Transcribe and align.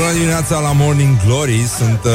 Bună 0.00 0.12
dimineața 0.12 0.58
la 0.58 0.72
Morning 0.72 1.16
Glory. 1.24 1.66
Sunt 1.78 2.00
uh, 2.04 2.12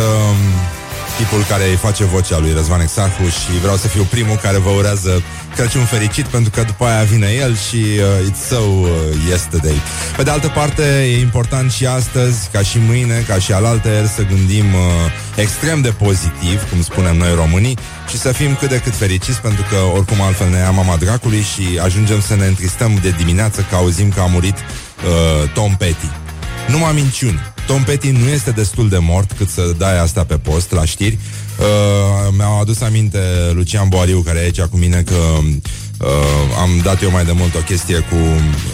tipul 1.17 1.43
care 1.49 1.69
îi 1.69 1.75
face 1.75 2.03
vocea 2.03 2.39
lui 2.39 2.53
Răzvan 2.53 2.81
Exarhu 2.81 3.23
Și 3.23 3.59
vreau 3.61 3.75
să 3.75 3.87
fiu 3.87 4.03
primul 4.03 4.35
care 4.35 4.57
vă 4.57 4.69
urează 4.69 5.21
Crăciun 5.55 5.85
fericit 5.85 6.25
Pentru 6.25 6.49
că 6.49 6.63
după 6.63 6.85
aia 6.85 7.03
vine 7.03 7.27
el 7.31 7.55
și 7.55 7.75
uh, 7.75 8.29
it's 8.29 8.47
so 8.49 8.55
uh, 8.55 8.89
yesterday. 9.29 9.81
Pe 10.17 10.23
de 10.23 10.29
altă 10.29 10.47
parte 10.47 10.83
e 10.83 11.19
important 11.19 11.71
și 11.71 11.85
astăzi 11.85 12.49
Ca 12.51 12.61
și 12.61 12.77
mâine, 12.87 13.25
ca 13.27 13.39
și 13.39 13.51
alaltă 13.53 13.89
Să 14.15 14.21
gândim 14.23 14.73
uh, 14.73 15.11
extrem 15.35 15.81
de 15.81 15.89
pozitiv 15.89 16.69
Cum 16.69 16.81
spunem 16.81 17.17
noi 17.17 17.33
românii 17.35 17.77
Și 18.09 18.17
să 18.17 18.31
fim 18.31 18.55
cât 18.55 18.69
de 18.69 18.79
cât 18.79 18.95
fericiți 18.95 19.41
Pentru 19.41 19.65
că 19.69 19.75
oricum 19.93 20.21
altfel 20.21 20.49
ne 20.49 20.57
ia 20.57 20.71
mama 20.71 20.95
dracului 20.95 21.41
Și 21.41 21.79
ajungem 21.83 22.21
să 22.21 22.35
ne 22.35 22.45
întristăm 22.45 22.99
de 23.01 23.09
dimineață 23.17 23.65
Că 23.69 23.75
auzim 23.75 24.09
că 24.09 24.19
a 24.21 24.25
murit 24.25 24.57
uh, 24.57 25.49
Tom 25.53 25.75
Petty. 25.75 26.09
Numai 26.67 26.91
minciuni 26.93 27.53
Tom 27.67 27.83
Petty 27.83 28.09
nu 28.09 28.27
este 28.27 28.51
destul 28.51 28.89
de 28.89 28.97
mort 28.97 29.31
cât 29.31 29.49
să 29.49 29.73
dai 29.77 29.99
asta 29.99 30.23
pe 30.23 30.37
post 30.37 30.71
la 30.71 30.85
știri. 30.85 31.17
Uh, 31.59 32.33
mi-au 32.37 32.59
adus 32.59 32.81
aminte 32.81 33.19
Lucian 33.53 33.89
Boariu, 33.89 34.21
care 34.21 34.39
e 34.39 34.43
aici 34.43 34.61
cu 34.61 34.77
mine, 34.77 35.03
că 35.05 35.15
Uh, 36.01 36.07
am 36.61 36.79
dat 36.83 37.01
eu 37.01 37.11
mai 37.11 37.25
de 37.25 37.31
mult 37.31 37.55
o 37.55 37.59
chestie 37.59 37.95
cu 37.97 38.15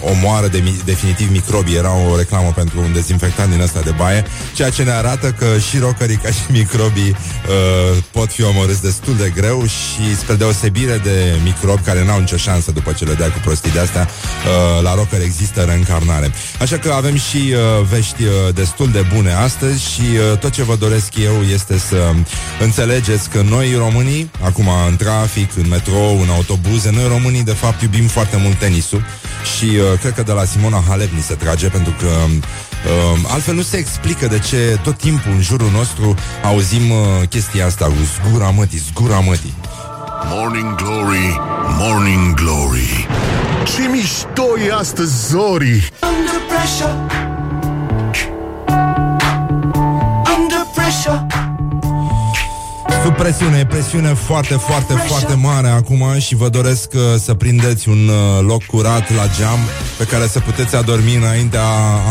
o 0.09 0.12
moară 0.21 0.48
de 0.48 0.57
mi- 0.63 0.81
definitiv 0.85 1.31
microbi. 1.31 1.75
Era 1.75 1.91
o 2.12 2.17
reclamă 2.17 2.52
pentru 2.55 2.79
un 2.79 2.93
dezinfectant 2.93 3.52
din 3.52 3.62
ăsta 3.62 3.79
de 3.84 3.93
baie, 3.98 4.23
ceea 4.55 4.70
ce 4.70 4.84
ne 4.84 4.91
arată 4.91 5.31
că 5.31 5.45
și 5.70 5.77
rocării 5.77 6.15
ca 6.15 6.29
și 6.29 6.41
microbii 6.49 7.09
uh, 7.09 7.98
pot 8.12 8.31
fi 8.31 8.43
omorâți 8.43 8.81
destul 8.81 9.15
de 9.15 9.31
greu 9.35 9.63
și 9.65 10.15
spre 10.17 10.35
deosebire 10.35 10.98
de 11.03 11.34
microbi 11.43 11.81
care 11.81 12.05
n-au 12.05 12.20
nicio 12.20 12.38
șansă 12.38 12.71
după 12.71 12.91
ce 12.91 13.05
le 13.05 13.13
dai 13.13 13.31
cu 13.31 13.40
prostii 13.43 13.71
de 13.71 13.79
astea, 13.79 14.07
uh, 14.09 14.84
la 14.84 14.95
rocări 14.95 15.23
există 15.23 15.62
reîncarnare. 15.62 16.31
Așa 16.62 16.77
că 16.77 16.91
avem 16.91 17.15
și 17.17 17.37
uh, 17.53 17.85
vești 17.91 18.24
uh, 18.24 18.29
destul 18.53 18.91
de 18.91 19.05
bune 19.13 19.31
astăzi 19.34 19.84
și 19.84 20.01
uh, 20.31 20.37
tot 20.37 20.51
ce 20.51 20.63
vă 20.63 20.76
doresc 20.76 21.15
eu 21.15 21.41
este 21.53 21.77
să 21.77 22.13
înțelegeți 22.59 23.29
că 23.29 23.41
noi 23.41 23.76
românii, 23.77 24.31
acum 24.43 24.68
în 24.90 24.96
trafic, 24.96 25.49
în 25.57 25.68
metrou, 25.70 26.21
în 26.21 26.29
autobuze, 26.29 26.91
noi 26.91 27.09
românii 27.12 27.43
de 27.43 27.51
fapt 27.51 27.81
iubim 27.81 28.07
foarte 28.07 28.37
mult 28.43 28.57
tenisul 28.59 29.04
și 29.55 29.65
uh, 29.65 29.99
cred 29.99 30.13
că 30.13 30.23
de 30.23 30.31
la 30.31 30.45
Simona 30.45 30.84
Halep 30.87 31.12
ni 31.12 31.21
se 31.21 31.34
trage 31.34 31.68
pentru 31.68 31.93
că 31.99 32.07
uh, 32.07 33.20
altfel 33.27 33.55
nu 33.55 33.62
se 33.62 33.77
explică 33.77 34.27
de 34.27 34.40
ce 34.40 34.79
tot 34.84 34.98
timpul 34.98 35.31
în 35.31 35.41
jurul 35.41 35.70
nostru 35.73 36.15
auzim 36.43 36.90
uh, 36.91 36.98
chestia 37.29 37.65
asta 37.65 37.85
cu 37.85 37.93
zgura 38.15 38.49
mătii, 38.49 38.81
zgura 38.93 39.20
mătii. 39.20 39.53
Morning 40.29 40.76
Glory, 40.76 41.40
Morning 41.77 42.34
Glory 42.34 43.07
Ce 43.75 43.87
mișto 43.91 44.59
e 44.68 44.73
astăzi, 44.73 45.27
Zori 45.27 45.91
Under 46.01 46.41
pressure. 46.48 47.30
Sub 53.04 53.16
presiune, 53.16 53.57
e 53.57 53.66
presiune 53.66 54.13
foarte, 54.13 54.54
foarte, 54.54 54.94
foarte 54.94 55.34
mare 55.34 55.68
acum 55.68 56.20
și 56.20 56.35
vă 56.35 56.49
doresc 56.49 56.94
uh, 56.94 57.02
să 57.20 57.34
prindeți 57.34 57.90
un 57.90 58.08
uh, 58.08 58.46
loc 58.48 58.63
curat 58.63 59.16
la 59.16 59.27
geam 59.38 59.60
pe 59.98 60.04
care 60.04 60.27
să 60.27 60.40
puteți 60.40 60.76
adormi 60.76 61.16
înaintea 61.16 61.63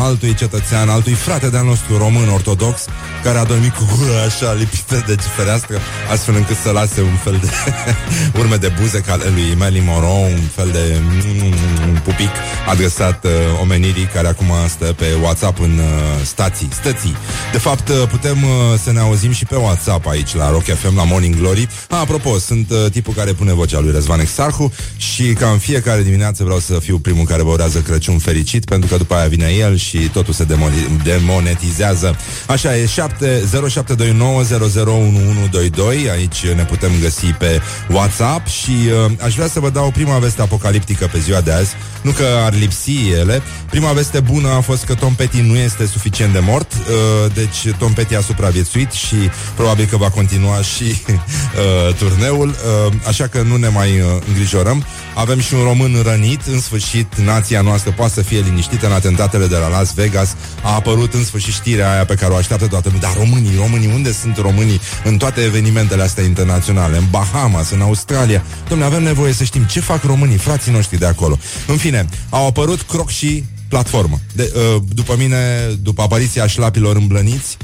altui 0.02 0.34
cetățean, 0.34 0.88
altui 0.88 1.12
frate 1.12 1.48
de-al 1.48 1.64
nostru 1.64 1.98
român 1.98 2.28
ortodox, 2.28 2.84
care 3.22 3.38
a 3.38 3.44
dormit 3.44 3.72
cu 3.74 3.84
gura 3.96 4.22
așa 4.26 4.52
lipită 4.52 5.04
de 5.06 5.16
fereastră, 5.36 5.76
astfel 6.12 6.34
încât 6.34 6.56
să 6.56 6.70
lase 6.70 7.00
un 7.00 7.16
fel 7.24 7.38
de 7.40 7.50
urme 8.40 8.56
de 8.56 8.72
buze 8.80 9.00
ca 9.00 9.12
ale 9.12 9.24
lui 9.34 9.54
Marilyn 9.58 9.84
Monroe, 9.86 10.32
un 10.32 10.48
fel 10.54 10.68
de 10.72 11.00
mm, 11.00 11.54
un 11.88 11.98
pupic 12.04 12.30
adresat 12.68 13.24
uh, 13.24 13.30
omenirii 13.60 14.08
care 14.14 14.28
acum 14.28 14.52
stă 14.68 14.84
pe 14.84 15.06
WhatsApp 15.22 15.60
în 15.60 15.78
uh, 15.78 16.24
stații, 16.24 16.68
stății. 16.72 17.16
De 17.52 17.58
fapt, 17.58 17.88
uh, 17.88 18.02
putem 18.10 18.42
uh, 18.42 18.50
să 18.82 18.92
ne 18.92 19.00
auzim 19.00 19.32
și 19.32 19.44
pe 19.44 19.56
WhatsApp 19.56 20.06
aici 20.06 20.34
la 20.34 20.50
Rock 20.50 20.68
FM, 20.80 20.96
la 20.96 21.04
Morning 21.04 21.36
Glory. 21.36 21.68
A, 21.88 21.98
apropo, 21.98 22.38
sunt 22.38 22.70
uh, 22.70 22.90
tipul 22.90 23.14
care 23.14 23.32
pune 23.32 23.52
vocea 23.52 23.80
lui 23.80 23.92
Răzvan 23.92 24.20
Exarhu 24.20 24.72
și 24.96 25.22
ca 25.22 25.50
în 25.50 25.58
fiecare 25.58 26.02
dimineață 26.02 26.44
vreau 26.44 26.58
să 26.58 26.78
fiu 26.78 26.98
primul 26.98 27.24
care 27.24 27.42
vă 27.42 27.50
urează 27.50 27.78
Crăciun 27.78 28.18
fericit, 28.18 28.64
pentru 28.64 28.88
că 28.88 28.96
după 28.96 29.14
aia 29.14 29.28
vine 29.28 29.48
el 29.58 29.76
și 29.76 29.98
totul 29.98 30.34
se 30.34 30.44
demoni- 30.44 31.02
demonetizează. 31.04 32.16
Așa 32.46 32.76
e, 32.76 32.86
7 32.86 33.42
0729001122, 33.50 36.10
aici 36.10 36.46
ne 36.46 36.64
putem 36.64 36.90
găsi 37.00 37.26
pe 37.26 37.60
WhatsApp 37.90 38.46
și 38.46 38.70
uh, 38.70 39.12
aș 39.22 39.34
vrea 39.34 39.48
să 39.48 39.60
vă 39.60 39.70
dau 39.70 39.90
prima 39.90 40.18
veste 40.18 40.42
apocaliptică 40.42 41.08
pe 41.12 41.18
ziua 41.18 41.40
de 41.40 41.52
azi, 41.52 41.70
nu 42.02 42.10
că 42.10 42.24
ar 42.44 42.54
lipsi 42.54 43.10
ele. 43.18 43.42
Prima 43.70 43.92
veste 43.92 44.20
bună 44.20 44.48
a 44.48 44.60
fost 44.60 44.84
că 44.84 44.94
Tom 44.94 45.14
Petty 45.14 45.40
nu 45.40 45.56
este 45.56 45.86
suficient 45.86 46.32
de 46.32 46.38
mort, 46.38 46.72
uh, 46.72 47.32
deci 47.34 47.74
Tom 47.78 47.92
Petty 47.92 48.14
a 48.14 48.20
supraviețuit 48.20 48.92
și 48.92 49.16
probabil 49.54 49.86
că 49.90 49.96
va 49.96 50.10
continua 50.10 50.60
și 50.76 50.84
uh, 50.84 51.94
turneul, 51.94 52.48
uh, 52.48 52.92
așa 53.06 53.26
că 53.26 53.42
nu 53.42 53.56
ne 53.56 53.68
mai 53.68 54.00
uh, 54.00 54.06
îngrijorăm. 54.28 54.84
Avem 55.14 55.40
și 55.40 55.54
un 55.54 55.62
român 55.62 55.96
rănit, 56.02 56.40
în 56.46 56.60
sfârșit 56.60 57.16
nația 57.16 57.60
noastră 57.60 57.90
poate 57.90 58.12
să 58.12 58.22
fie 58.22 58.40
liniștită 58.40 58.86
în 58.86 58.92
atentatele 58.92 59.46
de 59.46 59.56
la 59.56 59.68
Las 59.68 59.94
Vegas. 59.94 60.36
A 60.62 60.74
apărut 60.74 61.14
în 61.14 61.24
sfârșit 61.24 61.52
știrea 61.52 61.92
aia 61.92 62.04
pe 62.04 62.14
care 62.14 62.32
o 62.32 62.36
așteaptă 62.36 62.66
toată 62.66 62.88
lumea. 62.92 63.08
Dar 63.08 63.16
românii, 63.24 63.56
românii, 63.56 63.90
unde 63.94 64.12
sunt 64.12 64.36
românii 64.36 64.80
în 65.04 65.16
toate 65.16 65.40
evenimentele 65.40 66.02
astea 66.02 66.24
internaționale? 66.24 66.96
În 66.96 67.04
Bahamas, 67.10 67.70
în 67.70 67.80
Australia. 67.80 68.44
Dom'le, 68.68 68.84
avem 68.84 69.02
nevoie 69.02 69.32
să 69.32 69.44
știm 69.44 69.62
ce 69.62 69.80
fac 69.80 70.02
românii, 70.02 70.36
frații 70.36 70.72
noștri 70.72 70.98
de 70.98 71.06
acolo. 71.06 71.38
În 71.66 71.76
fine, 71.76 72.08
au 72.30 72.46
apărut 72.46 72.82
croc 72.82 73.10
și 73.10 73.44
platformă. 73.68 74.20
De, 74.32 74.52
uh, 74.54 74.82
după 74.88 75.14
mine, 75.18 75.38
după 75.82 76.02
apariția 76.02 76.46
șlapilor 76.46 76.96
îmblăniți, 76.96 77.56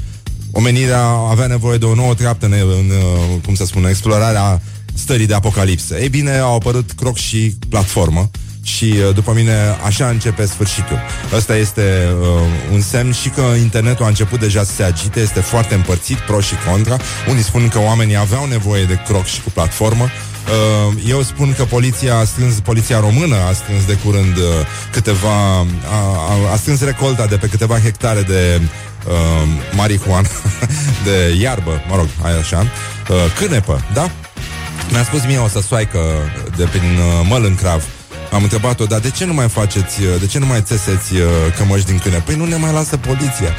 omenirea 0.51 1.03
avea 1.29 1.47
nevoie 1.47 1.77
de 1.77 1.85
o 1.85 1.95
nouă 1.95 2.13
treaptă 2.13 2.45
în, 2.45 2.51
în 2.51 2.89
uh, 2.89 3.41
cum 3.45 3.55
să 3.55 3.65
spun, 3.65 3.85
explorarea 3.85 4.61
stării 4.93 5.27
de 5.27 5.33
apocalipsă. 5.33 5.95
Ei 5.95 6.09
bine, 6.09 6.37
au 6.37 6.55
apărut 6.55 6.91
croc 6.91 7.17
și 7.17 7.55
platformă 7.69 8.29
și 8.63 8.83
uh, 9.07 9.13
după 9.13 9.33
mine 9.33 9.53
așa 9.85 10.07
începe 10.07 10.45
sfârșitul. 10.45 10.99
Ăsta 11.35 11.55
este 11.55 12.07
uh, 12.21 12.27
un 12.73 12.81
semn 12.81 13.11
și 13.11 13.29
că 13.29 13.41
internetul 13.61 14.05
a 14.05 14.07
început 14.07 14.39
deja 14.39 14.63
să 14.63 14.71
se 14.73 14.83
agite, 14.83 15.19
este 15.19 15.39
foarte 15.39 15.75
împărțit, 15.75 16.17
pro 16.17 16.39
și 16.39 16.53
contra. 16.69 16.97
Unii 17.29 17.43
spun 17.43 17.67
că 17.67 17.79
oamenii 17.79 18.17
aveau 18.17 18.45
nevoie 18.45 18.83
de 18.83 18.99
croc 19.07 19.25
și 19.25 19.41
cu 19.41 19.49
platformă, 19.49 20.09
Uh, 20.47 20.93
eu 21.07 21.21
spun 21.21 21.53
că 21.57 21.63
poliția 21.63 22.17
a 22.17 22.23
strâns, 22.23 22.59
poliția 22.59 22.99
română 22.99 23.35
a 23.49 23.53
strâns 23.53 23.85
de 23.85 23.97
curând 24.03 24.37
uh, 24.37 24.43
câteva, 24.91 25.59
a, 25.89 25.99
a, 26.29 26.51
a 26.53 26.55
strâns 26.55 26.81
recolta 26.81 27.25
de 27.25 27.35
pe 27.37 27.47
câteva 27.47 27.79
hectare 27.79 28.21
de 28.21 28.61
uh, 29.07 29.47
marihuana, 29.75 30.27
de 31.05 31.35
iarbă, 31.39 31.81
mă 31.89 31.95
rog, 31.95 32.07
hai 32.21 32.37
așa, 32.39 32.59
uh, 33.09 33.15
cânepă, 33.39 33.85
da? 33.93 34.09
Mi-a 34.91 35.03
spus 35.03 35.25
mie 35.25 35.37
o 35.37 35.47
să 35.47 35.61
soaică 35.61 35.99
de 36.55 36.63
prin 36.63 36.81
uh, 36.81 37.27
Mălâncrav 37.29 37.83
am 38.31 38.43
întrebat-o, 38.43 38.85
dar 38.85 38.99
de 38.99 39.09
ce 39.09 39.25
nu 39.25 39.33
mai 39.33 39.49
faceți, 39.49 40.01
uh, 40.01 40.19
de 40.19 40.25
ce 40.25 40.39
nu 40.39 40.45
mai 40.45 40.61
țeseți 40.61 41.15
uh, 41.15 41.21
cămăși 41.57 41.85
din 41.85 41.97
câine? 41.97 42.17
Păi 42.17 42.35
nu 42.35 42.45
ne 42.45 42.55
mai 42.55 42.73
lasă 42.73 42.97
poliția. 42.97 43.51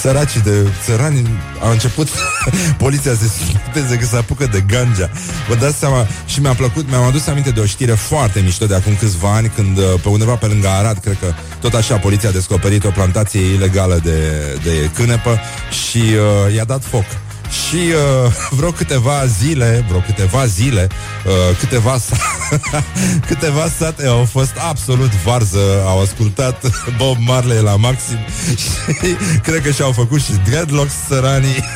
Săracii 0.00 0.40
de 0.40 0.68
țărani 0.84 1.28
au 1.60 1.70
început 1.70 2.08
poliția 2.84 3.12
să 3.12 3.18
se 3.22 3.30
suspecteze 3.38 3.96
că 3.96 4.04
se 4.04 4.16
apucă 4.16 4.46
de 4.46 4.60
ganja. 4.60 5.10
Vă 5.48 5.54
dați 5.54 5.76
seama, 5.76 6.06
și 6.26 6.40
mi-a 6.40 6.54
plăcut, 6.54 6.88
mi-am 6.88 7.02
adus 7.02 7.26
aminte 7.26 7.50
de 7.50 7.60
o 7.60 7.64
știre 7.64 7.92
foarte 7.92 8.40
mișto 8.40 8.66
de 8.66 8.74
acum 8.74 8.96
câțiva 8.98 9.34
ani, 9.34 9.48
când 9.54 9.78
uh, 9.78 9.84
pe 10.02 10.08
undeva 10.08 10.34
pe 10.34 10.46
lângă 10.46 10.68
Arad, 10.68 10.98
cred 10.98 11.16
că 11.20 11.32
tot 11.60 11.74
așa 11.74 11.96
poliția 11.96 12.28
a 12.28 12.32
descoperit 12.32 12.84
o 12.84 12.90
plantație 12.90 13.40
ilegală 13.40 14.00
de, 14.02 14.20
de 14.62 14.90
cânepă 14.94 15.40
și 15.88 15.98
uh, 15.98 16.54
i-a 16.54 16.64
dat 16.64 16.84
foc. 16.84 17.04
Și 17.50 17.76
uh, 17.76 18.32
vreo 18.50 18.70
câteva 18.70 19.26
zile, 19.26 19.84
vreo 19.88 20.00
câteva 20.00 20.46
zile, 20.46 20.86
uh, 21.26 21.56
câteva, 21.58 21.98
sa- 22.08 22.84
câteva 23.26 23.68
sate 23.78 24.06
au 24.06 24.28
fost 24.30 24.52
absolut 24.68 25.10
varză, 25.24 25.82
au 25.86 26.00
ascultat 26.00 26.64
Bob 26.96 27.16
Marley 27.18 27.62
la 27.62 27.76
maxim 27.76 28.18
și 28.56 29.16
cred 29.42 29.62
că 29.62 29.70
și-au 29.70 29.92
făcut 29.92 30.20
și 30.22 30.32
dreadlocks 30.44 30.92
săranii. 31.08 31.64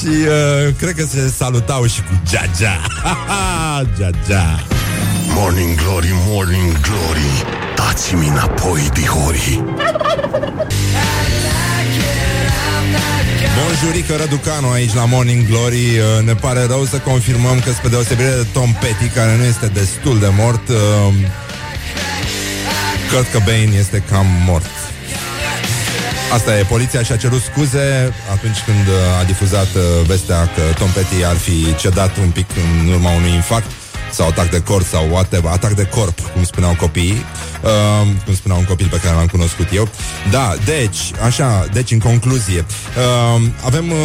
Și 0.00 0.06
uh, 0.08 0.74
cred 0.78 0.94
că 0.94 1.04
se 1.04 1.32
salutau 1.36 1.86
și 1.86 2.00
cu 2.00 2.20
Gia-Gia. 2.28 2.80
Gia-Gia. 3.98 4.60
Morning 5.36 5.74
Glory, 5.82 6.12
Morning 6.26 6.80
Glory. 6.80 7.44
Dați-mi 7.76 8.26
înapoi, 8.28 8.88
dihori 8.92 9.62
Bonjurică 13.58 14.16
Răducanu 14.16 14.70
aici 14.70 14.94
la 14.94 15.04
Morning 15.04 15.46
Glory. 15.46 15.98
Uh, 15.98 16.24
Ne 16.24 16.34
pare 16.34 16.64
rău 16.66 16.84
să 16.84 16.96
confirmăm 16.98 17.60
că 17.60 17.70
spre 17.72 17.88
deosebire 17.88 18.28
de 18.28 18.46
Tom 18.52 18.72
Petty 18.80 19.08
Care 19.14 19.36
nu 19.36 19.44
este 19.44 19.66
destul 19.66 20.18
de 20.18 20.28
mort 20.38 20.68
uh, 20.68 20.76
Kurt 23.10 23.32
Cobain 23.32 23.72
este 23.78 24.04
cam 24.10 24.26
mort. 24.46 24.70
Asta 26.32 26.58
e, 26.58 26.62
poliția 26.62 27.02
și-a 27.02 27.16
cerut 27.16 27.42
scuze 27.42 28.14
atunci 28.32 28.56
când 28.66 28.86
uh, 28.88 29.20
a 29.20 29.24
difuzat 29.24 29.68
uh, 29.74 29.82
vestea 30.06 30.40
că 30.54 30.62
Tom 30.78 30.90
Petty 30.90 31.24
ar 31.24 31.36
fi 31.36 31.74
cedat 31.74 32.16
un 32.16 32.30
pic 32.30 32.46
în 32.56 32.88
urma 32.92 33.10
unui 33.10 33.32
infarct 33.34 33.70
sau 34.12 34.28
atac 34.28 34.50
de 34.50 34.60
corp 34.62 34.86
sau 34.86 35.08
whatever, 35.10 35.50
atac 35.50 35.72
de 35.72 35.86
corp, 35.86 36.20
cum 36.20 36.44
spuneau 36.44 36.74
copiii. 36.78 37.24
Uh, 37.62 37.70
cum 38.24 38.34
spunea 38.34 38.56
un 38.56 38.64
copil 38.64 38.88
pe 38.90 39.00
care 39.02 39.14
l-am 39.14 39.26
cunoscut 39.26 39.66
eu. 39.72 39.88
Da, 40.30 40.54
deci, 40.64 40.98
așa, 41.24 41.66
deci 41.72 41.90
în 41.90 41.98
concluzie, 41.98 42.58
uh, 42.58 43.42
avem 43.64 43.90
uh, 43.90 43.96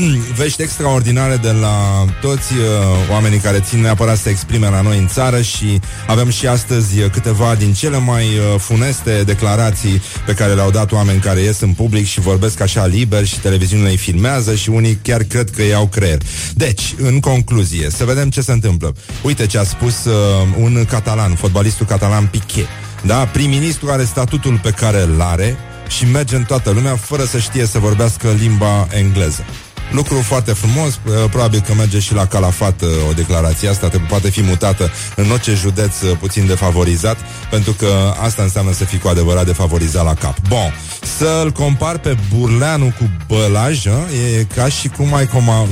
vești 0.42 0.62
extraordinare 0.62 1.36
de 1.36 1.50
la 1.50 2.04
toți 2.20 2.52
uh, 2.52 3.10
oamenii 3.10 3.38
care 3.38 3.60
țin 3.60 3.80
neapărat 3.80 4.18
să 4.18 4.28
exprime 4.28 4.68
la 4.68 4.80
noi 4.80 4.98
în 4.98 5.08
țară 5.08 5.40
și 5.40 5.80
avem 6.06 6.30
și 6.30 6.46
astăzi 6.46 6.98
câteva 7.12 7.54
din 7.54 7.72
cele 7.72 7.98
mai 7.98 8.24
uh, 8.24 8.60
funeste 8.60 9.22
declarații 9.22 10.02
pe 10.26 10.34
care 10.34 10.54
le-au 10.54 10.70
dat 10.70 10.92
oameni 10.92 11.20
care 11.20 11.40
ies 11.40 11.60
în 11.60 11.72
public 11.72 12.06
și 12.06 12.20
vorbesc 12.20 12.60
așa 12.60 12.86
liber 12.86 13.24
și 13.26 13.40
televiziunile 13.40 13.90
îi 13.90 13.96
filmează 13.96 14.54
și 14.54 14.70
unii 14.70 14.98
chiar 15.02 15.22
cred 15.22 15.50
că 15.50 15.62
iau 15.62 15.86
creier. 15.86 16.18
Deci, 16.54 16.94
în 16.98 17.20
concluzie, 17.20 17.90
să 17.90 18.04
vedem 18.04 18.30
ce 18.30 18.40
se 18.40 18.52
întâmplă. 18.52 18.94
Uite 19.22 19.46
ce 19.46 19.58
a 19.58 19.64
spus 19.64 20.04
uh, 20.04 20.14
un 20.58 20.84
catalan, 20.88 21.34
fotbalistul 21.34 21.86
catalan 21.86 22.26
Piqué. 22.26 22.66
Da, 23.02 23.26
prim-ministru 23.26 23.90
are 23.90 24.04
statutul 24.04 24.58
pe 24.62 24.70
care 24.70 25.02
îl 25.02 25.20
are 25.20 25.56
și 25.88 26.04
merge 26.04 26.36
în 26.36 26.44
toată 26.44 26.70
lumea 26.70 26.96
fără 26.96 27.24
să 27.24 27.38
știe 27.38 27.66
să 27.66 27.78
vorbească 27.78 28.28
limba 28.38 28.86
engleză. 28.90 29.44
Lucru 29.90 30.20
foarte 30.20 30.52
frumos, 30.52 30.94
uh, 30.94 31.30
probabil 31.30 31.60
că 31.60 31.74
merge 31.74 31.98
și 31.98 32.14
la 32.14 32.26
Calafat 32.26 32.82
uh, 32.82 32.88
o 33.08 33.12
declarație 33.12 33.68
asta, 33.68 33.88
te 33.88 33.98
poate 33.98 34.30
fi 34.30 34.42
mutată 34.42 34.90
în 35.16 35.30
orice 35.30 35.54
județ 35.54 36.00
uh, 36.00 36.16
puțin 36.20 36.46
defavorizat, 36.46 37.16
pentru 37.50 37.72
că 37.72 38.14
asta 38.22 38.42
înseamnă 38.42 38.72
să 38.72 38.84
fii 38.84 38.98
cu 38.98 39.08
adevărat 39.08 39.46
defavorizat 39.46 40.04
la 40.04 40.14
cap. 40.14 40.36
Bun, 40.48 40.74
să-l 41.18 41.50
compar 41.50 41.98
pe 41.98 42.16
Burleanu 42.34 42.92
cu 42.98 43.10
Bălaj, 43.26 43.86
e 43.86 44.46
ca 44.54 44.68
și 44.68 44.88
cum 44.88 45.14
ai 45.14 45.28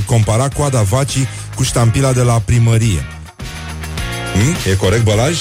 compara 0.07 0.49
coada 0.49 0.83
vacii 0.83 1.29
cu 1.55 1.63
ștampila 1.63 2.13
de 2.13 2.23
la 2.23 2.43
primărie. 2.45 3.05
Hmm? 4.33 4.73
E 4.73 4.77
corect, 4.77 5.05
Bălaj? 5.05 5.39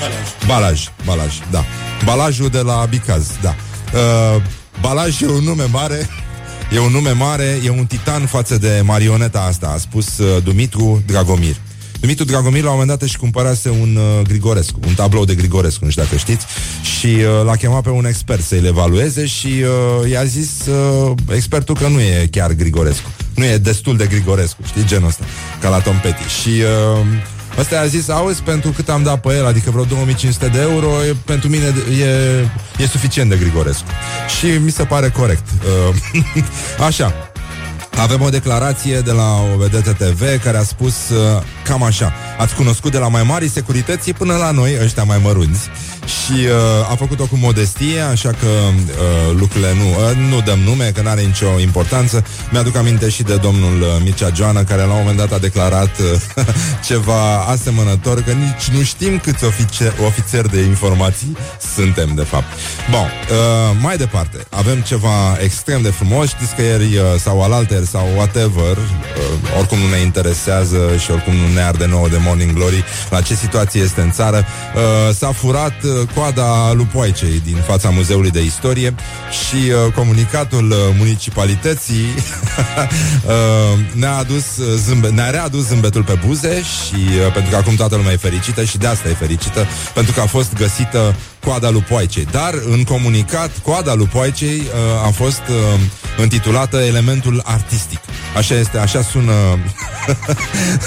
Balaj. 0.00 0.46
Balaj, 0.46 0.88
Balaj, 1.04 1.34
da. 1.50 1.64
Balajul 2.04 2.48
de 2.48 2.60
la 2.60 2.86
Bicaz, 2.90 3.26
da. 3.42 3.54
Uh, 3.92 4.42
Balaj 4.80 5.22
e 5.22 5.26
un 5.26 5.44
nume 5.44 5.64
mare 5.64 6.08
E 6.72 6.78
un 6.78 6.92
nume 6.92 7.12
mare, 7.12 7.60
e 7.64 7.70
un 7.70 7.86
titan 7.86 8.26
față 8.26 8.58
de 8.58 8.80
marioneta 8.84 9.40
asta, 9.40 9.72
a 9.74 9.78
spus 9.78 10.18
uh, 10.18 10.42
Dumitru 10.42 11.02
Dragomir. 11.06 11.56
Dumitru 12.00 12.24
Dragomir 12.24 12.62
la 12.62 12.70
un 12.70 12.78
moment 12.78 12.98
dat 12.98 13.08
și 13.08 13.16
cumpărase 13.16 13.68
un 13.68 13.96
uh, 13.96 14.26
Grigorescu, 14.26 14.78
un 14.86 14.94
tablou 14.94 15.24
de 15.24 15.34
Grigorescu, 15.34 15.84
nu 15.84 15.90
știu 15.90 16.02
dacă 16.02 16.16
știți, 16.16 16.46
și 16.98 17.06
uh, 17.06 17.44
l-a 17.44 17.56
chemat 17.56 17.82
pe 17.82 17.88
un 17.88 18.06
expert 18.06 18.42
să-l 18.42 18.64
evalueze 18.64 19.26
și 19.26 19.46
uh, 19.46 20.10
i-a 20.10 20.24
zis 20.24 20.50
uh, 20.66 21.12
expertul 21.34 21.74
că 21.74 21.86
nu 21.86 22.00
e 22.00 22.28
chiar 22.30 22.52
Grigorescu. 22.52 23.10
Nu 23.34 23.44
e 23.44 23.56
destul 23.56 23.96
de 23.96 24.06
Grigorescu, 24.06 24.62
știi, 24.66 24.84
genul 24.84 25.08
ăsta, 25.08 25.24
ca 25.60 25.68
la 25.68 25.78
Tom 25.78 25.98
Petty. 26.00 26.22
Și 26.40 26.48
uh, 26.48 27.06
Ăsta 27.58 27.80
a 27.80 27.86
zis, 27.86 28.08
auzi, 28.08 28.42
pentru 28.42 28.70
cât 28.70 28.88
am 28.88 29.02
dat 29.02 29.20
pe 29.20 29.34
el, 29.34 29.46
adică 29.46 29.70
vreo 29.70 29.84
2500 29.84 30.46
de 30.46 30.60
euro, 30.60 31.04
e, 31.04 31.16
pentru 31.24 31.48
mine 31.48 31.74
e, 32.00 32.82
e 32.82 32.86
suficient 32.86 33.30
de 33.30 33.36
Grigorescu. 33.36 33.86
Și 34.38 34.46
mi 34.46 34.70
se 34.70 34.84
pare 34.84 35.08
corect. 35.08 35.44
Uh, 36.14 36.22
așa. 36.88 37.14
Avem 38.00 38.20
o 38.22 38.28
declarație 38.28 39.00
de 39.00 39.10
la 39.10 39.34
OVD 39.54 39.96
TV 39.96 40.42
care 40.42 40.56
a 40.56 40.62
spus 40.62 41.08
uh, 41.08 41.42
cam 41.64 41.82
așa. 41.82 42.12
Ați 42.38 42.54
cunoscut 42.54 42.92
de 42.92 42.98
la 42.98 43.08
mai 43.08 43.22
mari 43.22 43.48
securității 43.48 44.12
până 44.12 44.36
la 44.36 44.50
noi, 44.50 44.76
ăștia 44.82 45.04
mai 45.04 45.20
mărunți. 45.22 45.70
Și 46.08 46.32
uh, 46.32 46.90
a 46.90 46.94
făcut-o 46.94 47.26
cu 47.26 47.36
modestie, 47.36 48.00
așa 48.00 48.28
că 48.28 48.46
uh, 48.46 49.36
lucrurile 49.38 49.74
nu, 49.74 49.88
uh, 49.88 50.16
nu 50.30 50.40
dăm 50.40 50.58
nume, 50.58 50.90
că 50.94 51.00
nu 51.02 51.08
are 51.08 51.20
nicio 51.20 51.60
importanță. 51.60 52.24
Mi-aduc 52.50 52.76
aminte 52.76 53.08
și 53.08 53.22
de 53.22 53.36
domnul 53.36 53.80
uh, 53.80 53.88
Mircea 54.02 54.30
Joana, 54.34 54.64
care 54.64 54.82
la 54.82 54.92
un 54.92 54.98
moment 54.98 55.16
dat 55.18 55.32
a 55.32 55.38
declarat 55.38 55.98
uh, 55.98 56.44
ceva 56.88 57.38
asemănător, 57.38 58.22
că 58.22 58.32
nici 58.32 58.76
nu 58.76 58.82
știm 58.82 59.18
câți 59.18 59.44
ofițeri, 59.44 59.94
ofițeri 60.06 60.50
de 60.50 60.60
informații 60.60 61.36
suntem, 61.74 62.14
de 62.14 62.22
fapt. 62.22 62.46
Bun, 62.90 63.00
uh, 63.00 63.76
mai 63.80 63.96
departe, 63.96 64.46
avem 64.50 64.80
ceva 64.80 65.36
extrem 65.42 65.82
de 65.82 65.90
frumos. 65.90 66.28
Știți 66.28 66.54
că 66.54 66.62
ieri 66.62 66.96
uh, 66.96 67.02
sau 67.18 67.42
alalter 67.42 67.84
sau 67.84 68.08
whatever, 68.16 68.76
uh, 68.76 69.58
oricum 69.58 69.78
nu 69.78 69.88
ne 69.88 69.98
interesează 69.98 70.78
și 70.98 71.10
oricum 71.10 71.34
nu 71.34 71.52
ne 71.54 71.62
arde 71.62 71.86
nouă 71.86 72.08
de 72.08 72.16
Morning 72.20 72.52
Glory 72.52 72.84
la 73.10 73.20
ce 73.20 73.34
situație 73.34 73.80
este 73.80 74.00
în 74.00 74.10
țară, 74.10 74.44
uh, 74.74 75.14
s-a 75.14 75.32
furat 75.32 75.82
uh, 75.82 75.97
coada 76.14 76.72
Lupoaicei 76.72 77.42
din 77.44 77.56
fața 77.66 77.90
Muzeului 77.90 78.30
de 78.30 78.42
Istorie 78.42 78.94
și 79.30 79.56
uh, 79.56 79.92
comunicatul 79.92 80.70
uh, 80.70 80.76
municipalității 80.98 82.06
uh, 83.26 83.78
ne-a 83.92 84.16
adus 84.16 84.56
uh, 84.56 84.74
zâmbe, 84.74 85.08
ne-a 85.08 85.30
readus 85.30 85.66
zâmbetul 85.66 86.02
pe 86.02 86.18
buze 86.26 86.62
și 86.62 86.94
uh, 86.94 87.32
pentru 87.32 87.50
că 87.50 87.56
acum 87.56 87.74
toată 87.74 87.96
lumea 87.96 88.12
e 88.12 88.16
fericită 88.16 88.64
și 88.64 88.78
de 88.78 88.86
asta 88.86 89.08
e 89.08 89.12
fericită, 89.12 89.66
pentru 89.94 90.12
că 90.12 90.20
a 90.20 90.26
fost 90.26 90.54
găsită 90.54 91.14
coada 91.44 91.70
Lupoaicei. 91.70 92.26
Dar 92.30 92.54
în 92.70 92.84
comunicat, 92.84 93.50
coada 93.62 93.94
Lupoaicei 93.94 94.58
uh, 94.58 95.06
a 95.06 95.10
fost 95.10 95.42
uh, 95.48 95.80
intitulată 96.22 96.76
Elementul 96.76 97.42
artistic. 97.44 97.98
Așa 98.36 98.54
este, 98.54 98.78
așa 98.78 99.02
sună 99.02 99.32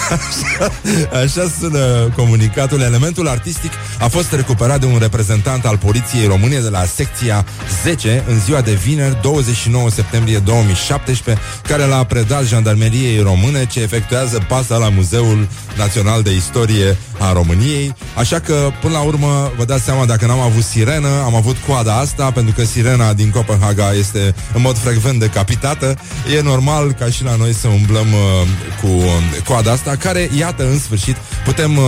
așa, 0.10 0.72
așa 1.24 1.52
sună 1.60 2.12
comunicatul. 2.16 2.82
Elementul 2.82 3.28
artistic 3.28 3.72
a 4.00 4.08
fost 4.08 4.34
recuperat 4.34 4.80
de 4.80 4.86
un 4.86 4.98
reprezentant 5.00 5.66
al 5.66 5.78
Poliției 5.78 6.28
Române 6.28 6.60
de 6.60 6.70
la 6.70 6.86
secția 6.86 7.46
10 7.84 8.24
în 8.28 8.40
ziua 8.40 8.62
de 8.62 8.74
vineri, 8.74 9.18
29 9.22 9.90
septembrie 9.90 10.38
2017, 10.38 11.44
care 11.68 11.84
l-a 11.84 12.04
predat 12.04 12.46
jandarmeriei 12.46 13.20
române 13.22 13.66
ce 13.66 13.82
efectuează 13.82 14.46
pasa 14.48 14.78
la 14.78 14.90
Muzeul 14.90 15.48
Național 15.78 16.22
de 16.22 16.36
Istorie 16.36 16.98
a 17.20 17.34
României. 17.34 17.96
Așa 18.16 18.40
că, 18.40 18.70
până 18.82 18.94
la 18.94 19.02
urmă, 19.02 19.52
vă 19.58 19.66
dați 19.66 19.84
seama, 19.84 20.06
dacă 20.06 20.26
n-am 20.26 20.41
avut 20.42 20.64
sirenă, 20.64 21.22
am 21.26 21.36
avut 21.36 21.56
coada 21.68 21.98
asta, 21.98 22.32
pentru 22.32 22.54
că 22.54 22.64
sirena 22.64 23.14
din 23.14 23.30
Copenhaga 23.30 23.94
este 23.94 24.36
în 24.54 24.62
mod 24.62 24.78
frecvent 24.78 25.20
decapitată. 25.20 25.98
E 26.36 26.42
normal 26.42 26.92
ca 26.92 27.06
și 27.06 27.24
la 27.24 27.36
noi 27.36 27.54
să 27.54 27.68
umblăm 27.68 28.08
uh, 28.14 28.48
cu 28.82 28.88
uh, 28.88 29.06
coada 29.46 29.72
asta, 29.72 29.96
care, 29.96 30.30
iată, 30.38 30.64
în 30.64 30.80
sfârșit, 30.80 31.16
putem 31.46 31.78
uh, 31.78 31.84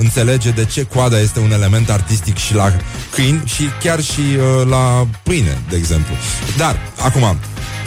înțelege 0.00 0.50
de 0.50 0.64
ce 0.64 0.82
coada 0.82 1.18
este 1.18 1.38
un 1.38 1.52
element 1.52 1.90
artistic 1.90 2.36
și 2.36 2.54
la 2.54 2.72
câini 3.10 3.42
și 3.44 3.68
chiar 3.82 4.00
și 4.02 4.20
uh, 4.20 4.66
la 4.68 5.06
pâine, 5.22 5.58
de 5.68 5.76
exemplu. 5.76 6.14
Dar, 6.56 6.78
acum, 7.04 7.38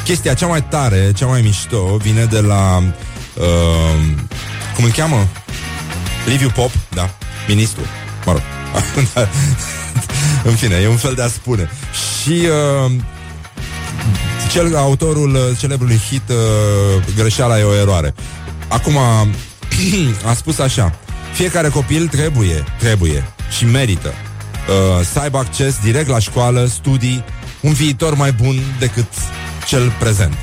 chestia 0.04 0.34
cea 0.34 0.48
mai 0.48 0.64
tare, 0.64 1.12
cea 1.16 1.26
mai 1.26 1.42
mișto, 1.42 1.98
vine 2.02 2.24
de 2.24 2.40
la... 2.40 2.84
Uh, 3.38 3.44
cum 4.76 4.84
îl 4.84 4.92
cheamă? 4.92 5.28
Liviu 6.26 6.50
Pop, 6.50 6.72
da, 6.90 7.10
ministru, 7.48 7.82
mă 8.26 8.32
rog. 8.32 8.42
în 10.44 10.56
fine, 10.56 10.76
e 10.76 10.88
un 10.88 10.98
fel 10.98 11.14
de 11.14 11.22
a 11.22 11.28
spune. 11.28 11.70
Și 12.22 12.30
uh, 12.30 12.92
cel, 14.52 14.76
autorul 14.76 15.36
uh, 15.36 15.42
celebrului 15.60 16.02
hit 16.10 16.30
uh, 16.30 17.16
Greșeala 17.16 17.60
e 17.60 17.64
o 17.64 17.74
eroare. 17.74 18.14
Acum 18.68 18.98
a 20.30 20.34
spus 20.34 20.60
așa 20.60 20.94
Fiecare 21.34 21.70
copil 21.70 22.08
trebuie, 22.08 22.64
trebuie 22.80 23.34
și 23.58 23.66
merită 23.66 24.08
uh, 24.08 25.06
să 25.14 25.20
aibă 25.20 25.38
acces 25.38 25.76
direct 25.84 26.08
la 26.08 26.20
școală, 26.20 26.66
studii, 26.66 27.24
un 27.62 27.74
viitor 27.74 28.16
mai 28.16 28.32
bun 28.32 28.56
decât 28.80 29.08
cel 29.68 29.94
prezent. 30.00 30.34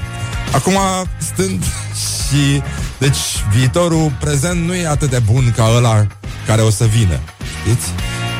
Acum, 0.52 0.78
stând 1.18 1.64
și... 2.28 2.62
Deci, 2.98 3.16
viitorul 3.56 4.12
prezent 4.20 4.66
nu 4.66 4.74
e 4.74 4.86
atât 4.86 5.10
de 5.10 5.18
bun 5.18 5.52
ca 5.56 5.70
ăla 5.76 6.06
care 6.46 6.62
o 6.62 6.70
să 6.70 6.84
vină. 6.84 7.20
Știți? 7.60 7.86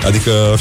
Adică 0.07 0.33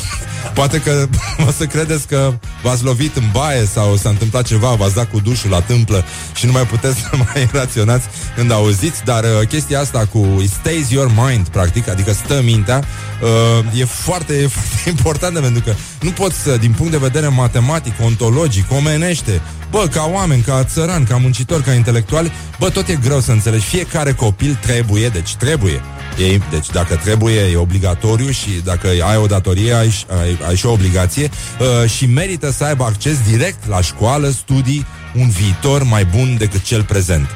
Poate 0.53 0.81
că 0.81 1.07
o 1.47 1.51
să 1.51 1.65
credeți 1.65 2.07
că 2.07 2.33
v-ați 2.63 2.83
lovit 2.83 3.15
în 3.15 3.23
baie 3.31 3.65
sau 3.65 3.95
s-a 3.95 4.09
întâmplat 4.09 4.45
ceva, 4.45 4.69
v-ați 4.69 4.95
dat 4.95 5.09
cu 5.09 5.19
dușul 5.19 5.49
la 5.49 5.61
tâmplă 5.61 6.03
și 6.35 6.45
nu 6.45 6.51
mai 6.51 6.63
puteți 6.65 6.99
să 7.01 7.09
mai 7.15 7.49
raționați 7.51 8.07
când 8.35 8.51
auziți, 8.51 9.03
dar 9.03 9.23
uh, 9.23 9.47
chestia 9.47 9.79
asta 9.79 10.05
cu 10.11 10.37
it 10.41 10.49
stays 10.49 10.89
your 10.89 11.11
mind, 11.27 11.47
practic, 11.47 11.89
adică 11.89 12.13
stă 12.13 12.41
mintea, 12.43 12.83
uh, 13.21 13.79
e 13.79 13.85
foarte, 13.85 14.33
e 14.33 14.47
foarte 14.57 14.89
importantă 14.89 15.39
pentru 15.39 15.61
că 15.65 15.73
nu 16.01 16.11
poți 16.11 16.37
să, 16.37 16.57
din 16.57 16.71
punct 16.71 16.91
de 16.91 16.97
vedere 16.97 17.27
matematic, 17.27 17.93
ontologic, 18.03 18.71
omenește, 18.71 19.41
bă, 19.71 19.87
ca 19.91 20.09
oameni, 20.13 20.41
ca 20.41 20.63
țărani, 20.63 21.05
ca 21.05 21.17
muncitori, 21.17 21.63
ca 21.63 21.73
intelectuali, 21.73 22.31
bă, 22.59 22.69
tot 22.69 22.87
e 22.87 22.95
greu 22.95 23.19
să 23.19 23.31
înțelegi. 23.31 23.65
Fiecare 23.65 24.11
copil 24.13 24.57
trebuie, 24.61 25.07
deci 25.07 25.35
trebuie 25.35 25.81
E, 26.19 26.39
deci 26.49 26.67
dacă 26.71 26.95
trebuie, 26.95 27.41
e 27.41 27.55
obligatoriu 27.55 28.29
și 28.29 28.49
dacă 28.63 28.87
ai 28.87 29.17
o 29.17 29.25
datorie, 29.25 29.73
ai, 29.73 30.05
ai, 30.19 30.37
ai 30.47 30.55
și 30.55 30.65
o 30.65 30.71
obligație 30.71 31.29
uh, 31.59 31.89
și 31.89 32.05
merită 32.05 32.51
să 32.51 32.63
aibă 32.63 32.83
acces 32.83 33.17
direct 33.29 33.67
la 33.67 33.81
școală, 33.81 34.29
studii, 34.29 34.85
un 35.15 35.29
viitor 35.29 35.83
mai 35.83 36.05
bun 36.05 36.35
decât 36.37 36.63
cel 36.63 36.83
prezent. 36.83 37.27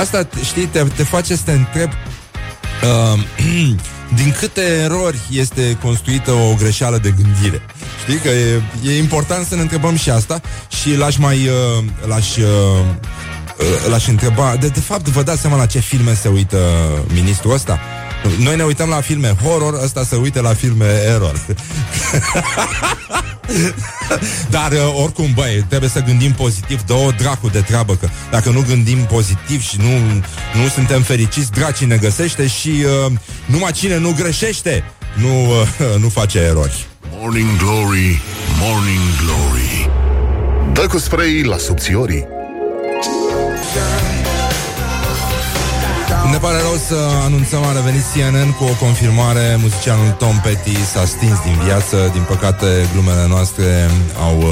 Asta, 0.00 0.28
știi, 0.44 0.66
te, 0.66 0.82
te 0.96 1.02
face 1.02 1.36
să 1.36 1.42
te 1.44 1.52
întreb 1.52 1.90
uh, 1.92 3.20
din 4.20 4.34
câte 4.38 4.62
erori 4.62 5.20
este 5.30 5.78
construită 5.82 6.30
o 6.30 6.54
greșeală 6.58 6.98
de 6.98 7.14
gândire. 7.22 7.62
Știi 8.02 8.18
că 8.18 8.28
e, 8.28 8.62
e 8.84 8.98
important 8.98 9.46
să 9.46 9.54
ne 9.54 9.60
întrebăm 9.60 9.96
și 9.96 10.10
asta 10.10 10.40
și 10.82 10.96
l-aș 10.96 11.16
mai... 11.16 11.36
Uh, 11.36 11.84
l-aș, 12.06 12.36
uh, 12.36 12.44
uh 12.44 13.90
l-aș 13.90 14.06
întreba... 14.06 14.56
De, 14.60 14.68
de 14.68 14.80
fapt, 14.80 15.08
vă 15.08 15.22
dați 15.22 15.40
seama 15.40 15.56
la 15.56 15.66
ce 15.66 15.78
filme 15.78 16.14
se 16.14 16.28
uită 16.28 16.58
ministrul 17.12 17.52
ăsta? 17.52 17.78
Noi 18.38 18.56
ne 18.56 18.62
uităm 18.62 18.88
la 18.88 19.00
filme 19.00 19.36
horror, 19.42 19.80
ăsta 19.82 20.04
se 20.04 20.16
uite 20.16 20.40
la 20.40 20.54
filme 20.54 20.86
error. 21.06 21.40
Dar 24.50 24.72
uh, 24.72 24.78
oricum, 25.02 25.32
băi, 25.34 25.64
trebuie 25.68 25.90
să 25.90 26.00
gândim 26.00 26.32
pozitiv. 26.32 26.82
Dă 26.82 26.92
o 26.92 27.10
dracu 27.10 27.48
de 27.48 27.60
treabă 27.60 27.96
Că 27.96 28.08
dacă 28.30 28.50
nu 28.50 28.64
gândim 28.68 28.98
pozitiv 28.98 29.62
și 29.62 29.76
nu, 29.80 30.22
nu 30.60 30.68
suntem 30.74 31.02
fericiți 31.02 31.50
Dracii 31.50 31.86
ne 31.86 31.96
găsește 31.96 32.46
și 32.46 32.68
uh, 32.68 33.12
numai 33.46 33.72
cine 33.72 33.98
nu 33.98 34.14
greșește 34.16 34.84
Nu, 35.14 35.44
uh, 35.44 35.98
nu 36.02 36.08
face 36.08 36.38
erori. 36.38 36.86
Morning 37.10 37.56
Glory, 37.58 38.20
Morning 38.60 39.08
Glory. 39.24 39.90
Dă 40.72 40.86
cu 40.86 40.98
spray 40.98 41.42
la 41.42 41.56
subțiorii 41.56 42.35
Ne 46.30 46.38
pare 46.38 46.60
rău 46.60 46.76
să 46.88 46.96
anunțăm 47.24 47.62
a 47.64 47.72
revenit 47.72 48.02
CNN 48.12 48.50
cu 48.50 48.64
o 48.64 48.84
confirmare. 48.84 49.56
Muzicianul 49.60 50.10
Tom 50.10 50.40
Petty 50.42 50.84
s-a 50.92 51.04
stins 51.04 51.38
din 51.44 51.58
viață. 51.64 52.10
Din 52.12 52.22
păcate 52.22 52.66
glumele 52.92 53.26
noastre 53.28 53.90
au 54.20 54.38
uh, 54.38 54.48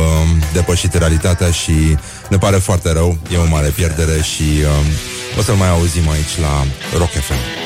depășit 0.52 0.94
realitatea 0.94 1.50
Și 1.50 1.96
ne 2.28 2.38
pare 2.38 2.56
foarte 2.56 2.92
rău. 2.92 3.18
E 3.32 3.36
o 3.36 3.48
mare 3.50 3.68
pierdere 3.68 4.22
și 4.22 4.42
uh, 4.42 5.38
o 5.38 5.42
să-l 5.42 5.54
mai 5.54 5.70
auzim 5.70 6.08
aici 6.08 6.38
la 6.40 6.66
Rock 6.98 7.10
FM 7.10 7.64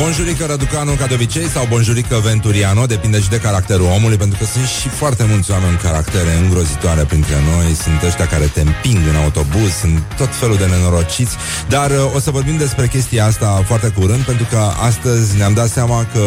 Bonjurică 0.00 0.46
Răducanu 0.46 0.92
ca 0.92 1.06
de 1.06 1.14
obicei 1.14 1.48
sau 1.48 1.66
Bonjurică 1.68 2.20
Venturiano, 2.24 2.86
depinde 2.86 3.20
și 3.20 3.28
de 3.28 3.38
caracterul 3.38 3.86
omului, 3.96 4.16
pentru 4.16 4.38
că 4.38 4.44
sunt 4.44 4.66
și 4.66 4.88
foarte 4.88 5.24
mulți 5.28 5.50
oameni 5.50 5.76
caractere 5.76 6.32
îngrozitoare 6.42 7.04
printre 7.04 7.34
noi, 7.54 7.74
sunt 7.74 8.02
ăștia 8.02 8.26
care 8.26 8.44
te 8.44 8.60
împing 8.60 8.98
în 9.08 9.16
autobuz, 9.16 9.70
sunt 9.80 10.02
tot 10.16 10.34
felul 10.34 10.56
de 10.56 10.66
nenorociți, 10.66 11.36
dar 11.68 11.90
uh, 11.90 12.14
o 12.14 12.18
să 12.18 12.30
vorbim 12.30 12.56
despre 12.56 12.86
chestia 12.88 13.24
asta 13.26 13.62
foarte 13.66 13.88
curând, 13.88 14.22
pentru 14.22 14.46
că 14.50 14.60
astăzi 14.88 15.36
ne-am 15.36 15.54
dat 15.54 15.68
seama 15.68 16.06
că 16.12 16.22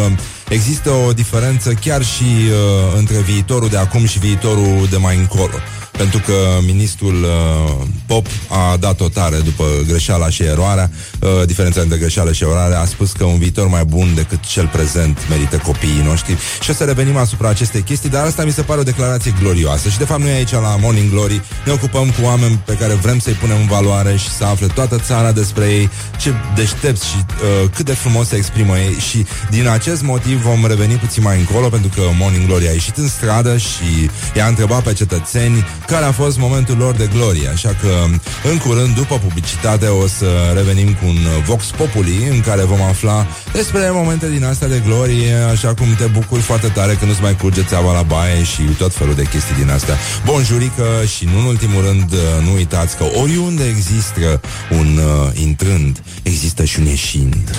există 0.49 0.89
o 0.89 1.13
diferență 1.13 1.73
chiar 1.73 2.03
și 2.03 2.23
uh, 2.23 2.97
între 2.97 3.17
viitorul 3.19 3.69
de 3.69 3.77
acum 3.77 4.05
și 4.05 4.19
viitorul 4.19 4.87
de 4.89 4.97
mai 4.97 5.17
încolo 5.17 5.57
pentru 5.97 6.19
că 6.19 6.33
ministrul 6.65 7.23
uh, 7.23 7.85
Pop 8.05 8.27
a 8.47 8.77
dat 8.79 8.99
o 8.99 9.09
tare 9.09 9.37
după 9.37 9.65
greșeala 9.87 10.29
și 10.29 10.43
eroarea, 10.43 10.91
uh, 11.19 11.29
diferența 11.45 11.81
între 11.81 11.97
greșeală 11.97 12.31
și 12.31 12.43
eroare, 12.43 12.75
a 12.75 12.85
spus 12.85 13.11
că 13.11 13.23
un 13.23 13.37
viitor 13.37 13.67
mai 13.67 13.85
bun 13.85 14.11
decât 14.15 14.39
cel 14.39 14.67
prezent 14.67 15.19
merită 15.29 15.57
copiii 15.57 16.01
noștri. 16.05 16.37
Și 16.61 16.69
o 16.69 16.73
să 16.73 16.83
revenim 16.83 17.17
asupra 17.17 17.49
acestei 17.49 17.81
chestii, 17.81 18.09
dar 18.09 18.25
asta 18.25 18.43
mi 18.43 18.51
se 18.51 18.61
pare 18.61 18.79
o 18.79 18.83
declarație 18.83 19.33
glorioasă. 19.39 19.89
Și 19.89 19.97
de 19.97 20.05
fapt 20.05 20.21
noi 20.21 20.31
aici 20.31 20.51
la 20.51 20.77
Morning 20.81 21.11
Glory. 21.11 21.41
Ne 21.65 21.71
ocupăm 21.71 22.09
cu 22.09 22.23
oameni 22.23 22.61
pe 22.65 22.73
care 22.73 22.93
vrem 22.93 23.19
să-i 23.19 23.33
punem 23.33 23.57
în 23.57 23.67
valoare 23.67 24.15
și 24.15 24.29
să 24.29 24.43
afle 24.45 24.67
toată 24.67 24.97
țara 24.97 25.31
despre 25.31 25.65
ei, 25.65 25.89
ce 26.19 26.33
deștepți 26.55 27.07
și 27.07 27.15
uh, 27.17 27.69
cât 27.75 27.85
de 27.85 27.93
frumos 27.93 28.27
se 28.27 28.35
exprimă 28.35 28.77
ei. 28.77 28.93
Și 29.09 29.25
din 29.49 29.67
acest 29.67 30.01
motiv 30.01 30.41
vom 30.41 30.65
reveni 30.65 30.93
puțin 30.93 31.23
mai 31.23 31.39
încolo 31.39 31.69
pentru 31.69 31.89
că 31.95 32.01
Morning 32.19 32.45
Glory 32.45 32.67
a 32.67 32.71
ieșit 32.71 32.97
în 32.97 33.07
stradă 33.07 33.57
și 33.57 34.09
i-a 34.35 34.47
întrebat 34.47 34.83
pe 34.83 34.93
cetățeni 34.93 35.65
care 35.87 36.05
a 36.05 36.11
fost 36.11 36.37
momentul 36.37 36.77
lor 36.77 36.95
de 36.95 37.09
glorie. 37.13 37.47
Așa 37.47 37.75
că, 37.81 38.05
în 38.49 38.57
curând, 38.57 38.95
după 38.95 39.17
publicitate, 39.17 39.85
o 39.85 40.07
să 40.07 40.25
revenim 40.53 40.93
cu 40.93 41.05
un 41.05 41.17
Vox 41.45 41.65
Populi 41.65 42.27
în 42.29 42.39
care 42.39 42.61
vom 42.61 42.81
afla 42.81 43.27
despre 43.53 43.89
momente 43.91 44.29
din 44.29 44.45
astea 44.45 44.67
de 44.67 44.81
glorie, 44.85 45.33
așa 45.51 45.73
cum 45.73 45.87
te 45.97 46.05
bucuri 46.05 46.41
foarte 46.41 46.67
tare 46.67 46.93
când 46.93 47.11
nu-ți 47.11 47.21
mai 47.21 47.35
curge 47.35 47.63
țeava 47.63 47.93
la 47.93 48.01
baie 48.01 48.43
și 48.43 48.61
tot 48.61 48.93
felul 48.93 49.13
de 49.13 49.23
chestii 49.23 49.55
din 49.55 49.69
astea. 49.69 49.97
Bonjurică 50.25 50.85
și, 51.15 51.25
nu 51.25 51.39
în 51.39 51.45
ultimul 51.45 51.83
rând, 51.85 52.13
nu 52.45 52.53
uitați 52.53 52.97
că 52.97 53.05
oriunde 53.21 53.63
există 53.67 54.41
un 54.69 54.97
uh, 54.97 55.41
intrând, 55.41 56.03
există 56.23 56.63
și 56.63 56.79
un 56.79 56.85
ieșind. 56.85 57.55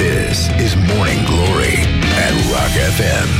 This 0.00 0.38
is 0.64 0.74
Morning 0.94 1.24
Glory 1.26 1.78
at 2.24 2.34
Rock 2.50 2.74
FM. 2.96 3.30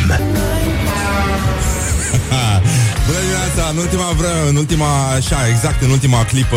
Bună 3.10 3.22
dimineața! 3.22 3.70
În 3.70 3.76
ultima 3.76 4.10
vreme, 4.16 4.48
în 4.48 4.56
ultima, 4.56 5.12
așa, 5.14 5.48
exact 5.48 5.82
în 5.82 5.90
ultima 5.90 6.24
clipă 6.24 6.56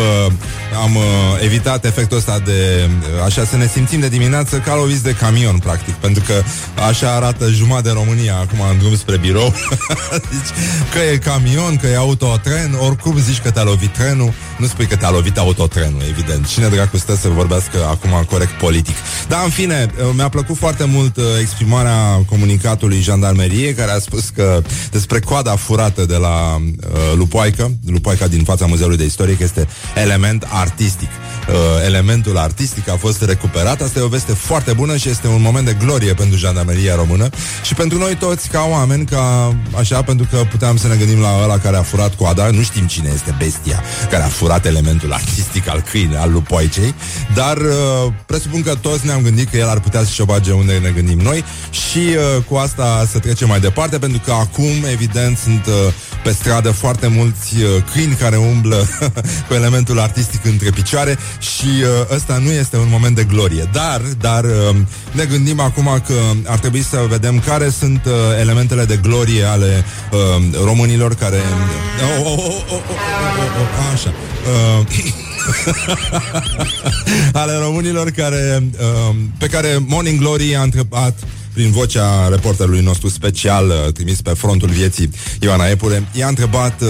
am 0.82 0.96
uh, 0.96 1.02
evitat 1.40 1.84
efectul 1.84 2.16
ăsta 2.16 2.38
de, 2.38 2.88
uh, 2.88 3.24
așa, 3.24 3.44
să 3.44 3.56
ne 3.56 3.66
simțim 3.66 4.00
de 4.00 4.08
dimineață 4.08 4.58
ca 4.58 4.74
loviți 4.74 5.02
de 5.02 5.12
camion, 5.12 5.58
practic, 5.58 5.94
pentru 5.94 6.22
că 6.26 6.42
așa 6.88 7.14
arată 7.14 7.48
jumătate 7.48 7.88
de 7.88 7.94
România 7.94 8.34
acum 8.34 8.58
în 8.70 8.78
drum 8.78 8.96
spre 8.96 9.16
birou. 9.16 9.54
deci, 10.30 10.50
că 10.92 10.98
e 11.12 11.16
camion, 11.16 11.76
că 11.76 11.86
e 11.86 11.96
autotren, 11.96 12.74
oricum 12.78 13.18
zici 13.18 13.40
că 13.40 13.50
te-a 13.50 13.62
lovit 13.62 13.92
trenul, 13.92 14.32
nu 14.58 14.66
spui 14.66 14.86
că 14.86 14.96
te-a 14.96 15.10
lovit 15.10 15.38
autotrenul, 15.38 16.02
evident. 16.08 16.46
Cine 16.46 16.68
dracu 16.68 16.96
stă 16.96 17.16
să 17.16 17.28
vorbească 17.28 17.84
acum 17.88 18.24
corect 18.30 18.52
politic. 18.52 18.96
Dar, 19.28 19.40
în 19.44 19.50
fine, 19.50 19.90
uh, 19.98 20.10
mi-a 20.14 20.28
plăcut 20.28 20.56
foarte 20.56 20.84
mult 20.84 21.16
uh, 21.16 21.24
exprimarea 21.40 22.24
comunicatului 22.28 23.00
jandarmeriei, 23.00 23.74
care 23.74 23.90
a 23.90 23.98
spus 23.98 24.28
că 24.28 24.62
despre 24.90 25.20
coada 25.20 25.56
furată 25.56 26.04
de 26.04 26.16
la 26.16 26.56
uh, 26.56 27.12
Lupoaică, 27.16 27.72
Lupoaica 27.86 28.26
din 28.26 28.44
fața 28.44 28.66
Muzeului 28.66 28.96
de 28.96 29.04
Istorie, 29.04 29.36
că 29.36 29.42
este 29.42 29.68
element 29.94 30.46
artistic. 30.48 31.08
Uh, 31.48 31.54
elementul 31.86 32.38
artistic 32.38 32.88
a 32.88 32.96
fost 32.96 33.22
recuperat. 33.22 33.80
Asta 33.80 33.98
e 33.98 34.02
o 34.02 34.08
veste 34.08 34.32
foarte 34.32 34.72
bună 34.72 34.96
și 34.96 35.08
este 35.08 35.26
un 35.26 35.42
moment 35.42 35.66
de 35.66 35.76
glorie 35.84 36.14
pentru 36.14 36.36
jandarmeria 36.36 36.94
română 36.94 37.28
și 37.62 37.74
pentru 37.74 37.98
noi 37.98 38.16
toți 38.16 38.48
ca 38.48 38.66
oameni, 38.70 39.04
ca 39.04 39.54
așa, 39.78 40.02
pentru 40.02 40.26
că 40.30 40.36
puteam 40.50 40.76
să 40.76 40.88
ne 40.88 40.96
gândim 40.96 41.20
la 41.20 41.40
ăla 41.42 41.58
care 41.58 41.76
a 41.76 41.82
furat 41.82 42.14
coada, 42.14 42.50
nu 42.50 42.62
știm 42.62 42.86
cine 42.86 43.10
este 43.14 43.34
bestia 43.38 43.82
care 44.10 44.22
a 44.22 44.26
furat 44.26 44.43
elementul 44.64 45.12
artistic 45.12 45.68
al 45.68 45.84
câine, 45.90 46.16
al 46.16 46.32
lupoicei, 46.32 46.94
dar 47.34 47.56
uh, 47.56 48.12
presupun 48.26 48.62
că 48.62 48.74
toți 48.74 49.06
ne-am 49.06 49.22
gândit 49.22 49.50
că 49.50 49.56
el 49.56 49.68
ar 49.68 49.80
putea 49.80 50.04
să-și 50.04 50.20
o 50.20 50.24
bage 50.24 50.52
unde 50.52 50.78
ne 50.78 50.90
gândim 50.90 51.18
noi 51.18 51.44
și 51.70 51.98
uh, 51.98 52.42
cu 52.48 52.54
asta 52.54 53.06
să 53.10 53.18
trecem 53.18 53.48
mai 53.48 53.60
departe, 53.60 53.98
pentru 53.98 54.20
că 54.24 54.32
acum, 54.32 54.84
evident, 54.92 55.38
sunt 55.38 55.66
uh, 55.66 55.92
pe 56.22 56.30
stradă 56.30 56.70
foarte 56.70 57.06
mulți 57.06 57.56
uh, 57.56 57.82
câini 57.92 58.14
care 58.14 58.36
umblă 58.36 58.88
cu 59.48 59.54
elementul 59.54 60.00
artistic 60.00 60.44
între 60.44 60.70
picioare 60.70 61.18
și 61.38 61.66
uh, 61.66 62.14
ăsta 62.14 62.38
nu 62.38 62.50
este 62.50 62.76
un 62.76 62.88
moment 62.90 63.16
de 63.16 63.24
glorie. 63.24 63.68
Dar, 63.72 64.00
dar 64.20 64.44
uh, 64.44 64.76
ne 65.12 65.24
gândim 65.24 65.60
acum 65.60 66.02
că 66.06 66.14
ar 66.46 66.58
trebui 66.58 66.82
să 66.82 67.06
vedem 67.08 67.40
care 67.40 67.68
sunt 67.68 68.04
uh, 68.04 68.12
elementele 68.40 68.84
de 68.84 68.98
glorie 69.02 69.44
ale 69.44 69.84
uh, 70.12 70.18
românilor 70.64 71.14
care... 71.14 71.40
Oh, 72.20 72.26
oh, 72.26 72.38
oh, 72.38 72.44
oh, 72.46 72.72
oh, 72.72 72.82
oh, 73.38 73.60
oh, 73.60 73.92
așa. 73.92 74.12
Uh, 74.44 74.86
ale 77.40 77.56
românilor 77.56 78.10
care, 78.10 78.62
uh, 78.80 79.14
pe 79.38 79.46
care 79.46 79.76
Morning 79.86 80.18
Glory 80.18 80.56
a 80.56 80.62
întrebat 80.62 81.18
prin 81.54 81.70
vocea 81.70 82.28
reporterului 82.28 82.80
nostru 82.80 83.08
special 83.08 83.68
uh, 83.68 83.92
trimis 83.92 84.22
pe 84.22 84.30
frontul 84.30 84.68
vieții, 84.68 85.10
Ioana 85.40 85.66
Epure, 85.66 86.08
i-a 86.12 86.28
întrebat 86.28 86.80
uh, 86.80 86.88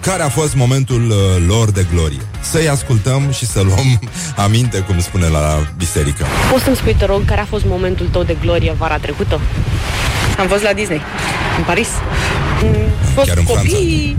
care 0.00 0.22
a 0.22 0.28
fost 0.28 0.54
momentul 0.54 1.10
uh, 1.10 1.16
lor 1.46 1.70
de 1.70 1.86
glorie. 1.92 2.20
Să-i 2.40 2.68
ascultăm 2.68 3.30
și 3.32 3.46
să 3.46 3.60
luăm 3.60 4.00
aminte, 4.44 4.78
cum 4.78 5.00
spune 5.00 5.26
la 5.26 5.72
biserică. 5.76 6.24
Poți 6.50 6.64
să-mi 6.64 6.76
spui, 6.76 6.94
te 6.94 7.04
rog, 7.04 7.24
care 7.24 7.40
a 7.40 7.44
fost 7.44 7.64
momentul 7.64 8.06
tău 8.06 8.22
de 8.22 8.36
glorie 8.40 8.74
vara 8.78 8.98
trecută? 8.98 9.40
Am 10.38 10.48
fost 10.48 10.62
la 10.62 10.72
Disney, 10.72 11.00
în 11.58 11.64
Paris. 11.64 11.88
Am 12.66 13.12
fost 13.14 13.26
Chiar 13.26 13.36
în 13.36 13.44
copii, 13.44 14.16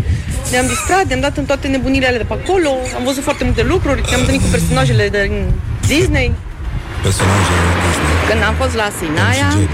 ne-am 0.51 0.67
distrat, 0.67 1.05
ne-am 1.07 1.19
dat 1.19 1.37
în 1.37 1.45
toate 1.45 1.67
nebunile 1.67 2.07
alea 2.07 2.17
de 2.17 2.25
pe 2.31 2.37
acolo, 2.41 2.69
am 2.97 3.03
văzut 3.03 3.23
foarte 3.23 3.43
multe 3.43 3.63
lucruri, 3.63 4.01
ne-am 4.09 4.19
întâlnit 4.19 4.41
cu 4.41 4.51
personajele 4.51 5.09
din 5.09 5.33
Disney. 5.87 6.31
Personaje 7.01 7.53
Disney. 7.85 8.15
Când 8.29 8.41
am 8.49 8.55
fost 8.61 8.75
la 8.75 8.87
Tom 8.87 8.91
și 8.91 8.97
Sinaia, 8.99 9.49
Jerry. 9.51 9.69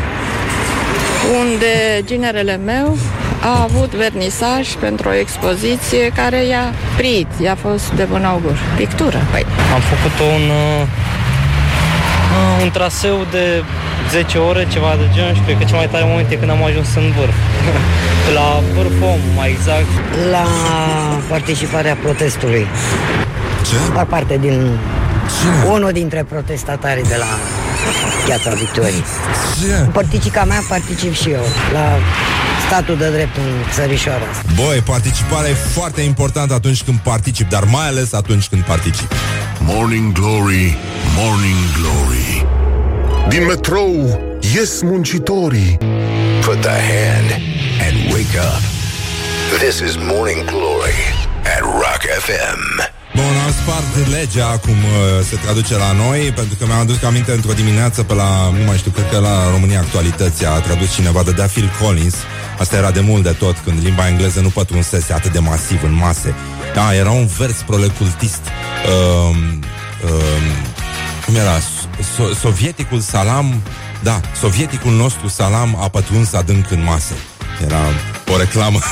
unde 1.41 1.73
ginerele 2.09 2.55
meu 2.71 2.97
a 3.41 3.61
avut 3.61 3.91
vernisaj 4.03 4.65
pentru 4.85 5.09
o 5.09 5.13
expoziție 5.13 6.03
care 6.15 6.39
i-a 6.45 6.73
prit, 6.97 7.27
i-a 7.41 7.57
fost 7.65 7.91
de 7.99 8.03
bun 8.03 8.23
augur. 8.23 8.57
Pictură, 8.75 9.19
păi. 9.31 9.45
Am 9.75 9.81
făcut 9.93 10.15
un, 10.35 10.43
uh, 10.49 10.81
uh, 10.81 11.26
un 12.63 12.69
traseu 12.71 13.25
de 13.31 13.63
10 14.11 14.37
ore, 14.37 14.67
ceva 14.71 14.95
de 14.99 15.05
genul 15.13 15.33
și 15.33 15.41
cred 15.41 15.57
că 15.57 15.63
cel 15.63 15.77
mai 15.77 15.87
tare 15.87 16.03
moment 16.07 16.31
e 16.31 16.35
când 16.35 16.51
am 16.51 16.63
ajuns 16.63 16.95
în 16.95 17.11
vârf. 17.17 17.37
La 18.37 18.61
vârf 18.75 19.01
om, 19.01 19.19
mai 19.35 19.49
exact. 19.49 19.89
la 20.31 20.45
participarea 21.29 21.95
protestului. 22.03 22.67
Ce? 23.67 23.75
Fac 23.93 24.07
parte 24.07 24.37
din 24.37 24.79
Cine? 25.39 25.71
unul 25.71 25.91
dintre 25.91 26.25
protestatarii 26.29 27.03
de 27.03 27.15
la 27.17 27.31
Piața 28.25 28.49
Victoriei. 28.49 29.03
Ce? 29.61 29.89
Părticica 29.91 30.43
mea 30.43 30.61
particip 30.69 31.13
și 31.13 31.29
eu 31.29 31.45
la 31.73 31.85
statul 32.67 32.97
de 32.97 33.09
drept 33.09 33.35
în 33.37 33.71
țărișoara 33.73 34.23
asta. 34.31 34.43
Băi, 34.55 34.79
participarea 34.79 35.49
e 35.49 35.53
foarte 35.53 36.01
importantă 36.01 36.53
atunci 36.53 36.83
când 36.83 36.97
particip, 36.97 37.49
dar 37.49 37.63
mai 37.63 37.87
ales 37.87 38.13
atunci 38.13 38.47
când 38.47 38.61
particip. 38.61 39.11
Morning 39.59 40.11
Glory, 40.11 40.77
Morning 41.15 41.61
Glory 41.77 42.45
Din 43.29 43.45
metrou 43.45 44.19
ies 44.55 44.81
muncitorii 44.81 45.77
put 46.45 46.61
the 46.61 46.79
hand 46.91 47.29
and 47.85 47.95
wake 48.13 48.37
up. 48.49 48.61
This 49.59 49.79
is 49.79 49.95
Morning 50.13 50.45
Glory 50.45 50.99
at 51.55 51.61
Rock 51.61 52.01
FM. 52.25 52.61
Bun, 53.15 53.35
am 53.45 53.51
spart 53.61 54.09
legea, 54.11 54.47
cum 54.65 54.77
uh, 54.83 55.25
se 55.29 55.35
traduce 55.35 55.75
la 55.75 55.91
noi, 55.91 56.19
pentru 56.35 56.55
că 56.59 56.65
mi-am 56.65 56.79
adus 56.79 57.03
aminte 57.03 57.31
într-o 57.31 57.53
dimineață 57.53 58.03
pe 58.03 58.13
la, 58.13 58.29
nu 58.57 58.63
mai 58.65 58.77
știu, 58.77 58.91
cred 58.91 59.09
că 59.11 59.19
la 59.19 59.49
România 59.51 59.79
Actualități 59.79 60.45
a 60.45 60.59
tradus 60.59 60.93
cineva 60.93 61.23
de 61.23 61.31
dea 61.31 61.45
Phil 61.45 61.71
Collins. 61.81 62.15
Asta 62.59 62.75
era 62.75 62.91
de 62.91 62.99
mult 62.99 63.23
de 63.23 63.31
tot, 63.31 63.57
când 63.57 63.83
limba 63.83 64.07
engleză 64.07 64.39
nu 64.39 64.49
pătrunsese 64.49 65.13
atât 65.13 65.31
de 65.31 65.39
masiv 65.39 65.83
în 65.83 65.93
mase. 65.93 66.35
Da, 66.73 66.95
era 66.95 67.11
un 67.11 67.25
vers 67.37 67.61
prolecultist. 67.61 68.41
Um, 68.85 69.37
um, 69.37 70.45
cum 71.25 71.35
era? 71.35 71.57
So- 71.99 72.39
sovieticul 72.39 72.99
salam, 72.99 73.61
da, 74.03 74.21
sovieticul 74.39 74.91
nostru 74.91 75.27
salam 75.27 75.77
a 75.81 75.87
pătruns 75.89 76.33
adânc 76.33 76.71
în 76.71 76.83
mase. 76.83 77.13
Era 77.63 77.79
o 78.33 78.37
reclamă. 78.37 78.79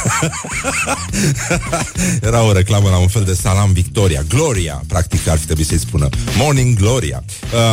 Era 2.27 2.43
o 2.43 2.51
reclamă 2.51 2.89
la 2.89 2.97
un 2.97 3.07
fel 3.07 3.23
de 3.23 3.33
salam 3.33 3.71
Victoria. 3.71 4.23
Gloria, 4.27 4.81
practic 4.87 5.27
ar 5.27 5.37
fi 5.37 5.45
trebuit 5.45 5.67
să-i 5.67 5.79
spună. 5.79 6.09
Morning 6.37 6.77
Gloria. 6.77 7.23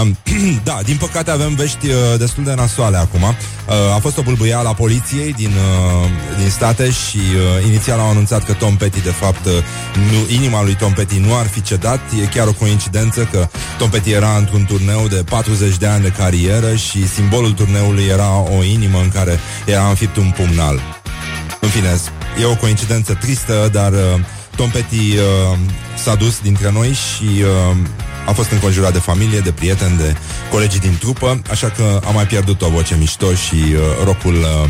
Uh, 0.02 0.08
Da, 0.64 0.78
din 0.84 0.96
păcate 0.96 1.30
avem 1.30 1.54
vești 1.54 1.86
uh, 1.86 1.94
destul 2.18 2.44
de 2.44 2.54
nasoale 2.54 2.96
acum. 2.96 3.22
Uh, 3.22 3.94
A 3.94 3.98
fost 3.98 4.18
o 4.18 4.22
bâlbâială 4.22 4.68
a 4.68 4.74
poliției 4.74 5.32
din, 5.32 5.50
uh, 5.50 6.08
din 6.38 6.50
state 6.50 6.90
Și 6.90 7.16
uh, 7.16 7.66
inițial 7.66 7.98
au 7.98 8.10
anunțat 8.10 8.44
că 8.44 8.52
Tom 8.52 8.76
Petty 8.76 9.02
De 9.02 9.10
fapt, 9.10 9.46
uh, 9.46 9.52
nu, 10.10 10.34
inima 10.34 10.62
lui 10.62 10.74
Tom 10.74 10.92
Petty 10.92 11.18
nu 11.18 11.36
ar 11.36 11.46
fi 11.46 11.62
cedat. 11.62 12.00
E 12.22 12.26
chiar 12.26 12.46
o 12.46 12.52
coincidență 12.52 13.28
că 13.30 13.48
Tom 13.78 13.90
Petty 13.90 14.10
era 14.10 14.36
într-un 14.36 14.64
turneu 14.64 15.08
de 15.08 15.24
40 15.28 15.76
de 15.76 15.86
ani 15.86 16.02
de 16.02 16.08
carieră 16.08 16.74
Și 16.74 17.08
simbolul 17.08 17.52
turneului 17.52 18.04
era 18.04 18.44
o 18.58 18.62
inimă 18.62 18.98
în 18.98 19.08
care 19.08 19.38
era 19.66 19.88
înfipt 19.88 20.16
un 20.16 20.34
pumnal 20.36 21.01
în 21.62 21.68
fine, 21.68 22.00
e 22.40 22.44
o 22.44 22.56
coincidență 22.56 23.14
tristă, 23.14 23.68
dar 23.72 23.92
uh, 23.92 23.98
Tom 24.56 24.70
Petty 24.70 24.94
uh, 24.96 25.58
s-a 26.02 26.14
dus 26.14 26.40
dintre 26.40 26.70
noi 26.70 26.88
și 26.88 27.42
uh, 27.70 27.76
a 28.26 28.32
fost 28.32 28.50
înconjurat 28.50 28.92
de 28.92 28.98
familie, 28.98 29.38
de 29.38 29.52
prieteni, 29.52 29.96
de 29.96 30.14
colegi 30.50 30.78
din 30.78 30.96
trupă, 30.98 31.42
așa 31.50 31.68
că 31.70 32.00
a 32.04 32.10
mai 32.10 32.26
pierdut 32.26 32.62
o 32.62 32.68
voce 32.68 32.96
mișto 32.98 33.34
și 33.34 33.54
uh, 33.54 33.80
rocul 34.04 34.34
uh, 34.34 34.68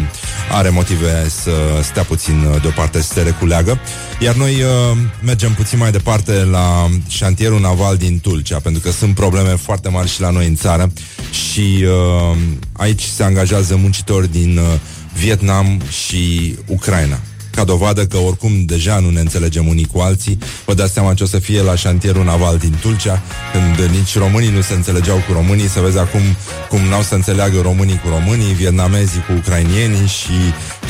are 0.50 0.68
motive 0.68 1.28
să 1.28 1.50
stea 1.82 2.02
puțin 2.02 2.44
uh, 2.44 2.60
deoparte, 2.62 3.02
să 3.02 3.12
se 3.12 3.22
reculeagă. 3.22 3.78
Iar 4.20 4.34
noi 4.34 4.52
uh, 4.62 4.96
mergem 5.22 5.52
puțin 5.52 5.78
mai 5.78 5.90
departe 5.90 6.32
la 6.32 6.88
șantierul 7.08 7.60
naval 7.60 7.96
din 7.96 8.20
Tulcea, 8.20 8.58
pentru 8.58 8.82
că 8.82 8.90
sunt 8.90 9.14
probleme 9.14 9.48
foarte 9.48 9.88
mari 9.88 10.08
și 10.08 10.20
la 10.20 10.30
noi 10.30 10.46
în 10.46 10.56
țară 10.56 10.92
și 11.30 11.84
uh, 11.84 12.36
aici 12.72 13.02
se 13.02 13.22
angajează 13.22 13.76
muncitori 13.76 14.30
din 14.30 14.58
uh, 14.58 14.64
Vietnam 15.14 15.80
și 15.90 16.54
Ucraina. 16.66 17.18
Ca 17.54 17.64
dovadă 17.64 18.06
că 18.06 18.16
oricum 18.16 18.64
deja 18.64 18.98
nu 18.98 19.10
ne 19.10 19.20
înțelegem 19.20 19.66
unii 19.66 19.88
cu 19.92 20.00
alții, 20.00 20.38
vă 20.64 20.74
dați 20.74 20.92
seama 20.92 21.14
ce 21.14 21.22
o 21.22 21.26
să 21.26 21.38
fie 21.38 21.62
la 21.62 21.74
șantierul 21.74 22.24
naval 22.24 22.58
din 22.58 22.74
Tulcea, 22.80 23.22
când 23.52 23.90
nici 23.90 24.16
românii 24.16 24.50
nu 24.50 24.60
se 24.60 24.74
înțelegeau 24.74 25.16
cu 25.16 25.32
românii, 25.32 25.68
să 25.68 25.80
vezi 25.80 25.98
acum 25.98 26.20
cum 26.68 26.80
n-au 26.80 27.02
să 27.02 27.14
înțeleagă 27.14 27.60
românii 27.60 28.00
cu 28.04 28.08
românii, 28.08 28.54
vietnamezii 28.54 29.24
cu 29.26 29.32
ucrainienii 29.32 30.06
și 30.06 30.32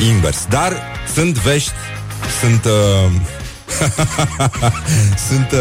invers. 0.09 0.45
Dar 0.49 0.73
sunt 1.13 1.37
vești, 1.37 1.71
sunt... 2.41 2.65
Uh, 2.65 3.11
Sunt, 5.29 5.51
uh, 5.51 5.59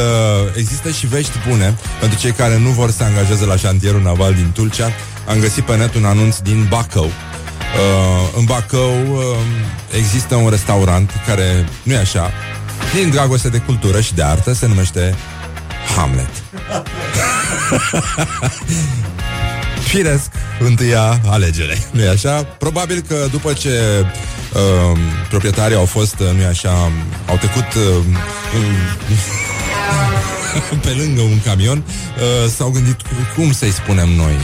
există 0.57 0.91
și 0.91 1.07
vești 1.07 1.33
bune 1.49 1.79
pentru 2.01 2.19
cei 2.19 2.33
care 2.33 2.59
nu 2.59 2.69
vor 2.69 2.91
să 2.91 2.97
se 2.97 3.05
angajeze 3.05 3.45
la 3.45 3.57
șantierul 3.57 4.03
naval 4.03 4.35
din 4.35 4.51
Tulcea. 4.55 4.93
Am 5.29 5.39
găsit 5.39 5.65
pe 5.65 5.77
net 5.77 5.95
un 5.95 6.05
anunț 6.05 6.39
din 6.39 6.67
Bacău. 6.69 7.11
Uh, 7.73 8.39
în 8.39 8.45
Bacău 8.45 9.17
uh, 9.17 9.37
există 9.97 10.35
un 10.35 10.49
restaurant 10.49 11.11
care 11.27 11.69
nu 11.83 11.93
e 11.93 11.97
așa, 11.97 12.31
din 12.95 13.11
dragoste 13.11 13.49
de 13.49 13.59
cultură 13.59 14.01
și 14.01 14.15
de 14.15 14.23
artă, 14.23 14.53
se 14.53 14.67
numește 14.67 15.15
Hamlet. 15.97 16.31
Firesc, 19.89 20.31
întâia 20.61 21.21
alegere, 21.27 21.79
nu 21.93 22.03
e 22.03 22.09
așa? 22.09 22.43
Probabil 22.43 23.05
că 23.09 23.27
după 23.31 23.53
ce 23.53 24.05
uh, 24.53 24.99
proprietarii 25.29 25.77
au 25.77 25.87
fost, 25.87 26.19
uh, 26.19 26.31
nu 26.35 26.41
e 26.41 26.47
așa, 26.47 26.93
au 27.27 27.37
trecut 27.37 27.75
uh, 27.75 28.05
pe 30.85 30.91
lângă 30.91 31.21
un 31.21 31.41
camion, 31.45 31.85
uh, 31.87 32.51
s-au 32.57 32.71
gândit 32.71 32.97
cum 33.37 33.53
să-i 33.53 33.73
spunem 33.73 34.09
noi. 34.09 34.37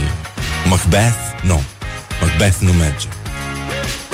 Macbeth? 0.65 1.17
Nu. 1.41 1.53
No. 1.53 1.59
Macbeth 2.21 2.57
nu 2.59 2.71
merge. 2.71 3.07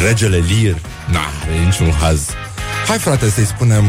Regele 0.06 0.38
Lear? 0.38 0.76
Na, 1.12 1.20
are 1.42 1.58
niciun 1.66 1.92
haz. 1.92 2.22
Hai 2.88 2.98
frate 2.98 3.30
să-i 3.30 3.46
spunem 3.46 3.84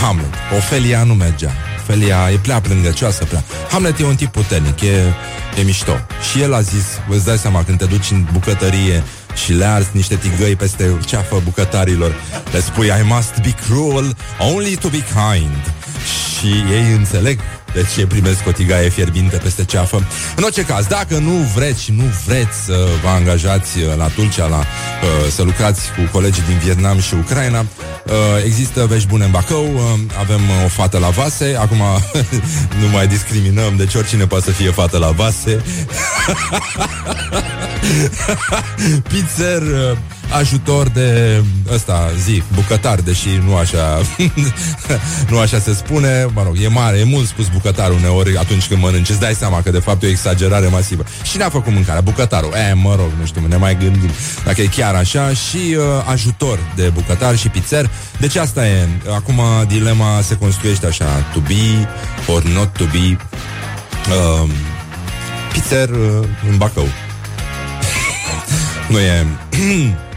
Hamlet. 0.00 0.34
Ofelia 0.56 1.02
nu 1.02 1.14
mergea. 1.14 1.52
Ofelia 1.78 2.30
e 2.32 2.36
prea 2.36 2.60
plângăcioasă, 2.60 3.24
prea. 3.24 3.44
Hamlet 3.70 4.00
e 4.00 4.04
un 4.04 4.14
tip 4.14 4.28
puternic, 4.28 4.80
e, 4.80 5.14
e 5.58 5.62
mișto. 5.64 5.92
Și 6.30 6.40
el 6.40 6.54
a 6.54 6.60
zis, 6.60 6.84
vă 7.08 7.16
dai 7.16 7.38
seama, 7.38 7.64
când 7.64 7.78
te 7.78 7.84
duci 7.84 8.10
în 8.10 8.26
bucătărie 8.32 9.02
și 9.44 9.52
le 9.52 9.64
arzi 9.64 9.88
niște 9.92 10.14
tigăi 10.14 10.56
peste 10.56 10.98
ceafă 11.06 11.40
bucătarilor, 11.44 12.14
le 12.52 12.60
spui, 12.60 12.86
I 12.86 13.02
must 13.04 13.40
be 13.42 13.54
cruel 13.66 14.16
only 14.38 14.76
to 14.76 14.88
be 14.88 15.04
kind. 15.14 15.72
Și 16.38 16.46
ei 16.72 16.92
înțeleg 16.96 17.40
de 17.74 17.86
ce 17.94 18.06
primesc 18.06 18.46
o 18.46 18.52
tigaie 18.52 18.88
fierbinte 18.88 19.36
peste 19.36 19.64
ceafă. 19.64 20.06
În 20.36 20.42
orice 20.42 20.62
caz, 20.62 20.86
dacă 20.86 21.18
nu 21.18 21.50
vreți 21.54 21.82
și 21.82 21.92
nu 21.92 22.04
vreți 22.26 22.64
să 22.64 22.88
vă 23.02 23.08
angajați 23.08 23.78
la 23.96 24.06
Tulcea, 24.06 24.46
la, 24.46 24.58
uh, 24.58 24.64
să 25.30 25.42
lucrați 25.42 25.80
cu 25.80 26.08
colegii 26.12 26.42
din 26.48 26.58
Vietnam 26.58 27.00
și 27.00 27.14
Ucraina, 27.14 27.60
uh, 27.60 27.64
există 28.44 28.86
vești 28.86 29.08
bune 29.08 29.24
în 29.24 29.30
Bacău, 29.30 29.74
uh, 29.74 29.80
avem 30.18 30.40
o 30.64 30.68
fată 30.68 30.98
la 30.98 31.08
vase, 31.08 31.56
acum 31.60 31.82
nu 32.80 32.88
mai 32.92 33.06
discriminăm, 33.06 33.76
deci 33.76 33.94
oricine 33.94 34.26
poate 34.26 34.44
să 34.44 34.50
fie 34.50 34.70
fată 34.70 34.98
la 34.98 35.10
vase. 35.10 35.62
Pizzer, 39.08 39.62
uh, 39.62 39.96
ajutor 40.30 40.88
de 40.88 41.42
ăsta, 41.72 42.10
zi, 42.24 42.42
bucătar, 42.54 43.00
deși 43.00 43.28
nu 43.44 43.56
așa 43.56 44.00
nu 45.30 45.38
așa 45.38 45.58
se 45.58 45.74
spune, 45.74 46.26
mă 46.34 46.42
rog, 46.42 46.56
e 46.62 46.68
mare, 46.68 46.98
e 46.98 47.04
mult 47.04 47.26
spus 47.26 47.48
bucătar 47.58 47.90
uneori 47.90 48.36
atunci 48.36 48.66
când 48.66 48.82
mănânci, 48.82 49.08
îți 49.08 49.20
dai 49.20 49.34
seama 49.34 49.62
că 49.62 49.70
de 49.70 49.78
fapt 49.78 50.02
e 50.02 50.06
o 50.06 50.08
exagerare 50.08 50.66
masivă. 50.66 51.04
Și 51.22 51.36
ne-a 51.36 51.48
făcut 51.48 51.72
mâncarea, 51.72 52.00
bucătarul, 52.00 52.52
e, 52.52 52.72
mă 52.72 52.94
rog, 52.94 53.10
nu 53.18 53.26
știu, 53.26 53.46
ne 53.48 53.56
mai 53.56 53.76
gândim 53.76 54.10
dacă 54.44 54.60
e 54.60 54.66
chiar 54.66 54.94
așa 54.94 55.28
și 55.28 55.76
uh, 55.76 55.84
ajutor 56.04 56.58
de 56.76 56.88
bucătar 56.88 57.36
și 57.36 57.48
pizzer. 57.48 57.90
Deci 58.18 58.36
asta 58.36 58.66
e, 58.66 58.88
acum 59.14 59.40
dilema 59.66 60.20
se 60.22 60.36
construiește 60.36 60.86
așa, 60.86 61.04
to 61.32 61.40
be 61.40 61.88
or 62.32 62.42
not 62.42 62.68
to 62.72 62.84
be 62.84 63.16
uh, 64.08 64.50
pizzer 65.52 65.88
uh, 65.88 66.28
în 66.50 66.56
Bacău. 66.56 66.88
nu 68.90 68.98
e... 68.98 69.26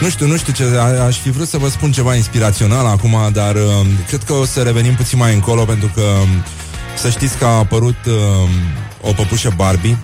Nu 0.00 0.08
știu, 0.08 0.26
nu 0.26 0.36
știu 0.36 0.52
ce 0.52 0.64
a, 0.78 1.04
Aș 1.04 1.18
fi 1.18 1.30
vrut 1.30 1.48
să 1.48 1.58
vă 1.58 1.68
spun 1.68 1.92
ceva 1.92 2.14
inspirațional 2.14 2.86
acum 2.86 3.16
Dar 3.32 3.54
uh, 3.54 3.86
cred 4.06 4.22
că 4.22 4.32
o 4.32 4.44
să 4.44 4.62
revenim 4.62 4.94
puțin 4.94 5.18
mai 5.18 5.34
încolo 5.34 5.64
Pentru 5.64 5.90
că 5.94 6.00
um, 6.00 6.28
Să 6.96 7.10
știți 7.10 7.38
că 7.38 7.44
a 7.44 7.48
apărut 7.58 7.96
uh, 8.06 8.12
O 9.00 9.12
păpușă 9.12 9.52
Barbie 9.56 9.98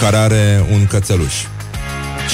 Care 0.00 0.16
are 0.16 0.66
un 0.72 0.86
cățeluș 0.86 1.34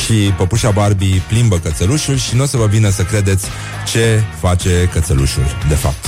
Și 0.04 0.12
păpușa 0.12 0.70
Barbie 0.70 1.22
plimbă 1.28 1.58
cățelușul 1.58 2.16
Și 2.16 2.34
nu 2.36 2.42
o 2.42 2.46
să 2.46 2.56
vă 2.56 2.66
vină 2.66 2.90
să 2.90 3.02
credeți 3.02 3.46
Ce 3.86 4.22
face 4.40 4.88
cățelușul 4.92 5.44
De 5.68 5.74
fapt 5.74 6.06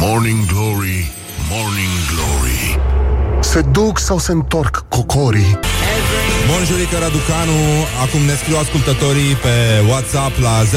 Morning 0.00 0.46
Glory, 0.46 1.12
Morning 1.50 1.96
Glory. 2.12 2.80
Se 3.40 3.60
duc 3.60 3.98
sau 3.98 4.18
se 4.18 4.32
întorc 4.32 4.84
cocorii? 4.88 5.58
Bonjurică 6.50 6.96
Raducanu, 7.04 7.58
acum 8.04 8.22
ne 8.30 8.34
scriu 8.40 8.56
ascultătorii 8.64 9.32
pe 9.46 9.54
WhatsApp 9.90 10.34
la 10.46 10.54
0729001122 10.64 10.68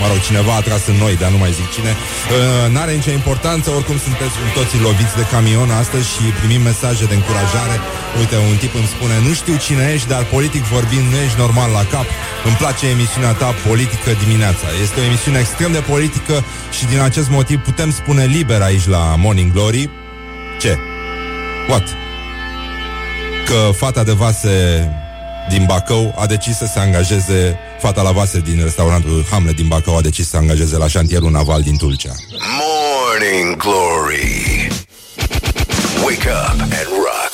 Mă 0.00 0.06
rog, 0.10 0.20
cineva 0.28 0.52
a 0.56 0.66
tras 0.68 0.82
în 0.92 0.98
noi, 1.04 1.14
dar 1.22 1.30
nu 1.34 1.38
mai 1.42 1.52
zic 1.58 1.68
cine. 1.76 1.92
Uh, 1.96 2.72
N-are 2.72 2.92
nicio 2.98 3.12
importanță, 3.20 3.66
oricum 3.78 3.98
sunteți 4.06 4.34
cu 4.40 4.48
toții 4.58 4.84
loviți 4.86 5.18
de 5.20 5.24
camion 5.32 5.70
astăzi 5.82 6.06
și 6.14 6.24
primim 6.38 6.62
mesaje 6.70 7.04
de 7.10 7.14
încurajare. 7.18 7.76
Uite, 8.20 8.36
un 8.50 8.56
tip 8.62 8.72
îmi 8.80 8.92
spune, 8.94 9.14
nu 9.26 9.32
știu 9.40 9.54
cine 9.66 9.84
ești, 9.94 10.08
dar 10.14 10.22
politic 10.36 10.62
vorbind 10.74 11.06
nu 11.12 11.18
ești 11.26 11.38
normal 11.44 11.70
la 11.78 11.84
cap. 11.94 12.08
Îmi 12.48 12.58
place 12.62 12.84
emisiunea 12.94 13.32
ta 13.40 13.48
politică 13.68 14.08
dimineața. 14.22 14.66
Este 14.84 14.96
o 15.00 15.06
emisiune 15.10 15.38
extrem 15.44 15.70
de 15.78 15.82
politică 15.92 16.34
și 16.76 16.84
din 16.92 17.00
acest 17.08 17.28
motiv 17.38 17.58
putem 17.68 17.90
spune 18.00 18.24
liber 18.36 18.60
aici 18.68 18.86
la 18.96 19.02
Morning 19.24 19.50
Glory. 19.56 19.84
Ce? 20.64 20.72
What? 21.70 21.96
Că 23.46 23.70
fata 23.72 24.04
de 24.04 24.12
vase 24.12 24.88
din 25.48 25.64
Bacău 25.66 26.14
a 26.18 26.26
decis 26.26 26.56
să 26.56 26.70
se 26.72 26.78
angajeze, 26.78 27.58
fata 27.78 28.02
la 28.02 28.10
vase 28.10 28.40
din 28.40 28.60
restaurantul 28.62 29.26
Hamlet 29.30 29.56
din 29.56 29.68
Bacău 29.68 29.96
a 29.96 30.00
decis 30.00 30.24
să 30.24 30.30
se 30.30 30.36
angajeze 30.36 30.76
la 30.76 30.88
șantierul 30.88 31.30
naval 31.30 31.62
din 31.62 31.76
Tulcea. 31.76 32.12
Morning 32.60 33.56
Glory 33.56 34.68
Wake 36.04 36.28
up 36.28 36.60
and 36.60 36.88
rock 37.06 37.32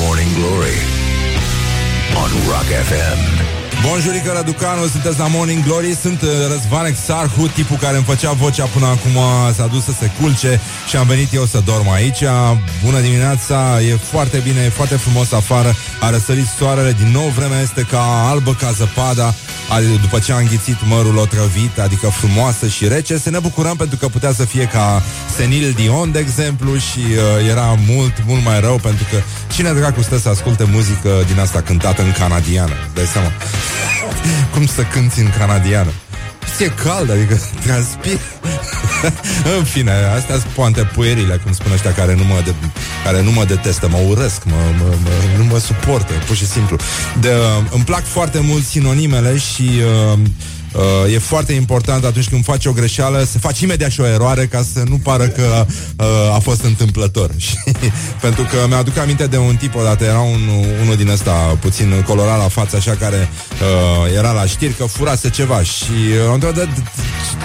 Morning 0.00 0.34
Glory 0.34 0.78
on 2.16 2.30
Rock 2.48 2.68
FM 2.88 3.43
Bonjurică, 3.88 4.30
Raducanu, 4.34 4.86
sunteți 4.86 5.18
la 5.18 5.26
Morning 5.26 5.64
Glory. 5.64 5.96
Sunt 6.02 6.22
uh, 6.22 6.28
Răzvan 6.50 6.86
Exarhu, 6.86 7.46
tipul 7.48 7.76
care 7.76 7.96
îmi 7.96 8.04
făcea 8.04 8.32
vocea 8.32 8.64
până 8.64 8.86
acum 8.86 9.16
S-a 9.54 9.66
dus 9.66 9.84
să 9.84 9.90
se 10.00 10.10
culce 10.20 10.60
și 10.88 10.96
am 10.96 11.06
venit 11.06 11.32
eu 11.32 11.44
să 11.44 11.62
dorm 11.64 11.90
aici. 11.90 12.22
Bună 12.84 13.00
dimineața, 13.00 13.80
e 13.80 13.94
foarte 14.12 14.38
bine, 14.44 14.60
e 14.64 14.68
foarte 14.68 14.96
frumos 14.96 15.32
afară. 15.32 15.74
A 16.00 16.10
răsărit 16.10 16.46
soarele, 16.58 16.92
din 16.92 17.10
nou 17.12 17.28
vremea 17.36 17.60
este 17.60 17.86
ca 17.90 18.28
albă 18.28 18.54
ca 18.54 18.70
zăpada 18.70 19.34
a- 19.68 19.80
După 20.00 20.18
ce 20.18 20.32
a 20.32 20.36
înghițit 20.36 20.76
mărul 20.88 21.16
otrăvit, 21.16 21.78
adică 21.78 22.06
frumoasă 22.08 22.66
și 22.68 22.88
rece. 22.88 23.18
Să 23.18 23.30
ne 23.30 23.38
bucurăm 23.38 23.76
pentru 23.76 23.96
că 23.96 24.08
putea 24.08 24.32
să 24.32 24.44
fie 24.44 24.64
ca 24.72 25.02
Senil 25.36 25.72
Dion, 25.72 26.12
de 26.12 26.18
exemplu 26.18 26.76
Și 26.76 26.98
uh, 26.98 27.48
era 27.48 27.78
mult, 27.86 28.12
mult 28.26 28.44
mai 28.44 28.60
rău 28.60 28.76
Pentru 28.76 29.04
că 29.10 29.16
cine 29.54 29.72
dracu 29.72 30.02
stă 30.02 30.18
să 30.18 30.28
asculte 30.28 30.64
muzică 30.72 31.10
din 31.26 31.40
asta 31.40 31.60
cântată 31.60 32.02
în 32.02 32.12
canadiană? 32.18 32.72
Dai 32.94 33.04
seama 33.12 33.30
cum 34.52 34.66
să 34.66 34.82
cânti 34.82 35.20
în 35.20 35.30
canadiană? 35.38 35.90
E 36.58 36.68
cald, 36.68 37.10
adică 37.10 37.40
transpir 37.64 38.18
În 39.58 39.64
fine, 39.64 39.92
astea 40.16 40.34
sunt 40.34 40.52
poante 40.52 40.82
puerile 40.82 41.40
Cum 41.42 41.52
spun 41.52 41.72
ăștia 41.72 41.92
care 41.92 42.14
nu 42.14 42.24
mă, 42.24 42.40
de, 42.44 42.54
care 43.04 43.22
nu 43.22 43.30
mă 43.30 43.44
detestă 43.44 43.88
Mă 43.88 43.98
urăsc, 44.08 44.44
mă, 44.44 44.56
mă, 44.78 44.84
mă, 45.02 45.10
nu 45.38 45.44
mă 45.44 45.58
suportă 45.58 46.12
Pur 46.26 46.36
și 46.36 46.46
simplu 46.46 46.76
de, 47.20 47.30
Îmi 47.70 47.84
plac 47.84 48.04
foarte 48.04 48.40
mult 48.40 48.64
sinonimele 48.64 49.38
Și 49.38 49.70
uh, 50.12 50.18
Uh, 50.74 51.12
e 51.12 51.18
foarte 51.18 51.52
important 51.52 52.04
atunci 52.04 52.28
când 52.28 52.44
faci 52.44 52.66
o 52.66 52.72
greșeală 52.72 53.24
să 53.30 53.38
faci 53.38 53.60
imediat 53.60 53.90
și 53.90 54.00
o 54.00 54.06
eroare 54.06 54.46
ca 54.46 54.64
să 54.72 54.82
nu 54.88 54.96
pară 54.96 55.24
că 55.26 55.66
uh, 55.98 56.06
a 56.34 56.38
fost 56.38 56.64
întâmplător. 56.64 57.30
Și 57.46 57.54
pentru 58.20 58.42
că 58.42 58.56
mi-aduc 58.68 58.96
aminte 58.98 59.26
de 59.26 59.36
un 59.38 59.56
tip 59.56 59.74
odată, 59.74 60.04
era 60.04 60.18
un, 60.20 60.40
unul 60.82 60.96
din 60.96 61.08
ăsta 61.08 61.30
puțin 61.60 62.02
colorat 62.06 62.38
la 62.38 62.48
față, 62.48 62.76
așa 62.76 62.90
care 63.00 63.28
uh, 64.08 64.16
era 64.16 64.30
la 64.32 64.46
știri 64.46 64.72
că 64.72 64.84
furase 64.84 65.30
ceva 65.30 65.62
și 65.62 65.90
uh, 66.20 66.26
am 66.26 66.32
întrebat, 66.32 66.56
"De- 66.58 66.68
de- 66.74 66.82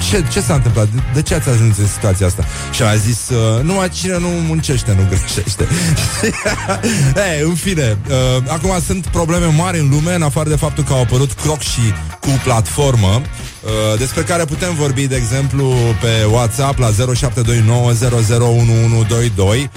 ce, 0.09 0.23
ce 0.31 0.41
s-a 0.41 0.53
întâmplat? 0.53 0.87
De, 0.93 1.01
de 1.13 1.21
ce 1.21 1.33
ați 1.35 1.49
ajuns 1.49 1.77
în 1.77 1.87
situația 1.87 2.25
asta? 2.27 2.45
Și 2.71 2.81
a 2.83 2.95
zis, 2.95 3.29
uh, 3.29 3.63
numai 3.63 3.89
cine 3.89 4.17
nu 4.17 4.27
muncește, 4.27 4.93
nu 4.97 5.07
greșește. 5.09 5.67
e, 7.39 7.43
în 7.43 7.53
fine, 7.55 7.97
uh, 8.09 8.43
acum 8.47 8.79
sunt 8.85 9.05
probleme 9.07 9.45
mari 9.45 9.79
în 9.79 9.89
lume, 9.89 10.13
în 10.15 10.21
afară 10.21 10.49
de 10.49 10.55
faptul 10.55 10.83
că 10.83 10.93
au 10.93 11.01
apărut 11.01 11.31
croc 11.31 11.59
și 11.61 11.79
cu 12.19 12.29
platformă, 12.43 13.18
uh, 13.21 13.97
despre 13.97 14.23
care 14.23 14.45
putem 14.45 14.75
vorbi, 14.75 15.07
de 15.07 15.15
exemplu, 15.15 15.73
pe 16.01 16.25
WhatsApp 16.31 16.79
la 16.79 16.89
0729001122. 16.89 16.97
Uh, 19.37 19.67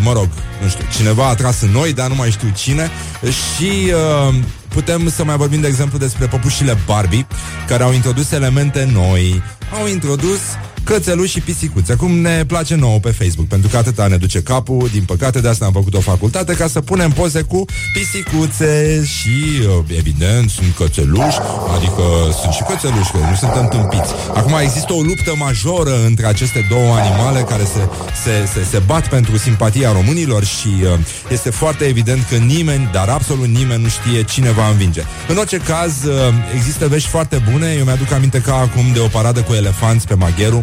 mă 0.00 0.12
rog, 0.12 0.28
nu 0.62 0.68
știu, 0.68 0.84
cineva 0.96 1.28
a 1.28 1.34
tras 1.34 1.60
în 1.60 1.70
noi, 1.70 1.92
dar 1.92 2.08
nu 2.08 2.14
mai 2.14 2.30
știu 2.30 2.48
cine. 2.56 2.90
Și 3.22 3.92
uh, 4.28 4.34
putem 4.68 5.10
să 5.10 5.24
mai 5.24 5.36
vorbim, 5.36 5.60
de 5.60 5.66
exemplu, 5.66 5.98
despre 5.98 6.26
păpușile 6.26 6.78
Barbie, 6.86 7.26
care 7.66 7.82
au 7.82 7.92
introdus 7.92 8.30
elemente 8.30 8.88
noi. 8.92 9.42
Au 9.80 9.86
introdus 9.86 10.40
cățeluși 10.86 11.32
și 11.32 11.40
pisicuțe, 11.40 11.94
cum 11.94 12.10
ne 12.18 12.44
place 12.46 12.74
nouă 12.74 12.98
pe 12.98 13.10
Facebook, 13.10 13.48
pentru 13.48 13.68
că 13.68 13.76
atâta 13.76 14.06
ne 14.06 14.16
duce 14.16 14.42
capul, 14.42 14.88
din 14.92 15.02
păcate 15.02 15.40
de 15.40 15.48
asta 15.48 15.64
am 15.64 15.72
făcut 15.72 15.94
o 15.94 16.00
facultate, 16.00 16.54
ca 16.54 16.66
să 16.66 16.80
punem 16.80 17.10
poze 17.10 17.42
cu 17.42 17.64
pisicuțe. 17.92 19.04
Și, 19.04 19.38
uh, 19.60 19.96
evident, 19.96 20.50
sunt 20.50 20.74
cățeluși, 20.78 21.38
adică 21.76 22.02
sunt 22.40 22.52
și 22.52 22.62
cățeluși, 22.62 23.10
că 23.10 23.18
nu 23.30 23.34
suntem 23.34 23.68
tâmpiți. 23.68 24.12
Acum 24.34 24.52
există 24.62 24.92
o 24.92 25.00
luptă 25.00 25.32
majoră 25.38 26.04
între 26.06 26.26
aceste 26.26 26.66
două 26.70 26.94
animale 26.94 27.40
care 27.40 27.64
se, 27.64 27.88
se, 28.24 28.34
se, 28.52 28.64
se 28.70 28.82
bat 28.86 29.08
pentru 29.08 29.36
simpatia 29.36 29.92
românilor 29.92 30.44
și 30.44 30.72
uh, 30.82 30.98
este 31.28 31.50
foarte 31.50 31.84
evident 31.84 32.26
că 32.30 32.36
nimeni, 32.36 32.88
dar 32.92 33.08
absolut 33.08 33.46
nimeni 33.46 33.82
nu 33.82 33.88
știe 33.88 34.22
cine 34.22 34.50
va 34.50 34.68
învinge. 34.68 35.02
În 35.28 35.36
orice 35.36 35.56
caz, 35.56 36.04
uh, 36.04 36.14
există 36.54 36.88
vești 36.88 37.08
foarte 37.08 37.42
bune, 37.50 37.74
eu 37.78 37.84
mi-aduc 37.84 38.12
aminte 38.12 38.40
ca 38.40 38.54
acum 38.54 38.84
de 38.92 39.00
o 39.00 39.06
paradă 39.06 39.40
cu 39.40 39.52
elefanți 39.52 40.06
pe 40.06 40.14
Magheru, 40.14 40.62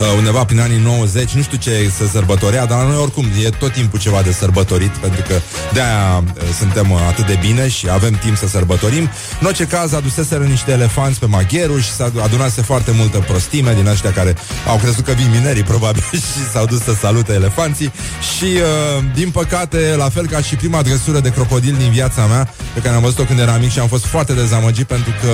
uh, 0.00 0.06
undeva 0.16 0.44
prin 0.44 0.60
anii 0.60 0.78
90, 0.78 1.30
nu 1.30 1.42
știu 1.42 1.56
ce 1.56 1.90
se 1.96 2.08
sărbătorea, 2.08 2.66
dar 2.66 2.78
la 2.78 2.88
noi 2.88 2.96
oricum 2.96 3.24
e 3.44 3.48
tot 3.48 3.72
timpul 3.72 3.98
ceva 3.98 4.22
de 4.22 4.32
sărbătorit, 4.32 4.90
pentru 4.90 5.22
că 5.28 5.34
de-aia 5.72 6.24
uh, 6.26 6.42
suntem 6.58 6.90
uh, 6.90 6.98
atât 7.08 7.26
de 7.26 7.38
bine 7.40 7.68
și 7.68 7.90
avem 7.90 8.14
timp 8.14 8.36
să 8.36 8.48
sărbătorim. 8.48 9.10
În 9.40 9.46
orice 9.46 9.64
caz, 9.64 9.92
aduseseră 9.92 10.44
niște 10.44 10.70
elefanți 10.72 11.18
pe 11.18 11.26
Magheru 11.26 11.78
și 11.78 11.90
s-a 11.90 12.12
adunase 12.22 12.62
foarte 12.62 12.90
multă 12.90 13.18
prostime 13.18 13.74
din 13.74 13.86
ăștia 13.86 14.12
care 14.12 14.36
au 14.66 14.76
crezut 14.76 15.04
că 15.04 15.12
vin 15.12 15.30
minerii, 15.30 15.62
probabil, 15.72 16.02
și 16.12 16.50
s-au 16.52 16.66
dus 16.66 16.82
să 16.82 16.94
salute 17.00 17.32
elefanții 17.32 17.92
și, 18.36 18.44
uh, 18.44 19.04
din 19.14 19.30
păcate, 19.30 19.94
la 19.96 20.08
fel 20.08 20.26
ca 20.26 20.40
și 20.40 20.56
prima 20.56 20.82
dresură 20.82 21.20
de 21.20 21.30
crocodil 21.30 21.74
din 21.78 21.90
viața 21.90 22.26
mea, 22.26 22.54
pe 22.74 22.80
care 22.80 22.94
am 22.94 23.02
văzut-o 23.02 23.24
când 23.24 23.38
eram 23.38 23.60
mic 23.60 23.70
și 23.70 23.78
am 23.78 23.88
fost 23.88 24.04
foarte 24.04 24.32
dezamăgit 24.32 24.86
pentru 24.86 25.10
că 25.22 25.30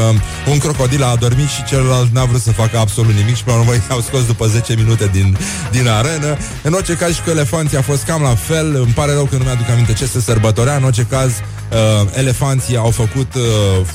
un 0.50 0.58
crocodil 0.58 1.02
a 1.02 1.06
adormit 1.06 1.48
și 1.48 1.64
celălalt 1.64 2.12
n-a 2.12 2.24
vrut 2.24 2.40
să 2.40 2.52
facă 2.52 2.78
absolut 2.78 3.14
nimic 3.14 3.36
și 3.36 3.44
pe 3.44 3.50
urmă 3.50 3.72
i-au 3.88 4.00
scos 4.00 4.26
după 4.26 4.46
10 4.52 4.74
minute 4.74 5.08
din, 5.12 5.36
din 5.70 5.88
arenă. 5.88 6.36
În 6.62 6.72
orice 6.72 6.94
caz 6.94 7.14
și 7.14 7.22
cu 7.22 7.30
elefanții 7.30 7.76
a 7.76 7.82
fost 7.82 8.04
cam 8.04 8.22
la 8.22 8.34
fel. 8.34 8.74
Îmi 8.74 8.92
pare 8.94 9.12
rău 9.12 9.24
că 9.24 9.36
nu 9.36 9.44
mi-aduc 9.44 9.68
aminte 9.70 9.92
ce 9.92 10.06
se 10.06 10.20
sărbătorea. 10.20 10.76
În 10.76 10.84
orice 10.84 11.06
caz, 11.10 11.30
uh, 11.30 12.08
elefanții 12.14 12.76
au 12.76 12.90
făcut, 12.90 13.34
uh, 13.34 13.86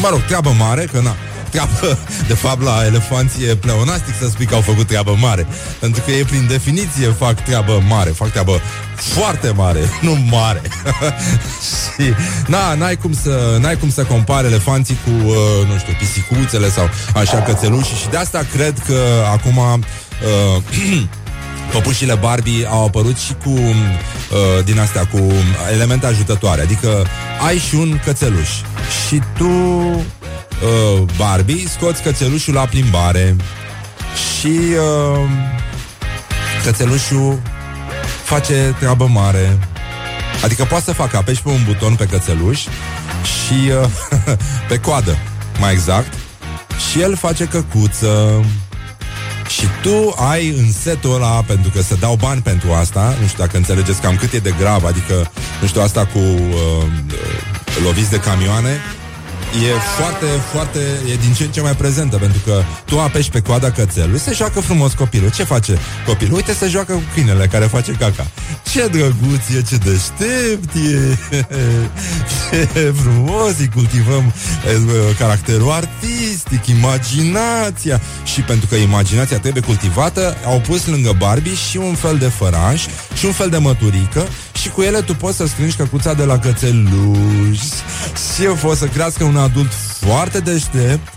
mă 0.00 0.08
rog, 0.10 0.20
treabă 0.20 0.54
mare, 0.58 0.88
că 0.92 1.00
na, 1.00 1.14
treabă, 1.50 1.98
de 2.26 2.34
fapt 2.34 2.62
la 2.62 2.82
elefanții 2.86 3.48
e 3.48 3.56
pleonastic 3.56 4.14
să 4.20 4.28
spui 4.28 4.46
că 4.46 4.54
au 4.54 4.60
făcut 4.60 4.86
treabă 4.86 5.16
mare. 5.20 5.46
Pentru 5.80 6.02
că 6.04 6.10
ei 6.10 6.24
prin 6.24 6.46
definiție 6.48 7.06
fac 7.06 7.44
treabă 7.44 7.82
mare. 7.88 8.10
Fac 8.10 8.30
treabă 8.30 8.60
foarte 8.94 9.50
mare, 9.50 9.80
nu 10.06 10.16
mare. 10.30 10.62
Și 11.68 12.12
na, 12.46 12.74
n-ai 12.74 12.96
cum 12.96 13.12
să, 13.22 13.56
n-ai 13.60 13.76
cum 13.76 13.90
să 13.90 14.02
compari 14.04 14.46
elefanții 14.46 14.98
cu, 15.04 15.28
uh, 15.28 15.34
nu 15.72 15.78
știu, 15.78 15.92
pisicuțele 15.98 16.70
sau 16.70 16.88
așa 17.14 17.42
cățelușii. 17.42 17.96
Și 17.96 18.08
de 18.08 18.16
asta 18.16 18.46
cred 18.52 18.82
că 18.86 19.02
acum 19.32 19.56
uh, 19.56 20.62
Păpușile 21.72 22.14
Barbie 22.14 22.66
au 22.70 22.84
apărut 22.84 23.16
și 23.16 23.34
cu 23.44 23.50
uh, 23.50 24.64
din 24.64 24.78
astea 24.78 25.06
cu 25.06 25.32
elemente 25.72 26.06
ajutătoare, 26.06 26.60
adică 26.60 27.06
ai 27.46 27.58
și 27.58 27.74
un 27.74 28.00
cățeluș 28.04 28.48
și 29.08 29.22
tu 29.36 29.50
uh, 30.62 31.02
Barbie 31.16 31.68
scoți 31.68 32.02
cățelușul 32.02 32.54
la 32.54 32.66
plimbare 32.66 33.36
și 34.38 34.56
uh, 34.56 35.28
cățelușul 36.64 37.42
face 38.24 38.74
treabă 38.78 39.06
mare. 39.06 39.58
Adică 40.44 40.64
poate 40.64 40.84
să 40.84 40.92
facă, 40.92 41.16
apeși 41.16 41.42
pe 41.42 41.48
un 41.48 41.62
buton 41.64 41.94
pe 41.94 42.06
cățeluș 42.06 42.60
și 43.22 43.70
uh, 43.82 43.88
pe 44.68 44.78
coadă, 44.78 45.16
mai 45.58 45.72
exact, 45.72 46.12
și 46.90 47.00
el 47.00 47.16
face 47.16 47.44
căcuță. 47.44 48.44
Și 49.48 49.66
tu 49.82 50.14
ai 50.30 50.48
în 50.48 50.72
setul 50.72 51.14
ăla, 51.14 51.42
pentru 51.46 51.70
că 51.74 51.82
se 51.82 51.94
dau 51.94 52.14
bani 52.14 52.40
pentru 52.40 52.72
asta, 52.72 53.16
nu 53.20 53.26
știu 53.26 53.44
dacă 53.44 53.56
înțelegeți 53.56 54.00
cam 54.00 54.16
cât 54.16 54.32
e 54.32 54.38
de 54.38 54.54
grav, 54.58 54.84
adică, 54.84 55.30
nu 55.60 55.66
știu, 55.66 55.80
asta 55.80 56.06
cu 56.06 56.18
uh, 56.18 56.82
uh, 57.06 57.84
loviți 57.84 58.10
de 58.10 58.16
camioane, 58.16 58.80
e 59.56 59.72
foarte, 59.96 60.26
foarte, 60.52 60.78
e 61.12 61.16
din 61.16 61.32
ce 61.32 61.44
în 61.44 61.50
ce 61.50 61.60
mai 61.60 61.74
prezentă, 61.74 62.16
pentru 62.16 62.40
că 62.44 62.62
tu 62.84 63.00
apeși 63.00 63.30
pe 63.30 63.40
coada 63.40 63.70
cățelului, 63.70 64.18
se 64.18 64.32
joacă 64.32 64.60
frumos 64.60 64.92
copilul. 64.92 65.30
Ce 65.30 65.44
face 65.44 65.78
copilul? 66.06 66.34
Uite, 66.34 66.52
se 66.52 66.68
joacă 66.68 66.92
cu 66.92 67.02
câinele 67.14 67.46
care 67.46 67.64
face 67.64 67.92
caca. 67.92 68.26
Ce 68.72 68.86
drăguț 68.86 69.48
e, 69.56 69.62
ce 69.62 69.76
deștept 69.76 70.74
e, 70.74 71.18
ce 72.50 72.92
frumos, 73.02 73.58
îi 73.58 73.70
cultivăm 73.74 74.32
e, 74.66 75.14
caracterul 75.18 75.70
artistic, 75.70 76.66
imaginația. 76.66 78.00
Și 78.24 78.40
pentru 78.40 78.66
că 78.66 78.74
imaginația 78.74 79.38
trebuie 79.38 79.62
cultivată, 79.62 80.36
au 80.46 80.60
pus 80.60 80.86
lângă 80.86 81.14
Barbie 81.18 81.54
și 81.54 81.76
un 81.76 81.94
fel 81.94 82.16
de 82.18 82.26
făraș 82.26 82.86
și 83.14 83.24
un 83.24 83.32
fel 83.32 83.48
de 83.48 83.58
măturică 83.58 84.26
și 84.68 84.74
cu 84.74 84.82
ele 84.82 85.00
tu 85.00 85.14
poți 85.14 85.36
să 85.36 85.46
strângi 85.46 85.76
căcuța 85.76 86.14
de 86.14 86.24
la 86.24 86.38
cățeluș 86.38 87.58
și 88.34 88.44
eu 88.44 88.54
pot 88.54 88.76
să 88.76 88.86
crească 88.86 89.24
un 89.24 89.36
adult 89.36 89.72
foarte 90.06 90.38
deștept 90.38 91.08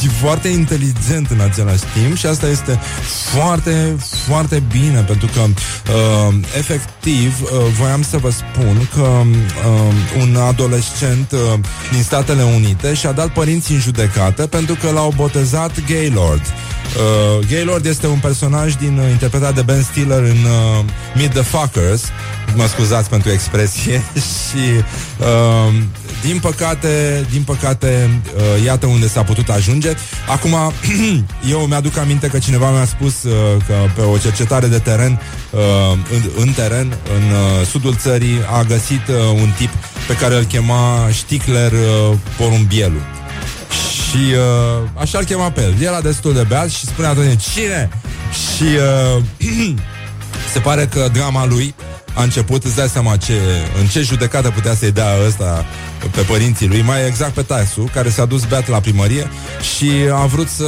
și 0.00 0.08
foarte 0.08 0.48
inteligent 0.48 1.30
în 1.30 1.40
același 1.40 1.82
timp 1.94 2.16
și 2.16 2.26
asta 2.26 2.48
este 2.48 2.80
foarte, 3.32 3.96
foarte 4.26 4.62
bine 4.72 5.00
pentru 5.00 5.28
că 5.34 5.40
uh, 5.40 6.34
efectiv 6.56 7.42
uh, 7.42 7.48
voiam 7.78 8.02
să 8.02 8.18
vă 8.18 8.30
spun 8.30 8.88
că 8.94 9.00
uh, 9.00 10.20
un 10.20 10.36
adolescent 10.36 11.32
uh, 11.32 11.58
din 11.92 12.02
Statele 12.02 12.42
Unite 12.42 12.94
și-a 12.94 13.12
dat 13.12 13.28
părinții 13.28 13.74
în 13.74 13.80
judecată 13.80 14.46
pentru 14.46 14.74
că 14.74 14.90
l-au 14.90 15.12
botezat 15.16 15.86
Gaylord. 15.86 16.42
Uh, 16.96 17.46
Gaylord 17.50 17.84
este 17.84 18.06
un 18.06 18.18
personaj 18.18 18.74
din 18.74 18.98
uh, 18.98 19.10
interpretat 19.10 19.54
de 19.54 19.62
Ben 19.62 19.82
Stiller 19.82 20.22
în 20.22 20.44
uh, 20.44 20.84
Meet 21.14 21.32
the 21.32 21.42
Fuckers. 21.42 22.02
Mă 22.54 22.66
scuzați 22.66 23.08
pentru 23.08 23.30
expresie 23.30 24.02
și 24.44 24.84
uh, 25.18 25.74
din 26.22 26.38
păcate, 26.40 27.26
din 27.30 27.42
păcate, 27.42 28.20
uh, 28.36 28.64
iată 28.64 28.86
unde 28.86 29.08
s-a 29.08 29.22
putut 29.22 29.48
ajunge. 29.48 29.92
Acum, 30.28 30.56
eu 31.52 31.58
mi-aduc 31.60 31.96
aminte 31.96 32.26
că 32.26 32.38
cineva 32.38 32.70
mi-a 32.70 32.84
spus 32.84 33.22
uh, 33.22 33.32
că 33.66 33.74
pe 33.94 34.00
o 34.00 34.18
cercetare 34.18 34.66
de 34.66 34.78
teren, 34.78 35.20
uh, 35.50 35.60
în, 36.12 36.30
în 36.36 36.52
teren, 36.52 36.86
în 36.86 37.22
uh, 37.30 37.66
sudul 37.66 37.94
țării, 37.94 38.38
a 38.52 38.62
găsit 38.62 39.08
uh, 39.08 39.40
un 39.40 39.50
tip 39.56 39.70
pe 40.06 40.16
care 40.16 40.34
îl 40.34 40.44
chema 40.44 41.08
Sticler 41.12 41.72
uh, 41.72 42.16
Porumbielu. 42.36 43.00
Și 44.10 44.16
uh, 44.16 44.88
așa 44.94 45.18
îl 45.18 45.24
chema 45.24 45.50
pe 45.50 45.62
el. 45.62 45.74
El 45.78 45.86
era 45.86 46.00
destul 46.00 46.34
de 46.34 46.44
beat 46.48 46.70
și 46.70 46.86
spunea 46.86 47.10
atunci, 47.10 47.42
cine? 47.54 47.88
Și 48.32 48.64
uh, 49.16 49.22
se 50.52 50.58
pare 50.58 50.86
că 50.86 51.08
drama 51.12 51.46
lui 51.46 51.74
a 52.14 52.22
început, 52.22 52.64
îți 52.64 52.76
dai 52.76 52.88
seama 52.88 53.16
ce, 53.16 53.32
în 53.80 53.86
ce 53.86 54.00
judecată 54.00 54.50
putea 54.50 54.74
să-i 54.74 54.92
dea 54.92 55.08
ăsta 55.26 55.64
pe 56.10 56.20
părinții 56.20 56.68
lui, 56.68 56.82
mai 56.82 57.06
exact 57.06 57.32
pe 57.32 57.42
Tasu, 57.42 57.90
care 57.94 58.08
s-a 58.10 58.24
dus 58.24 58.44
beat 58.44 58.68
la 58.68 58.80
primărie 58.80 59.30
și 59.74 59.90
a 60.12 60.26
vrut 60.26 60.48
să 60.48 60.64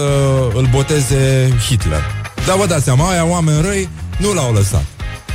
îl 0.55 0.69
boteze 0.71 1.53
Hitler. 1.69 2.03
Dar 2.47 2.57
vă 2.57 2.67
dați 2.67 2.85
seama, 2.85 3.11
aia 3.11 3.25
oameni 3.25 3.63
răi 3.63 3.89
nu 4.17 4.33
l-au 4.33 4.53
lăsat. 4.53 4.85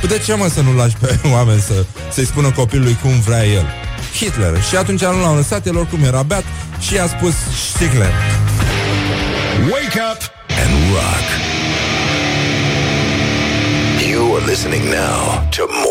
Păi 0.00 0.08
De 0.08 0.22
ce 0.24 0.34
mă 0.34 0.48
să 0.54 0.60
nu 0.60 0.74
lași 0.76 0.96
pe 0.96 1.18
oameni 1.36 1.60
să, 1.60 1.84
să-i 2.12 2.26
spună 2.26 2.50
copilului 2.50 2.98
cum 3.02 3.20
vrea 3.20 3.46
el? 3.46 3.66
Hitler. 4.14 4.62
Și 4.62 4.76
atunci 4.76 5.00
nu 5.00 5.20
l-au 5.20 5.34
lăsat, 5.34 5.66
el 5.66 5.76
oricum 5.76 6.04
era 6.04 6.22
beat 6.22 6.44
și 6.80 6.94
i-a 6.94 7.06
spus 7.06 7.34
Stigler. 7.74 8.12
Wake 9.70 9.98
up 10.12 10.20
and 10.62 10.72
rock. 10.94 11.26
You 14.10 14.36
are 14.36 14.44
listening 14.46 14.84
now 14.84 15.48
to 15.50 15.62
Morning 15.66 15.82
Glory. 15.82 15.87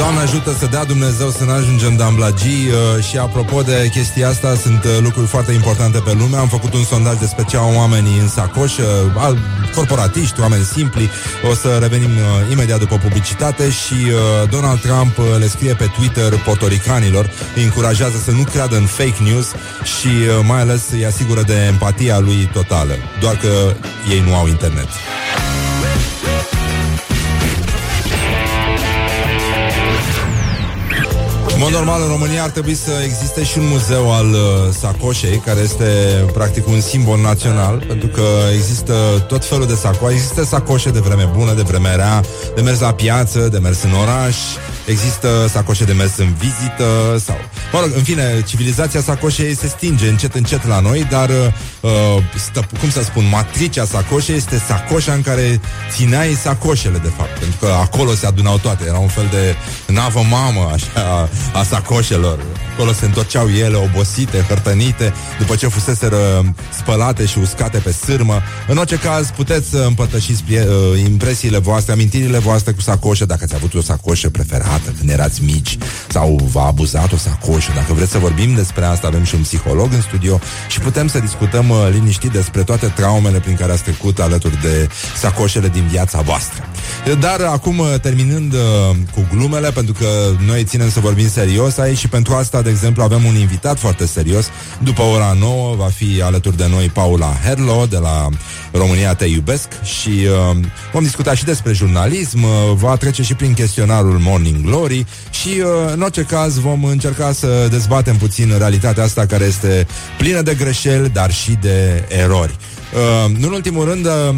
Doamne 0.00 0.20
ajută 0.20 0.52
să 0.58 0.66
dea 0.66 0.84
Dumnezeu 0.84 1.30
să 1.30 1.44
ne 1.44 1.52
ajungem 1.52 1.96
de 1.96 2.02
amblagii 2.02 2.68
uh, 2.68 3.04
Și 3.04 3.16
apropo 3.16 3.62
de 3.62 3.88
chestia 3.92 4.28
asta 4.28 4.54
Sunt 4.54 4.84
uh, 4.84 4.90
lucruri 5.02 5.26
foarte 5.26 5.52
importante 5.52 5.98
pe 5.98 6.12
lume. 6.12 6.36
Am 6.36 6.48
făcut 6.48 6.74
un 6.74 6.84
sondaj 6.84 7.18
despre 7.18 7.44
ce 7.48 7.56
au 7.56 7.74
oamenii 7.76 8.18
în 8.18 8.28
sacoș 8.28 8.76
uh, 8.76 8.84
al- 9.16 9.38
Corporatiști, 9.74 10.40
oameni 10.40 10.64
simpli. 10.64 11.10
O 11.50 11.54
să 11.54 11.78
revenim 11.80 12.10
uh, 12.10 12.50
imediat 12.50 12.78
după 12.78 12.96
publicitate 12.96 13.70
Și 13.70 13.94
uh, 14.06 14.48
Donald 14.50 14.80
Trump 14.80 15.18
uh, 15.18 15.24
le 15.38 15.48
scrie 15.48 15.74
pe 15.74 15.90
Twitter 15.96 16.38
Portoricanilor 16.44 17.30
Îi 17.56 17.62
încurajează 17.62 18.16
să 18.24 18.30
nu 18.30 18.42
creadă 18.42 18.76
în 18.76 18.86
fake 18.86 19.22
news 19.22 19.46
Și 19.98 20.06
uh, 20.06 20.44
mai 20.46 20.60
ales 20.60 20.82
îi 20.92 21.06
asigură 21.06 21.42
de 21.42 21.54
empatia 21.54 22.18
lui 22.18 22.50
totală. 22.52 22.94
Doar 23.20 23.36
că 23.36 23.74
ei 24.10 24.22
nu 24.26 24.34
au 24.34 24.46
internet 24.48 24.88
În 31.60 31.66
mod 31.66 31.74
normal, 31.74 32.02
în 32.02 32.08
România 32.08 32.42
ar 32.42 32.50
trebui 32.50 32.74
să 32.74 32.90
existe 33.04 33.44
și 33.44 33.58
un 33.58 33.66
muzeu 33.66 34.12
al 34.12 34.30
uh, 34.30 34.38
sacoșei, 34.78 35.36
care 35.38 35.60
este 35.60 35.84
practic 36.32 36.68
un 36.68 36.80
simbol 36.80 37.18
național, 37.20 37.84
pentru 37.86 38.08
că 38.08 38.22
există 38.54 38.94
tot 39.28 39.44
felul 39.44 39.66
de 39.66 39.74
sacoșe. 39.74 40.12
Există 40.12 40.44
sacoșe 40.44 40.90
de 40.90 40.98
vreme 40.98 41.30
bună, 41.36 41.52
de 41.54 41.62
vreme 41.62 41.94
rea, 41.94 42.22
de 42.54 42.60
mers 42.60 42.80
la 42.80 42.92
piață, 42.92 43.38
de 43.38 43.58
mers 43.58 43.82
în 43.82 43.92
oraș, 43.92 44.36
există 44.90 45.48
sacoșe 45.50 45.84
de 45.84 45.92
mers 45.92 46.16
în 46.16 46.34
vizită 46.38 47.18
sau... 47.24 47.36
Mă 47.72 47.80
rog, 47.80 47.90
în 47.96 48.02
fine, 48.02 48.42
civilizația 48.46 49.00
sacoșei 49.00 49.56
se 49.56 49.66
stinge 49.66 50.08
încet, 50.08 50.34
încet 50.34 50.66
la 50.66 50.80
noi, 50.80 51.06
dar, 51.10 51.28
uh, 51.80 51.90
stă, 52.36 52.66
cum 52.80 52.90
să 52.90 53.02
spun, 53.02 53.28
matricea 53.30 53.84
sacoșei 53.84 54.36
este 54.36 54.62
sacoșa 54.66 55.12
în 55.12 55.22
care 55.22 55.60
țineai 55.96 56.38
sacoșele, 56.42 56.98
de 56.98 57.12
fapt, 57.16 57.38
pentru 57.38 57.56
că 57.60 57.66
acolo 57.66 58.14
se 58.14 58.26
adunau 58.26 58.58
toate. 58.58 58.84
Era 58.86 58.98
un 58.98 59.08
fel 59.08 59.28
de 59.30 59.56
navă 59.92 60.20
mamă, 60.30 60.70
așa, 60.72 61.28
a 61.52 61.62
sacoșelor. 61.62 62.38
Acolo 62.72 62.92
se 62.92 63.04
întorceau 63.04 63.48
ele 63.48 63.76
obosite, 63.76 64.44
hărtănite, 64.48 65.12
după 65.38 65.54
ce 65.54 65.66
fuseseră 65.66 66.54
spălate 66.78 67.26
și 67.26 67.38
uscate 67.38 67.78
pe 67.78 67.92
sârmă. 67.92 68.42
În 68.68 68.76
orice 68.76 68.96
caz, 68.96 69.30
puteți 69.30 69.70
să 69.70 69.84
împărtășiți 69.86 70.42
prie- 70.42 70.68
uh, 70.68 71.00
impresiile 71.00 71.58
voastre, 71.58 71.92
amintirile 71.92 72.38
voastre 72.38 72.72
cu 72.72 72.80
sacoșe, 72.80 73.24
dacă 73.24 73.40
ați 73.44 73.54
avut 73.54 73.74
o 73.74 73.80
sacoșă 73.80 74.30
preferată 74.30 74.79
când 74.98 75.10
erați 75.10 75.44
mici 75.44 75.78
sau 76.08 76.48
v-a 76.52 76.66
abuzat 76.66 77.12
o 77.12 77.16
sacoșă. 77.16 77.72
Dacă 77.74 77.92
vreți 77.92 78.10
să 78.10 78.18
vorbim 78.18 78.54
despre 78.54 78.84
asta, 78.84 79.06
avem 79.06 79.24
și 79.24 79.34
un 79.34 79.42
psiholog 79.42 79.92
în 79.92 80.00
studio 80.00 80.40
și 80.68 80.80
putem 80.80 81.08
să 81.08 81.18
discutăm 81.18 81.68
uh, 81.68 81.88
liniștit 81.92 82.30
despre 82.30 82.62
toate 82.62 82.86
traumele 82.86 83.40
prin 83.40 83.56
care 83.56 83.72
ați 83.72 83.82
trecut 83.82 84.18
alături 84.18 84.60
de 84.60 84.88
sacoșele 85.16 85.68
din 85.68 85.86
viața 85.86 86.20
voastră. 86.20 86.64
Dar 87.20 87.40
acum, 87.40 87.78
uh, 87.78 87.94
terminând 88.02 88.52
uh, 88.52 88.60
cu 89.14 89.26
glumele, 89.34 89.70
pentru 89.70 89.92
că 89.92 90.06
noi 90.46 90.64
ținem 90.64 90.90
să 90.90 91.00
vorbim 91.00 91.28
serios 91.28 91.78
aici 91.78 91.98
și 91.98 92.08
pentru 92.08 92.34
asta, 92.34 92.62
de 92.62 92.70
exemplu, 92.70 93.02
avem 93.02 93.24
un 93.24 93.34
invitat 93.34 93.78
foarte 93.78 94.06
serios. 94.06 94.46
După 94.82 95.02
ora 95.02 95.36
9 95.38 95.74
va 95.76 95.88
fi 95.94 96.22
alături 96.22 96.56
de 96.56 96.66
noi 96.70 96.88
Paula 96.88 97.36
Herlo 97.44 97.86
de 97.88 97.96
la 97.96 98.28
România 98.72 99.14
Te 99.14 99.24
Iubesc 99.24 99.82
și 99.82 100.08
uh, 100.08 100.56
vom 100.92 101.02
discuta 101.02 101.34
și 101.34 101.44
despre 101.44 101.72
jurnalism, 101.72 102.42
uh, 102.42 102.50
va 102.74 102.96
trece 102.96 103.22
și 103.22 103.34
prin 103.34 103.54
chestionarul 103.54 104.18
Morning 104.18 104.59
Glory 104.62 105.06
și 105.30 105.48
uh, 105.48 105.92
în 105.92 106.02
orice 106.02 106.22
caz 106.22 106.58
vom 106.58 106.84
încerca 106.84 107.32
să 107.32 107.66
dezbatem 107.70 108.16
puțin 108.16 108.54
realitatea 108.58 109.02
asta 109.02 109.26
care 109.26 109.44
este 109.44 109.86
plină 110.18 110.42
de 110.42 110.54
greșeli, 110.54 111.08
dar 111.08 111.32
și 111.32 111.58
de 111.60 112.04
erori. 112.08 112.56
Uh, 112.94 113.36
nu 113.36 113.46
în 113.46 113.52
ultimul 113.52 113.84
rând, 113.84 114.06
uh, 114.06 114.34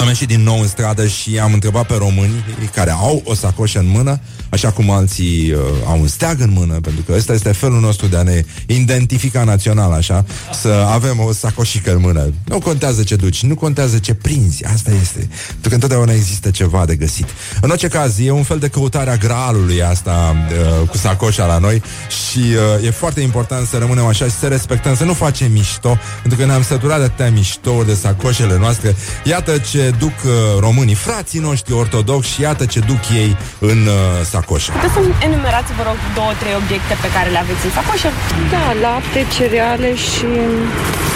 am 0.00 0.06
ieșit 0.06 0.28
din 0.28 0.42
nou 0.42 0.60
în 0.60 0.66
stradă 0.66 1.06
și 1.06 1.38
am 1.38 1.52
întrebat 1.52 1.86
pe 1.86 1.94
români 1.94 2.44
care 2.74 2.90
au 2.90 3.22
o 3.24 3.34
sacoșă 3.34 3.78
în 3.78 3.88
mână, 3.88 4.20
așa 4.48 4.70
cum 4.70 4.90
alții 4.90 5.52
uh, 5.52 5.60
au 5.86 6.00
un 6.00 6.06
steag 6.06 6.40
în 6.40 6.50
mână, 6.52 6.72
pentru 6.72 7.02
că 7.02 7.12
ăsta 7.16 7.32
este 7.32 7.52
felul 7.52 7.80
nostru 7.80 8.06
de 8.06 8.16
a 8.16 8.22
ne 8.22 8.44
identifica 8.66 9.44
național, 9.44 9.92
așa, 9.92 10.24
să 10.60 10.86
avem 10.90 11.20
o 11.20 11.32
sacoșică 11.32 11.92
în 11.92 12.00
mână. 12.00 12.32
Nu 12.44 12.58
contează 12.58 13.02
ce 13.02 13.16
duci, 13.16 13.42
nu 13.42 13.54
contează 13.54 13.98
ce 13.98 14.14
prinzi, 14.14 14.64
asta 14.64 14.90
este. 15.02 15.28
Pentru 15.50 15.68
că 15.68 15.74
întotdeauna 15.74 16.12
există 16.12 16.50
ceva 16.50 16.84
de 16.84 16.96
găsit. 16.96 17.26
În 17.60 17.70
orice 17.70 17.88
caz, 17.88 18.18
e 18.18 18.30
un 18.30 18.42
fel 18.42 18.58
de 18.58 18.68
căutare 18.68 19.10
a 19.10 19.16
graalului 19.16 19.82
asta 19.82 20.36
uh, 20.82 20.88
cu 20.88 20.96
sacoșa 20.96 21.46
la 21.46 21.58
noi 21.58 21.82
și 22.08 22.38
uh, 22.38 22.86
e 22.86 22.90
foarte 22.90 23.20
important 23.20 23.66
să 23.66 23.76
rămânem 23.78 24.04
așa 24.04 24.24
și 24.24 24.38
să 24.38 24.46
respectăm, 24.46 24.96
să 24.96 25.04
nu 25.04 25.12
facem 25.12 25.52
mișto, 25.52 25.98
pentru 26.20 26.38
că 26.38 26.46
ne-am 26.46 26.62
săturat 26.62 26.98
de 26.98 27.04
atâtea 27.04 27.30
miștouri 27.30 27.86
de 27.86 27.94
sacoșele 27.94 28.58
noastre. 28.58 28.96
Iată 29.24 29.58
ce 29.58 29.83
duc 29.98 30.16
uh, 30.24 30.32
românii, 30.58 30.94
frații 30.94 31.40
noștri 31.40 31.72
ortodoxi 31.72 32.32
și 32.32 32.40
iată 32.40 32.64
ce 32.66 32.80
duc 32.80 33.02
ei 33.22 33.36
în 33.58 33.80
uh, 33.86 33.94
sacoșă. 34.30 34.72
Puteți 34.72 34.92
să 34.92 35.00
enumerați, 35.28 35.72
vă 35.78 35.82
rog, 35.88 35.98
două, 36.14 36.32
trei 36.40 36.54
obiecte 36.62 36.94
pe 37.04 37.08
care 37.14 37.28
le 37.34 37.38
aveți 37.44 37.64
în 37.68 37.72
sacoșă? 37.78 38.08
Da, 38.54 38.64
lapte, 38.84 39.20
cereale 39.36 39.90
și 40.08 40.28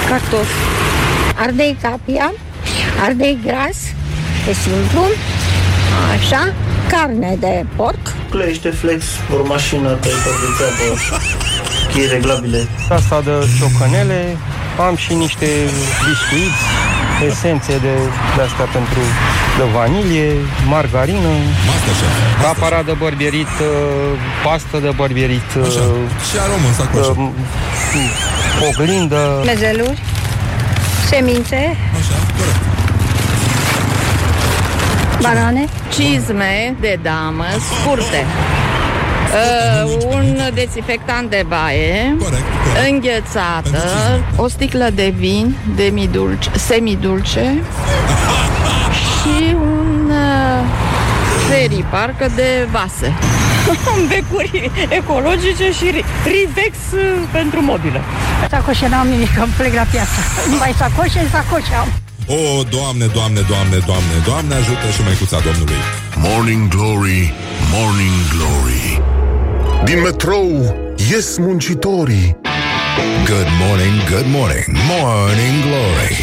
cartofi. 0.09 0.59
ardei 1.45 1.77
capia, 1.83 2.33
ardei 3.05 3.39
gras, 3.47 3.79
e 4.51 4.53
simplu, 4.67 5.03
așa, 6.17 6.43
carne 6.93 7.37
de 7.41 7.65
porc, 7.77 8.05
Clește 8.31 8.71
flex, 8.71 9.05
o 9.43 9.47
mașină 9.47 9.89
pe 9.89 10.09
tot 10.25 10.37
de 10.43 10.49
treabă, 10.57 10.85
chei 11.93 12.07
reglabile. 12.07 12.69
Asta 12.89 13.21
de 13.25 13.31
ciocănele, 13.59 14.37
am 14.87 14.97
și 14.97 15.15
niște 15.15 15.47
biscuiți, 16.09 16.63
esențe 17.27 17.73
de, 17.79 17.95
de 18.37 18.43
astea 18.43 18.65
pentru 18.73 19.01
de 19.59 19.65
vanilie, 19.79 20.31
margarină, 20.69 21.29
Masterchef. 21.69 22.49
aparat 22.49 22.85
de 22.85 22.93
bărbierit, 22.99 23.47
uh, 23.61 24.19
pastă 24.45 24.79
de 24.79 24.91
bărbierit, 24.97 25.49
uh, 25.59 25.65
Așa. 25.67 25.85
Și 26.29 26.37
arom 26.45 26.63
în 26.69 26.75
sacoșă. 26.75 27.15
uh, 27.19 28.69
oglindă, 28.69 29.43
mezeluri, 29.45 29.99
semințe, 31.09 31.77
Așa, 31.99 32.17
corect. 32.37 32.57
banane, 35.23 35.65
Cizme 35.95 36.75
de 36.81 36.99
damă 37.03 37.45
scurte. 37.69 38.25
Uh, 39.33 40.07
un 40.15 40.39
dezinfectant 40.55 41.31
de 41.31 41.45
baie, 41.49 42.17
Corect, 42.19 42.43
corect. 42.65 42.89
înghețată, 42.91 43.85
o 44.37 44.49
sticlă 44.49 44.89
de 44.95 45.13
vin 45.17 45.55
demidulce, 45.77 46.51
semidulce 46.57 47.63
și 49.21 49.55
un 49.55 50.11
uh, 50.11 50.65
ferii, 51.49 51.85
parcă 51.91 52.27
de 52.35 52.69
vase. 52.71 53.13
Becuri 54.09 54.71
ecologice 54.89 55.73
și 55.73 55.87
ri- 55.91 56.05
Rivex 56.25 56.77
uh, 56.93 57.01
pentru 57.33 57.63
mobilă. 57.63 58.01
sacoșe 58.51 58.89
n-am 58.89 59.07
nimic, 59.09 59.37
îmi 59.43 59.53
plec 59.57 59.75
la 59.75 59.87
piață. 59.91 60.19
Numai 60.51 60.75
sacoșe, 60.79 61.27
sacoșe 61.33 61.75
am. 61.81 61.89
O, 62.31 62.63
Doamne, 62.65 63.07
Doamne, 63.07 63.41
Doamne, 63.49 63.79
Doamne, 63.87 64.17
Doamne 64.25 64.55
ajută 64.55 64.91
și 64.95 65.03
măicuța 65.03 65.41
Domnului. 65.41 65.81
Morning 66.17 66.69
Glory, 66.69 67.33
Morning 67.73 68.19
Glory. 68.35 69.03
Din 69.85 70.01
metrou 70.01 70.77
ies 71.11 71.39
muncitorii. 71.39 72.37
Good 73.25 73.49
morning, 73.65 73.97
good 74.15 74.29
morning, 74.39 74.67
Morning 74.93 75.57
Glory. 75.67 76.17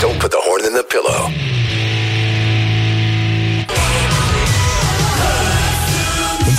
Don't 0.00 0.18
put 0.22 0.30
the 0.36 0.42
horn 0.46 0.62
in 0.68 0.74
the 0.80 0.86
pillow. 0.94 1.22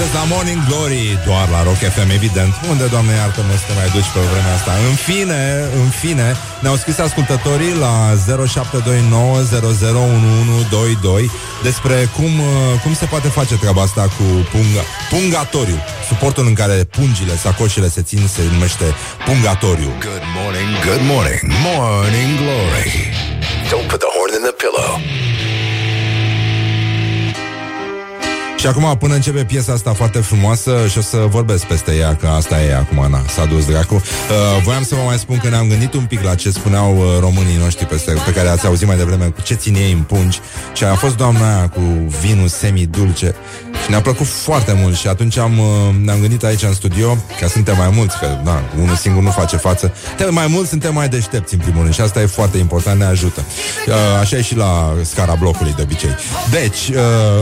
Sunteți 0.06 0.30
la 0.30 0.36
Morning 0.36 0.62
Glory 0.70 1.04
Doar 1.28 1.48
la 1.56 1.62
Rock 1.68 1.82
FM, 1.96 2.10
evident 2.20 2.54
Unde, 2.72 2.86
doamne, 2.96 3.14
iartă-mă 3.22 3.54
să 3.62 3.66
te 3.68 3.74
mai 3.80 3.90
duci 3.96 4.10
pe 4.16 4.22
vremea 4.32 4.54
asta 4.60 4.74
În 4.90 4.96
fine, 5.08 5.42
în 5.82 5.90
fine 6.02 6.28
Ne-au 6.64 6.78
scris 6.82 6.98
ascultătorii 7.08 7.74
la 7.86 7.94
0729001122 8.14 8.18
Despre 11.68 11.98
cum, 12.18 12.32
uh, 12.40 12.50
cum 12.84 12.94
se 13.02 13.06
poate 13.14 13.28
face 13.40 13.56
treaba 13.64 13.82
asta 13.88 14.04
Cu 14.18 14.26
punga, 14.52 14.84
pungatoriu 15.14 15.80
Suportul 16.10 16.46
în 16.52 16.56
care 16.62 16.78
pungile, 16.98 17.34
sacoșele 17.44 17.90
se 17.96 18.02
țin 18.10 18.22
Se 18.36 18.42
numește 18.54 18.86
pungatoriu 19.28 19.92
Good 20.10 20.26
morning, 20.40 20.70
good 20.90 21.04
morning, 21.14 21.40
morning 21.70 22.30
glory. 22.42 22.92
Don't 23.72 23.88
put 23.92 24.00
the 24.06 24.12
horn 24.16 24.32
in 24.38 24.44
the 24.50 24.56
pillow. 24.64 24.92
Și 28.66 28.72
acum, 28.72 28.98
până 28.98 29.14
începe 29.14 29.44
piesa 29.44 29.74
asta 29.74 29.94
foarte 29.94 30.20
frumoasă 30.20 30.78
Și 30.90 30.98
o 30.98 31.02
să 31.02 31.18
vorbesc 31.18 31.66
peste 31.66 31.96
ea, 31.96 32.16
că 32.16 32.28
asta 32.28 32.62
e 32.62 32.76
acum, 32.76 33.10
na, 33.10 33.22
s-a 33.28 33.46
dus 33.46 33.66
dracu. 33.66 33.94
Uh, 33.94 34.02
Voiam 34.64 34.84
să 34.84 34.96
vă 34.96 35.02
mai 35.06 35.18
spun 35.18 35.38
că 35.38 35.50
ne-am 35.50 35.68
gândit 35.68 35.94
un 35.94 36.06
pic 36.06 36.24
la 36.24 36.36
ce 36.36 36.52
spuneau 36.52 36.98
uh, 36.98 37.04
românii 37.20 37.58
noștri 37.58 37.86
peste, 37.86 38.14
Pe 38.26 38.32
care 38.32 38.48
ați 38.48 38.66
auzit 38.66 38.88
mai 38.88 38.98
devreme, 38.98 39.26
cu 39.26 39.42
ce 39.42 39.54
țin 39.54 39.76
ei 39.76 39.92
în 39.92 40.02
pungi. 40.02 40.40
Și 40.74 40.84
a 40.84 40.96
fost 40.96 41.18
doamna 41.18 41.56
aia 41.56 41.70
cu 41.70 41.80
vinul 42.22 42.48
semi-dulce. 42.48 43.36
Și 43.84 43.90
ne-a 43.90 44.02
plăcut 44.02 44.26
foarte 44.26 44.78
mult 44.82 44.96
Și 44.96 45.08
atunci 45.08 45.38
am, 45.38 45.60
uh, 45.60 45.66
ne-am 46.04 46.20
gândit 46.20 46.44
aici 46.44 46.64
în 46.64 46.74
studio 46.74 47.18
Că 47.40 47.48
suntem 47.48 47.76
mai 47.78 47.90
mulți, 47.94 48.20
că 48.20 48.28
da, 48.44 48.64
unul 48.82 48.96
singur 48.96 49.24
nu 49.24 49.30
face 49.30 49.58
față. 49.58 49.94
Suntem 50.08 50.34
mai 50.34 50.48
mulți, 50.48 50.70
suntem 50.70 50.94
mai 50.94 51.10
deștepți 51.10 51.54
în 51.54 51.60
primul 51.60 51.82
rând 51.82 51.94
Și 51.94 52.02
asta 52.02 52.22
e 52.22 52.26
foarte 52.26 52.58
important, 52.58 53.00
ne 53.00 53.06
ajută. 53.06 53.42
Uh, 53.88 53.94
Așa 54.20 54.38
e 54.38 54.42
și 54.42 54.56
la 54.56 54.94
scara 55.02 55.36
blocului 55.40 55.74
de 55.76 55.82
obicei. 55.82 56.16
Deci, 56.52 56.88
uh, 56.88 56.96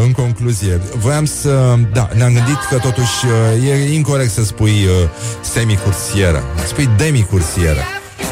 în 0.04 0.12
concluzie 0.12 0.82
Voiam 0.98 1.13
să... 1.26 1.76
Da, 1.94 2.10
ne-am 2.14 2.34
gândit 2.34 2.60
că 2.70 2.78
totuși 2.78 3.26
uh, 3.60 3.70
e 3.70 3.94
incorrect 3.94 4.32
să 4.32 4.44
spui 4.44 4.70
uh, 4.70 5.10
semi-cursieră 5.42 6.44
Spui 6.66 6.90
demi-cursieră 6.98 7.82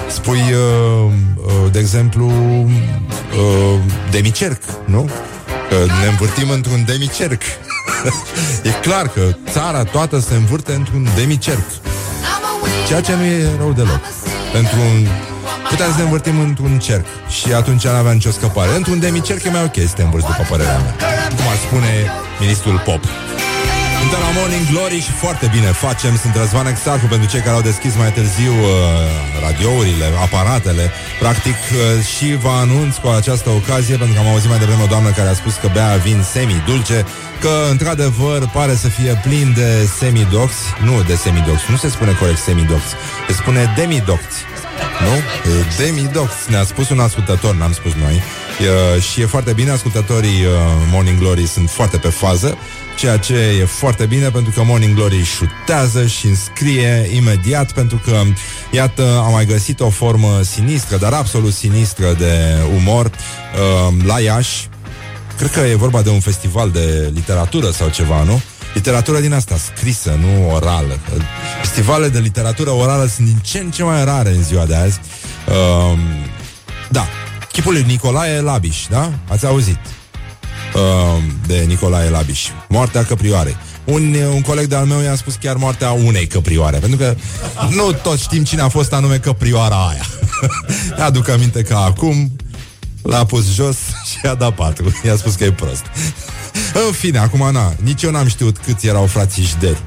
Spui, 0.08 0.39
uh, 0.39 1.12
uh, 1.46 1.72
de 1.72 1.80
exemplu, 1.80 2.26
uh, 2.26 3.80
demicerc, 4.12 4.62
nu? 4.86 5.10
Că 5.70 5.76
ne 5.76 6.08
învârtim 6.08 6.50
într-un 6.50 6.84
demicerc. 6.86 7.41
E 8.63 8.70
clar 8.82 9.08
că 9.08 9.22
țara 9.50 9.84
toată 9.84 10.20
se 10.20 10.34
învârte 10.36 10.74
într-un 10.74 11.08
demicerc. 11.15 11.65
Ceea 12.88 13.02
ce 13.02 13.15
nu 13.15 13.24
e 13.24 13.50
rău 13.58 13.72
deloc. 13.72 14.00
Pentru 14.54 14.80
un... 14.80 15.08
Putem 15.70 15.92
să 15.92 15.98
ne 15.98 16.04
învârtim 16.04 16.40
într-un 16.40 16.80
cerc? 16.80 17.06
Și 17.30 17.54
atunci 17.54 17.84
nu 17.84 17.90
avea 17.90 18.12
nicio 18.12 18.32
scăpare. 18.32 18.76
Într-un 18.76 19.00
demicerc 19.00 19.44
e 19.44 19.50
mai 19.50 19.64
ok 19.64 19.76
să 19.76 19.94
te 19.96 20.04
învârți 20.04 20.28
după 20.28 20.46
părerea 20.50 20.78
mea. 20.78 20.96
Cum 21.36 21.48
ar 21.48 21.56
spune 21.56 22.12
ministrul 22.40 22.82
Pop 22.86 23.04
suntem 24.02 24.20
la 24.20 24.40
Morning 24.40 24.66
Glory 24.72 25.00
și 25.08 25.12
foarte 25.12 25.48
bine 25.56 25.70
facem. 25.86 26.18
Sunt 26.24 26.36
Răzvan 26.36 26.68
Exarcu 26.68 27.06
pentru 27.06 27.28
cei 27.30 27.40
care 27.40 27.56
au 27.56 27.62
deschis 27.62 27.94
mai 27.96 28.12
târziu 28.12 28.54
uh, 28.54 28.68
radiourile, 29.46 30.08
aparatele. 30.26 30.92
Practic 31.20 31.58
uh, 31.72 32.06
și 32.14 32.36
vă 32.36 32.50
anunț 32.50 32.96
cu 32.96 33.08
această 33.08 33.50
ocazie, 33.50 33.96
pentru 33.96 34.14
că 34.16 34.20
am 34.20 34.32
auzit 34.34 34.50
mai 34.50 34.60
devreme 34.60 34.84
o 34.84 34.94
doamnă 34.94 35.10
care 35.10 35.30
a 35.30 35.34
spus 35.34 35.56
că 35.62 35.68
bea 35.74 35.96
vin 36.08 36.20
semi-dulce, 36.34 37.06
că 37.40 37.54
într-adevăr 37.70 38.40
pare 38.54 38.76
să 38.76 38.88
fie 38.88 39.20
plin 39.24 39.54
de 39.56 39.90
semidox, 40.00 40.52
nu 40.88 41.04
de 41.08 41.16
semidox, 41.16 41.60
nu 41.70 41.76
se 41.76 41.90
spune 41.90 42.12
corect 42.20 42.42
semidox, 42.48 42.84
se 43.28 43.34
spune 43.34 43.74
demidox. 43.76 44.24
Nu? 45.06 45.16
E 45.52 45.84
Demidox, 45.84 46.32
ne-a 46.48 46.64
spus 46.64 46.90
un 46.90 47.00
ascultător, 47.00 47.56
n-am 47.56 47.74
spus 47.74 47.94
noi 47.94 48.22
e, 48.96 49.00
Și 49.00 49.22
e 49.22 49.26
foarte 49.26 49.54
bine, 49.54 49.72
ascultătorii 49.72 50.46
uh, 50.46 50.52
Morning 50.92 51.20
Glory 51.20 51.46
sunt 51.48 51.70
foarte 51.70 51.98
pe 51.98 52.08
fază 52.08 52.58
Ceea 52.95 53.17
ce 53.17 53.34
e 53.34 53.65
foarte 53.65 54.06
bine 54.06 54.30
pentru 54.30 54.51
că 54.51 54.63
Morning 54.63 54.95
Glory 54.95 55.23
șutează 55.23 56.06
și 56.06 56.25
înscrie 56.25 57.10
imediat 57.15 57.71
pentru 57.71 58.01
că, 58.06 58.21
iată, 58.71 59.21
am 59.25 59.32
mai 59.32 59.45
găsit 59.45 59.80
o 59.80 59.89
formă 59.89 60.41
sinistră, 60.41 60.97
dar 60.97 61.13
absolut 61.13 61.54
sinistră 61.54 62.13
de 62.13 62.58
umor 62.75 63.06
uh, 63.06 64.04
la 64.06 64.19
Iași. 64.19 64.69
Cred 65.38 65.51
că 65.51 65.60
e 65.60 65.75
vorba 65.75 66.01
de 66.01 66.10
un 66.10 66.19
festival 66.19 66.69
de 66.71 67.12
literatură 67.13 67.69
sau 67.71 67.89
ceva, 67.89 68.23
nu? 68.23 68.41
Literatură 68.73 69.19
din 69.19 69.34
asta 69.34 69.58
scrisă, 69.58 70.19
nu 70.21 70.54
orală. 70.54 70.99
Festivale 71.62 72.10
de 72.10 72.19
literatură 72.19 72.69
orală 72.69 73.06
sunt 73.06 73.27
din 73.27 73.38
ce 73.43 73.60
în 73.60 73.71
ce 73.71 73.84
mai 73.84 74.06
rare 74.06 74.30
în 74.30 74.43
ziua 74.43 74.65
de 74.65 74.75
azi. 74.75 74.99
Uh, 75.47 75.97
da, 76.89 77.08
chipul 77.51 77.73
lui 77.73 77.84
Nicolae 77.88 78.39
Labiș, 78.39 78.86
da? 78.89 79.12
Ați 79.27 79.45
auzit? 79.45 79.80
Uh, 80.76 81.24
de 81.48 81.64
Nicolae 81.68 82.10
Labiș. 82.10 82.48
Moartea 82.70 83.04
căprioarei. 83.04 83.56
Un, 83.84 84.16
un 84.34 84.42
coleg 84.42 84.66
de-al 84.66 84.86
meu 84.86 85.02
i-a 85.02 85.16
spus 85.16 85.36
chiar 85.36 85.56
moartea 85.56 85.92
unei 85.92 86.28
căprioare 86.28 86.78
Pentru 86.78 86.98
că 86.98 87.16
nu 87.70 87.92
toți 87.92 88.24
știm 88.24 88.44
cine 88.44 88.62
a 88.62 88.68
fost 88.68 88.94
anume 88.94 89.18
căprioara 89.18 89.88
aia. 89.88 90.06
Aduc 91.06 91.30
aminte 91.30 91.62
că 91.62 91.76
acum 91.76 92.32
L-a 93.02 93.26
pus 93.26 93.54
jos 93.54 93.76
și 94.10 94.26
a 94.26 94.34
dat 94.34 94.56
patru. 94.56 94.92
I-a 95.04 95.16
spus 95.16 95.36
că 95.36 95.44
e 95.44 95.52
prost. 95.52 95.84
În 96.88 96.92
fine, 96.92 97.18
acum 97.18 97.52
na, 97.52 97.74
nici 97.84 98.04
eu 98.04 98.12
n-am 98.12 98.28
știut 98.28 98.58
câți 98.58 98.88
erau 98.88 99.06
frații 99.06 99.44
Jderi 99.44 99.82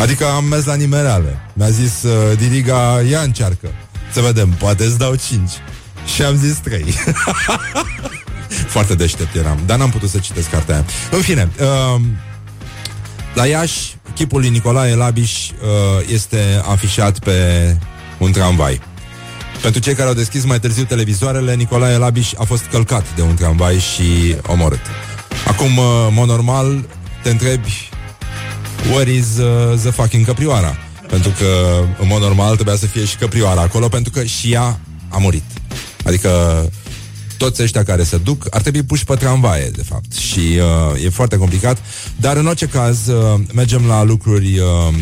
Adică 0.00 0.26
am 0.26 0.44
mers 0.44 0.64
la 0.64 0.74
nimereale 0.74 1.38
Mi-a 1.52 1.70
zis 1.70 2.02
uh, 2.02 2.38
Diriga, 2.38 3.00
ia 3.10 3.20
încearcă. 3.20 3.68
Să 4.12 4.20
vedem, 4.20 4.48
poate 4.48 4.84
îți 4.84 4.98
dau 4.98 5.14
cinci. 5.14 5.52
Și 6.14 6.22
am 6.22 6.36
zis 6.36 6.56
trei 6.56 6.84
Foarte 8.66 8.94
deștept 8.94 9.36
eram 9.36 9.58
Dar 9.66 9.78
n-am 9.78 9.90
putut 9.90 10.08
să 10.08 10.18
citesc 10.18 10.50
cartea 10.50 10.74
aia 10.74 10.84
În 11.10 11.20
fine 11.20 11.48
uh, 11.60 12.00
La 13.34 13.46
Iași 13.46 13.96
Chipul 14.14 14.40
lui 14.40 14.48
Nicolae 14.48 14.94
Labiș 14.94 15.48
uh, 15.48 15.54
Este 16.12 16.62
afișat 16.64 17.18
pe 17.18 17.76
un 18.18 18.32
tramvai 18.32 18.80
pentru 19.62 19.80
cei 19.80 19.94
care 19.94 20.08
au 20.08 20.14
deschis 20.14 20.44
mai 20.44 20.60
târziu 20.60 20.84
televizoarele, 20.84 21.54
Nicolae 21.54 21.96
Labiș 21.96 22.32
a 22.36 22.44
fost 22.44 22.64
călcat 22.64 23.14
de 23.14 23.22
un 23.22 23.34
tramvai 23.34 23.78
și 23.78 24.36
omorât. 24.46 24.80
Acum, 25.46 25.76
uh, 25.76 25.84
în 26.08 26.14
mod 26.14 26.28
normal, 26.28 26.84
te 27.22 27.30
întrebi 27.30 27.88
Where 28.92 29.12
is 29.12 29.36
uh, 29.36 29.78
the 29.78 29.90
fucking 29.90 30.26
căprioara? 30.26 30.76
Pentru 31.08 31.30
că, 31.38 31.80
în 32.00 32.06
mod 32.06 32.20
normal, 32.20 32.54
trebuia 32.54 32.76
să 32.76 32.86
fie 32.86 33.04
și 33.04 33.16
căprioara 33.16 33.60
acolo, 33.60 33.88
pentru 33.88 34.12
că 34.12 34.24
și 34.24 34.52
ea 34.52 34.78
a 35.08 35.16
murit. 35.18 35.44
Adică 36.04 36.30
toți 37.40 37.62
ăștia 37.62 37.82
care 37.82 38.02
se 38.02 38.16
duc 38.16 38.46
ar 38.50 38.60
trebui 38.60 38.82
puși 38.82 39.04
pe 39.04 39.14
tramvaie, 39.14 39.70
de 39.76 39.82
fapt. 39.82 40.12
Și 40.12 40.58
uh, 40.94 41.04
e 41.04 41.08
foarte 41.08 41.36
complicat. 41.36 41.78
Dar, 42.16 42.36
în 42.36 42.46
orice 42.46 42.66
caz, 42.66 43.06
uh, 43.06 43.40
mergem 43.54 43.86
la 43.86 44.02
lucruri 44.02 44.58
uh, 44.58 44.94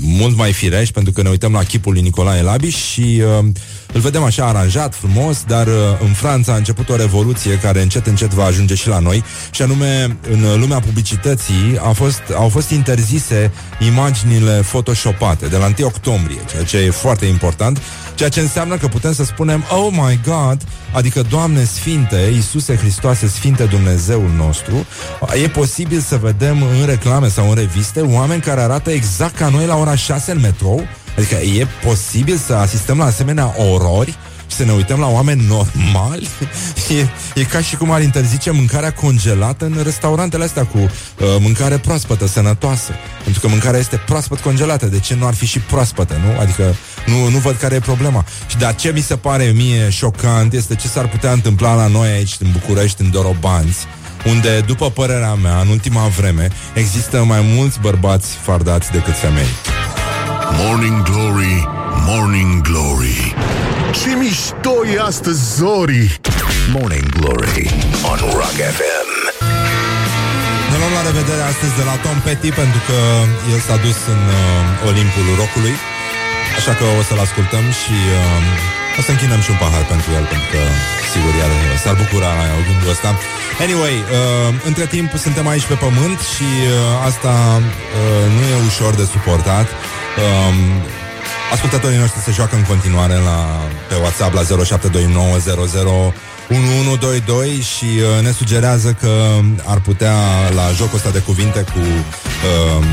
mult 0.00 0.36
mai 0.36 0.52
firești, 0.52 0.92
pentru 0.92 1.12
că 1.12 1.22
ne 1.22 1.28
uităm 1.28 1.52
la 1.52 1.62
chipul 1.62 1.92
lui 1.92 2.02
Nicolae 2.02 2.42
Labiș 2.42 2.76
și 2.76 3.22
uh, 3.40 3.46
îl 3.94 4.00
vedem 4.00 4.22
așa 4.22 4.44
aranjat, 4.44 4.94
frumos, 4.94 5.42
dar 5.46 5.66
uh, 5.66 5.72
în 6.00 6.12
Franța 6.12 6.52
a 6.52 6.56
început 6.56 6.88
o 6.88 6.96
revoluție 6.96 7.58
care 7.58 7.82
încet, 7.82 8.06
încet 8.06 8.30
va 8.32 8.44
ajunge 8.44 8.74
și 8.74 8.88
la 8.88 8.98
noi, 8.98 9.24
și 9.50 9.62
anume, 9.62 10.16
în 10.30 10.60
lumea 10.60 10.80
publicității 10.80 11.78
a 11.82 11.92
fost, 11.92 12.22
au 12.34 12.48
fost 12.48 12.70
interzise 12.70 13.52
imaginile 13.80 14.50
photoshopate 14.52 15.46
de 15.46 15.56
la 15.56 15.72
1 15.78 15.86
octombrie, 15.86 16.40
ceea 16.50 16.62
ce 16.62 16.76
e 16.76 16.90
foarte 16.90 17.26
important, 17.26 17.82
ceea 18.14 18.28
ce 18.28 18.40
înseamnă 18.40 18.76
că 18.76 18.86
putem 18.86 19.12
să 19.12 19.24
spunem, 19.24 19.64
oh 19.70 19.88
my 19.90 20.20
God, 20.26 20.62
adică 20.92 21.22
Doamne 21.22 21.64
Sfinte, 21.64 22.30
Iisuse 22.32 22.76
Hristoase, 22.76 23.26
Sfinte 23.26 23.64
Dumnezeul 23.64 24.30
nostru, 24.36 24.86
e 25.42 25.48
posibil 25.48 26.00
să 26.00 26.16
vedem 26.16 26.62
în 26.62 26.86
reclame 26.86 27.28
sau 27.28 27.48
în 27.48 27.54
reviste 27.54 28.00
oameni 28.00 28.40
care 28.40 28.60
arată 28.60 28.90
exact 28.90 29.36
ca 29.36 29.48
noi 29.48 29.66
la 29.66 29.76
ora 29.76 29.96
6 29.96 30.32
în 30.32 30.40
metrou, 30.40 30.86
Adică 31.16 31.34
e 31.34 31.66
posibil 31.84 32.36
să 32.36 32.54
asistăm 32.54 32.98
la 32.98 33.04
asemenea 33.04 33.54
orori 33.72 34.16
și 34.46 34.56
să 34.56 34.64
ne 34.64 34.72
uităm 34.72 34.98
la 34.98 35.08
oameni 35.08 35.46
normali? 35.46 36.28
E, 36.88 37.08
e 37.40 37.44
ca 37.44 37.60
și 37.60 37.76
cum 37.76 37.90
ar 37.90 38.02
interzice 38.02 38.50
mâncarea 38.50 38.92
congelată 38.92 39.64
în 39.64 39.80
restaurantele 39.82 40.44
astea 40.44 40.64
cu 40.64 40.78
uh, 40.78 40.88
mâncare 41.40 41.78
proaspătă, 41.78 42.26
sănătoasă. 42.26 42.92
Pentru 43.22 43.40
că 43.40 43.48
mâncarea 43.48 43.80
este 43.80 43.96
proaspăt 43.96 44.38
congelată. 44.38 44.86
De 44.86 44.98
ce 44.98 45.14
nu 45.14 45.26
ar 45.26 45.34
fi 45.34 45.46
și 45.46 45.58
proaspătă, 45.58 46.14
nu? 46.24 46.40
Adică 46.40 46.74
nu, 47.06 47.28
nu 47.28 47.38
văd 47.38 47.56
care 47.56 47.74
e 47.74 47.78
problema. 47.78 48.24
Și 48.46 48.56
dar 48.56 48.74
ce 48.74 48.90
mi 48.94 49.00
se 49.00 49.16
pare 49.16 49.44
mie 49.44 49.90
șocant 49.90 50.52
este 50.52 50.74
ce 50.74 50.88
s-ar 50.88 51.08
putea 51.08 51.32
întâmpla 51.32 51.74
la 51.74 51.86
noi 51.86 52.08
aici, 52.08 52.36
în 52.38 52.48
București, 52.52 53.02
în 53.02 53.10
Dorobanți, 53.10 53.86
unde, 54.26 54.60
după 54.60 54.90
părerea 54.90 55.34
mea, 55.34 55.60
în 55.60 55.68
ultima 55.68 56.06
vreme, 56.06 56.48
există 56.74 57.24
mai 57.24 57.40
mulți 57.56 57.80
bărbați 57.80 58.28
fardați 58.42 58.90
decât 58.90 59.16
femei. 59.16 59.83
Morning 60.52 61.02
Glory, 61.02 61.68
Morning 62.06 62.60
Glory. 62.60 63.34
Ce 63.90 64.10
mișto 64.16 64.74
e 64.94 65.00
astăzi, 65.00 65.42
Zori! 65.56 66.20
Morning 66.76 67.08
Glory. 67.18 67.64
On 68.10 68.18
Rock 68.38 68.58
FM. 68.76 69.08
Ne 70.70 70.76
luăm 70.80 70.92
la 70.98 71.02
revedere 71.10 71.42
astăzi 71.52 71.74
de 71.80 71.84
la 71.90 71.94
Tom 72.04 72.18
Petty 72.26 72.50
pentru 72.62 72.80
că 72.88 72.98
el 73.52 73.60
s-a 73.66 73.76
dus 73.84 73.98
în 74.14 74.22
uh, 74.40 74.88
Olimpul 74.90 75.26
Rockului 75.40 75.74
Așa 76.58 76.72
că 76.78 76.84
o 76.98 77.02
să-l 77.08 77.20
ascultăm 77.26 77.64
și 77.80 77.96
uh, 78.18 78.98
o 78.98 79.00
să 79.06 79.10
închinăm 79.14 79.40
și 79.44 79.50
un 79.54 79.58
pahar 79.64 79.84
pentru 79.92 80.08
el 80.18 80.24
Pentru 80.32 80.48
că, 80.54 80.60
sigur, 81.12 81.32
iar 81.42 81.52
s-ar 81.82 81.96
bucura 82.02 82.30
la 82.40 82.46
gândul 82.68 82.90
ăsta. 82.94 83.10
Anyway, 83.66 83.94
uh, 84.02 84.50
între 84.70 84.84
timp 84.94 85.08
suntem 85.26 85.46
aici 85.52 85.66
pe 85.72 85.76
pământ 85.86 86.18
și 86.34 86.48
uh, 86.62 87.08
asta 87.08 87.34
uh, 87.60 88.24
nu 88.34 88.42
e 88.52 88.66
ușor 88.70 88.92
de 89.00 89.04
suportat. 89.14 89.66
Um, 90.22 90.56
ascultătorii 91.52 91.98
noștri 91.98 92.20
se 92.20 92.30
joacă 92.30 92.56
în 92.56 92.62
continuare 92.62 93.14
la, 93.14 93.38
pe 93.88 93.94
WhatsApp 93.94 94.34
la 94.34 94.42
0729001122 94.42 94.46
și 97.74 97.84
uh, 97.84 98.22
ne 98.22 98.30
sugerează 98.30 98.96
că 99.00 99.12
ar 99.64 99.80
putea 99.80 100.16
la 100.54 100.70
jocul 100.76 100.96
ăsta 100.96 101.10
de 101.10 101.18
cuvinte 101.18 101.60
cu 101.60 101.78
uh, 101.78 102.84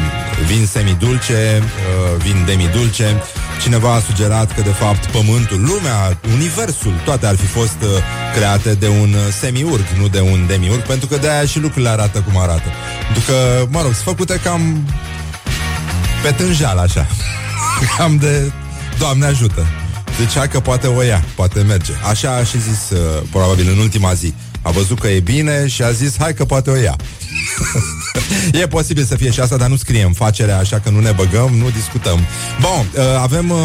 vin 0.47 0.65
semidulce, 0.65 1.63
uh, 1.63 2.23
vin 2.23 2.43
demidulce, 2.45 3.23
cineva 3.61 3.93
a 3.93 3.99
sugerat 3.99 4.55
că 4.55 4.61
de 4.61 4.69
fapt 4.69 5.05
pământul, 5.05 5.59
lumea, 5.59 6.17
universul, 6.33 6.93
toate 7.05 7.25
ar 7.25 7.35
fi 7.35 7.45
fost 7.45 7.77
uh, 7.81 7.89
create 8.35 8.73
de 8.73 8.87
un 8.87 9.13
uh, 9.13 9.33
semiurg, 9.39 9.85
nu 9.99 10.07
de 10.07 10.19
un 10.19 10.45
demiurg, 10.47 10.81
pentru 10.81 11.07
că 11.07 11.17
de-aia 11.17 11.45
și 11.45 11.59
lucrurile 11.59 11.89
arată 11.89 12.19
cum 12.19 12.41
arată. 12.41 12.69
Pentru 13.05 13.23
că, 13.27 13.65
mă 13.69 13.81
rog, 13.81 13.93
sunt 13.93 14.05
făcute 14.05 14.39
cam 14.43 14.85
pe 16.21 16.31
tânjeal 16.31 16.77
așa. 16.77 17.07
Cam 17.97 18.17
de 18.17 18.51
Doamne 18.99 19.25
ajută. 19.25 19.67
Deci 20.17 20.37
hai 20.37 20.47
că 20.47 20.59
poate 20.59 20.87
o 20.87 21.01
ia, 21.01 21.23
poate 21.35 21.61
merge. 21.61 21.91
Așa 22.09 22.35
a 22.35 22.43
și 22.43 22.61
zis, 22.61 22.89
uh, 22.89 23.21
probabil 23.31 23.69
în 23.69 23.77
ultima 23.77 24.13
zi. 24.13 24.33
A 24.61 24.69
văzut 24.69 24.99
că 24.99 25.07
e 25.07 25.19
bine 25.19 25.67
și 25.67 25.83
a 25.83 25.91
zis, 25.91 26.17
hai 26.17 26.33
că 26.33 26.45
poate 26.45 26.69
o 26.69 26.75
ia. 26.75 26.95
e 28.61 28.67
posibil 28.67 29.03
să 29.03 29.15
fie 29.15 29.31
și 29.31 29.39
asta, 29.39 29.57
dar 29.57 29.69
nu 29.69 29.75
scriem 29.75 30.13
facerea, 30.13 30.57
așa 30.57 30.79
că 30.79 30.89
nu 30.89 30.99
ne 30.99 31.11
băgăm, 31.11 31.49
nu 31.57 31.69
discutăm. 31.69 32.19
Bun, 32.61 32.89
uh, 32.95 33.03
avem 33.21 33.49
uh, 33.49 33.57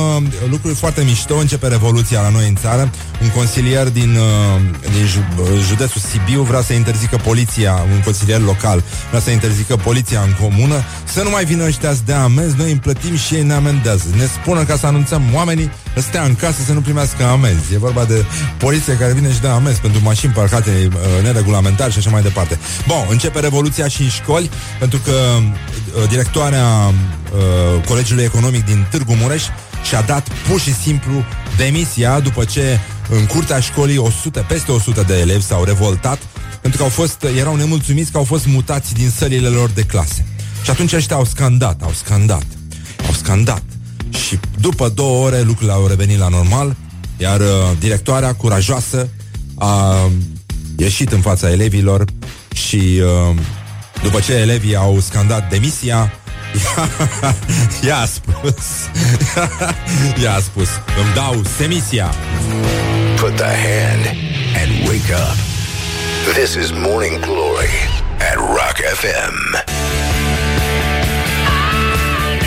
lucruri 0.51 0.75
foarte 0.75 1.03
mișto, 1.05 1.37
începe 1.37 1.69
revoluția 1.69 2.21
la 2.21 2.29
noi 2.29 2.49
în 2.49 2.57
țară. 2.57 2.91
Un 3.23 3.31
consilier 3.31 3.89
din, 3.89 4.17
uh, 4.17 4.61
din 4.93 5.07
ju- 5.07 5.43
uh, 5.43 5.49
județul 5.69 6.01
Sibiu 6.01 6.43
vrea 6.43 6.63
să 6.63 6.73
interzică 6.73 7.17
poliția, 7.17 7.73
un 7.93 8.01
consilier 8.05 8.41
local, 8.41 8.83
vrea 9.09 9.21
să 9.21 9.31
interzică 9.31 9.77
poliția 9.77 10.21
în 10.21 10.35
comună, 10.41 10.85
să 11.05 11.23
nu 11.23 11.31
mai 11.31 11.45
vină 11.45 11.65
ăștia 11.65 11.93
să 11.93 12.01
dea 12.05 12.23
amenzi, 12.23 12.55
noi 12.57 12.71
îi 12.71 12.79
plătim 12.79 13.17
și 13.17 13.35
ei 13.35 13.43
ne 13.43 13.53
amendează. 13.53 14.05
Ne 14.17 14.25
spună 14.25 14.65
ca 14.65 14.77
să 14.77 14.87
anunțăm 14.87 15.23
oamenii 15.35 15.71
să 15.95 16.01
stea 16.01 16.23
în 16.23 16.35
casă 16.35 16.63
să 16.67 16.73
nu 16.73 16.81
primească 16.81 17.25
amenzi. 17.25 17.75
E 17.75 17.79
vorba 17.79 18.05
de 18.05 18.25
poliție 18.59 18.97
care 18.97 19.13
vine 19.13 19.33
și 19.33 19.41
dă 19.41 19.49
amenzi 19.49 19.81
pentru 19.81 20.01
mașini 20.03 20.33
parcate 20.33 20.71
uh, 20.89 21.23
neregulamentar 21.23 21.93
și 21.93 21.99
așa 21.99 22.11
mai 22.11 22.23
departe. 22.23 22.59
Bun, 22.87 23.07
începe 23.11 23.41
revoluția 23.41 23.89
și 23.89 24.03
în 24.03 24.09
școli, 24.09 24.36
pentru 24.79 24.99
că 24.99 25.13
uh, 25.13 26.09
directoarea 26.09 26.67
uh, 26.67 27.85
Colegiului 27.87 28.25
Economic 28.25 28.65
din 28.65 28.87
Târgu 28.91 29.15
Mureș 29.15 29.43
și-a 29.89 30.03
dat 30.03 30.29
pur 30.49 30.61
și 30.61 30.75
simplu 30.75 31.25
demisia 31.57 32.21
după 32.21 32.45
ce 32.45 32.79
în 33.09 33.27
curtea 33.27 33.61
școlii 33.61 33.99
100, 33.99 34.45
peste 34.49 34.73
100 34.73 35.03
de 35.07 35.19
elevi 35.19 35.43
s-au 35.43 35.65
revoltat 35.65 36.19
pentru 36.61 36.85
că 36.85 36.87
au 36.91 37.05
fost, 37.05 37.27
erau 37.39 37.57
nemulțumiți 37.57 38.11
că 38.11 38.17
au 38.17 38.25
fost 38.25 38.47
mutați 38.47 38.95
din 38.95 39.11
sălile 39.11 39.49
lor 39.49 39.71
de 39.71 39.83
clase. 39.83 40.27
Și 40.63 40.71
atunci 40.71 40.93
ăștia 40.93 41.17
au 41.17 41.25
scandat, 41.25 41.83
au 41.83 41.93
scandat, 41.95 42.45
au 43.07 43.13
scandat. 43.13 43.63
Și 44.11 44.39
după 44.61 44.89
două 44.89 45.25
ore 45.25 45.41
lucrurile 45.41 45.73
au 45.73 45.87
revenit 45.87 46.19
la 46.19 46.29
normal, 46.29 46.77
iar 47.17 47.41
uh, 47.41 47.47
directoarea 47.79 48.35
curajoasă 48.35 49.09
a 49.55 49.97
ieșit 50.77 51.13
în 51.13 51.21
fața 51.21 51.51
elevilor 51.51 52.05
și 52.55 52.77
uh, 52.77 53.37
după 54.03 54.21
ce 54.21 54.33
elevii 54.33 54.77
au 54.77 55.01
scandat 55.01 55.49
demisia, 55.49 56.13
ea 57.87 57.99
a 57.99 58.07
spus, 58.07 58.67
ea 60.23 60.35
a 60.35 60.41
spus, 60.41 60.69
îmi 61.03 61.15
dau 61.15 61.43
semisia. 61.57 62.15
Put 63.17 63.37
the 63.37 63.45
hand 63.45 64.05
and 64.61 64.89
wake 64.89 65.13
up. 65.13 65.37
This 66.35 66.55
is 66.55 66.71
Morning 66.71 67.21
Glory 67.21 67.75
at 68.19 68.35
Rock 68.35 68.77
FM. 68.95 69.65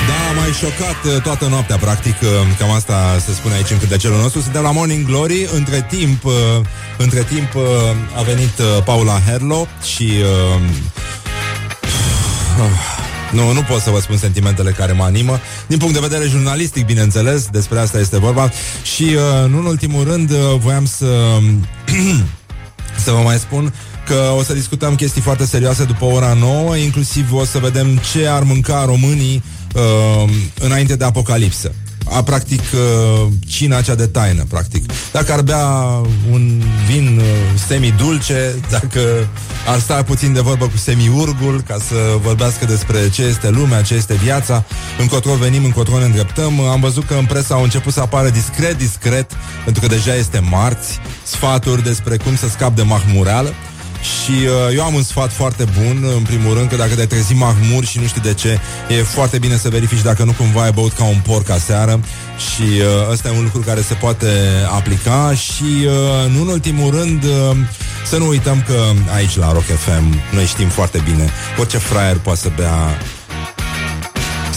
Da, 0.08 0.40
mai 0.40 0.52
șocat 0.60 1.16
uh, 1.16 1.22
toată 1.22 1.46
noaptea, 1.46 1.78
practic, 1.78 2.16
uh, 2.22 2.28
cam 2.60 2.72
asta 2.72 3.18
se 3.26 3.34
spune 3.34 3.54
aici 3.54 3.70
în 3.70 3.78
cântecelul 3.78 4.18
nostru. 4.18 4.42
Suntem 4.42 4.62
la 4.62 4.72
Morning 4.72 5.06
Glory, 5.06 5.50
între 5.54 5.86
timp, 5.90 6.26
uh, 6.26 6.34
între 6.98 7.24
timp 7.24 7.56
uh, 7.56 7.64
a 8.18 8.22
venit 8.22 8.60
uh, 8.60 8.84
Paula 8.84 9.20
Herlo 9.28 9.68
și... 9.96 10.12
Uh, 12.60 13.10
nu, 13.32 13.52
nu 13.54 13.62
pot 13.62 13.82
să 13.82 13.90
vă 13.90 14.00
spun 14.00 14.18
sentimentele 14.18 14.72
care 14.72 14.92
mă 14.92 15.04
animă. 15.04 15.40
Din 15.68 15.78
punct 15.78 15.94
de 15.94 16.00
vedere 16.00 16.28
jurnalistic, 16.28 16.86
bineînțeles, 16.86 17.48
despre 17.52 17.80
asta 17.80 18.00
este 18.00 18.20
vorba. 18.20 18.52
Și, 18.96 19.04
uh, 19.04 19.50
nu 19.50 19.58
în 19.58 19.66
ultimul 19.66 20.04
rând, 20.04 20.32
uh, 20.32 20.38
voiam 20.58 20.86
să... 20.86 21.38
să 23.04 23.12
vă 23.12 23.20
mai 23.24 23.38
spun 23.38 23.74
că 24.06 24.34
o 24.38 24.44
să 24.44 24.54
discutăm 24.54 24.96
chestii 24.96 25.22
foarte 25.22 25.46
serioase 25.46 25.84
după 25.84 26.06
ora 26.06 26.34
9, 26.34 26.76
inclusiv 26.76 27.34
o 27.34 27.46
să 27.46 27.58
vedem 27.58 28.00
ce 28.12 28.28
ar 28.28 28.44
mânca 28.44 28.86
românii 28.86 29.44
uh, 29.76 30.30
înainte 30.60 30.96
de 30.96 31.04
apocalipsă. 31.04 31.72
A, 32.12 32.24
practic, 32.24 32.62
uh, 32.74 33.28
cina 33.48 33.82
cea 33.82 33.96
de 33.96 34.08
taină, 34.08 34.46
practic. 34.50 34.92
Dacă 35.12 35.34
ar 35.34 35.42
bea 35.42 35.66
un 36.32 36.62
vin 36.88 37.18
uh, 37.18 37.26
semi-dulce, 37.68 38.56
dacă 38.70 39.00
ar 39.68 39.80
sta 39.80 40.04
puțin 40.04 40.34
de 40.34 40.40
vorbă 40.40 40.66
cu 40.66 40.78
semiurgul, 40.78 41.62
ca 41.68 41.78
să 41.88 41.96
vorbească 42.22 42.66
despre 42.66 43.10
ce 43.10 43.24
este 43.24 43.50
lumea, 43.50 43.82
ce 43.82 43.94
este 43.94 44.14
viața, 44.14 44.64
încotro 45.00 45.34
venim, 45.34 45.64
încotro 45.64 45.98
ne 45.98 46.06
îndreptăm. 46.06 46.60
Am 46.60 46.80
văzut 46.80 47.06
că 47.06 47.14
în 47.14 47.26
presă 47.26 47.54
au 47.54 47.64
început 47.64 47.94
să 47.94 48.00
apară 48.00 48.30
discret, 48.30 48.78
discret, 48.78 49.32
pentru 49.64 49.82
că 49.82 49.88
deja 49.88 50.16
este 50.16 50.40
marți, 50.50 51.00
sfaturi 51.24 51.84
despre 51.84 52.18
cum 52.18 52.36
să 52.36 52.48
scap 52.48 52.76
de 52.76 52.82
mahmureală. 52.82 53.54
Și 54.02 54.32
uh, 54.32 54.76
eu 54.76 54.84
am 54.84 54.94
un 54.94 55.04
sfat 55.04 55.32
foarte 55.32 55.66
bun, 55.78 56.12
în 56.16 56.24
primul 56.24 56.54
rând, 56.54 56.70
că 56.70 56.76
dacă 56.76 56.94
te-ai 56.94 57.08
trezit 57.08 57.38
mahmur 57.38 57.86
și 57.86 58.00
nu 58.00 58.06
știi 58.06 58.22
de 58.22 58.34
ce, 58.34 58.60
e 58.90 59.02
foarte 59.02 59.38
bine 59.40 59.58
să 59.58 59.70
verifici 59.70 60.02
dacă 60.02 60.24
nu 60.24 60.32
cumva 60.32 60.64
ai 60.64 60.72
băut 60.72 60.94
ca 60.94 61.04
un 61.04 61.20
porc 61.24 61.50
aseară 61.50 62.00
și 62.38 62.62
uh, 62.62 63.12
ăsta 63.12 63.28
e 63.28 63.38
un 63.38 63.44
lucru 63.44 63.60
care 63.60 63.82
se 63.82 63.94
poate 63.94 64.28
aplica 64.76 65.34
și, 65.34 65.86
uh, 65.86 66.32
nu 66.32 66.42
în 66.42 66.48
ultimul 66.48 66.92
rând, 66.92 67.24
uh, 67.24 67.58
să 68.06 68.18
nu 68.18 68.28
uităm 68.28 68.64
că 68.68 68.84
aici 69.16 69.36
la 69.36 69.52
Rock 69.52 69.66
FM 69.66 70.22
noi 70.34 70.46
știm 70.46 70.68
foarte 70.68 71.02
bine, 71.06 71.30
orice 71.60 71.78
fraier 71.78 72.18
poate 72.18 72.40
să 72.40 72.52
bea 72.56 72.98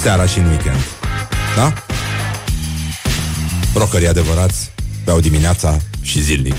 seara 0.03 0.27
și 0.27 0.39
în 0.39 0.47
weekend. 0.47 0.87
Da? 1.57 1.73
Rockerii 3.75 4.09
adevărați 4.09 4.71
beau 5.05 5.21
dimineața 5.21 5.77
și 6.03 6.23
zilnic. 6.23 6.57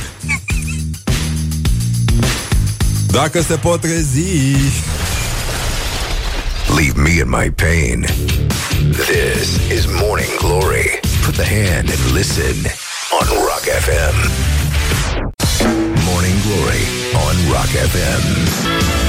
Dacă 3.13 3.41
se 3.41 3.55
pot 3.55 3.81
trezi 3.81 4.55
Leave 6.75 7.01
me 7.01 7.09
in 7.09 7.29
my 7.29 7.51
pain. 7.51 8.05
This 8.91 9.69
is 9.71 9.85
Morning 9.85 10.33
Glory. 10.37 10.99
Put 11.25 11.35
the 11.35 11.45
hand 11.45 11.89
and 11.89 12.11
listen 12.13 12.55
on 13.19 13.27
Rock 13.49 13.65
FM. 13.85 14.15
Morning 16.09 16.37
Glory 16.47 16.83
on 17.27 17.35
Rock 17.51 17.71
FM. 17.91 19.02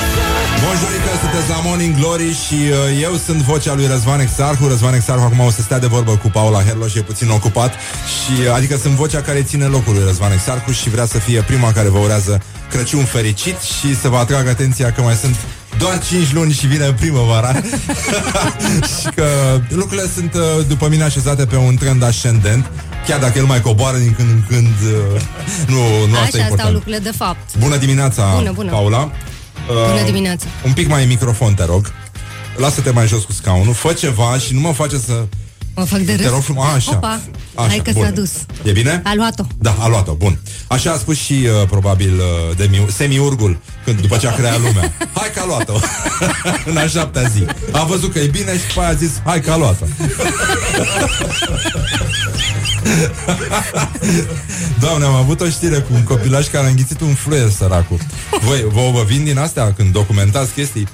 Bonjurică, 0.65 1.11
sunteți 1.21 1.49
la 1.49 1.61
Morning 1.65 1.95
Glory 1.99 2.33
și 2.47 2.55
uh, 2.55 3.03
eu 3.03 3.17
sunt 3.27 3.43
vocea 3.43 3.75
lui 3.75 3.87
Răzvan 3.87 4.21
Exarhu. 4.21 4.67
Răzvan 4.69 4.95
Exarhu 4.95 5.23
acum 5.25 5.41
o 5.41 5.51
să 5.51 5.63
stea 5.63 5.79
de 5.79 5.87
vorbă 5.87 6.17
cu 6.17 6.29
Paula 6.29 6.63
Herlo 6.63 6.87
și 6.87 6.99
e 6.99 7.03
puțin 7.03 7.29
ocupat. 7.29 7.73
Și 7.73 8.41
uh, 8.41 8.55
Adică 8.55 8.77
sunt 8.77 8.95
vocea 8.95 9.21
care 9.21 9.43
ține 9.43 9.65
locul 9.65 9.95
lui 9.95 10.03
Răzvan 10.07 10.33
Exarhu 10.33 10.71
și 10.71 10.91
vrea 10.91 11.07
să 11.07 11.19
fie 11.19 11.41
prima 11.41 11.73
care 11.73 11.89
vă 11.89 11.99
urează 11.99 12.43
Crăciun 12.71 13.05
fericit 13.05 13.61
și 13.61 13.97
să 14.01 14.09
vă 14.09 14.17
atrag 14.17 14.49
atenția 14.49 14.93
că 14.93 15.01
mai 15.03 15.15
sunt 15.15 15.37
doar 15.79 15.99
5 15.99 16.33
luni 16.33 16.53
și 16.53 16.67
vine 16.67 16.93
primăvara. 16.93 17.53
Și 19.01 19.09
că 19.15 19.27
lucrurile 19.69 20.09
sunt, 20.15 20.35
uh, 20.35 20.41
după 20.69 20.89
mine, 20.89 21.03
așezate 21.03 21.47
pe 21.47 21.57
un 21.57 21.77
trend 21.77 22.03
ascendent 22.03 22.71
Chiar 23.07 23.19
dacă 23.19 23.39
el 23.39 23.45
mai 23.45 23.61
coboară 23.61 23.97
din 23.97 24.15
când 24.17 24.29
în 24.29 24.43
când 24.49 24.75
uh, 25.15 25.21
Nu, 25.67 26.07
nu 26.07 26.17
asta 26.17 26.19
e 26.19 26.23
Așa 26.23 26.29
stau 26.29 26.41
important. 26.41 26.73
lucrurile 26.73 26.99
de 26.99 27.13
fapt. 27.17 27.57
Bună 27.59 27.77
dimineața, 27.77 28.33
Bună, 28.37 28.53
bună. 28.53 28.71
Paula 28.71 29.11
Bună 29.67 30.01
Uh, 30.01 30.05
dimineața. 30.05 30.47
Un 30.65 30.73
pic 30.73 30.89
mai 30.89 31.03
în 31.03 31.09
microfon, 31.09 31.55
te 31.55 31.65
rog 31.65 31.93
Lasă-te 32.57 32.91
mai 32.91 33.07
jos 33.07 33.23
cu 33.25 33.33
scaunul 33.33 33.75
Fă 33.75 33.93
ceva 33.93 34.39
și 34.39 34.55
nu 34.55 34.61
mă 34.61 34.73
face 34.73 34.99
să... 34.99 35.27
Mă 35.77 35.85
fac 35.85 35.99
de 35.99 36.15
Te 36.17 36.23
râs. 36.23 36.31
rog 36.33 36.43
frumos, 36.43 36.67
așa. 36.75 36.91
Opa, 36.97 37.21
Așa, 37.55 37.69
hai 37.69 37.81
că 37.85 37.91
bun. 37.93 38.05
s-a 38.05 38.11
dus. 38.11 38.31
E 38.63 38.73
bine? 38.73 39.01
A 39.05 39.13
luat-o. 39.15 39.45
Da, 39.59 39.77
a 39.79 39.89
luat-o, 39.89 40.13
bun 40.15 40.39
Așa 40.67 40.93
a 40.93 40.97
spus 40.97 41.17
și, 41.19 41.33
uh, 41.33 41.67
probabil, 41.69 42.15
uh, 42.19 42.57
demi- 42.57 42.91
semiurgul 42.93 43.59
Când 43.85 44.01
după 44.01 44.17
ce 44.17 44.27
a 44.27 44.33
creat 44.33 44.61
lumea 44.61 44.93
Hai 45.15 45.31
că 45.35 45.41
a 45.41 45.47
luat-o 45.47 45.73
În 46.71 46.77
a 46.77 46.87
șaptea 46.87 47.23
zi 47.23 47.45
A 47.73 47.85
văzut 47.85 48.13
că 48.13 48.19
e 48.19 48.27
bine 48.27 48.59
și 48.59 48.67
după 48.67 48.81
aia 48.81 48.89
a 48.89 48.95
zis 48.95 49.11
Hai 49.25 49.41
că 49.41 49.51
a 49.53 49.57
luat-o 49.57 49.85
Doamne, 54.81 55.05
am 55.05 55.15
avut 55.15 55.41
o 55.41 55.49
știre 55.49 55.79
cu 55.79 55.95
un 55.95 56.03
copilaș 56.03 56.47
care 56.47 56.67
a 56.67 56.69
înghițit 56.69 57.01
un 57.01 57.15
fluier, 57.15 57.51
săracul. 57.51 57.99
Voi, 58.41 58.65
vă, 58.73 58.91
vă 58.93 59.03
vin 59.07 59.25
din 59.25 59.39
astea 59.39 59.73
când 59.73 59.93
documentați 59.93 60.53
chestii? 60.53 60.89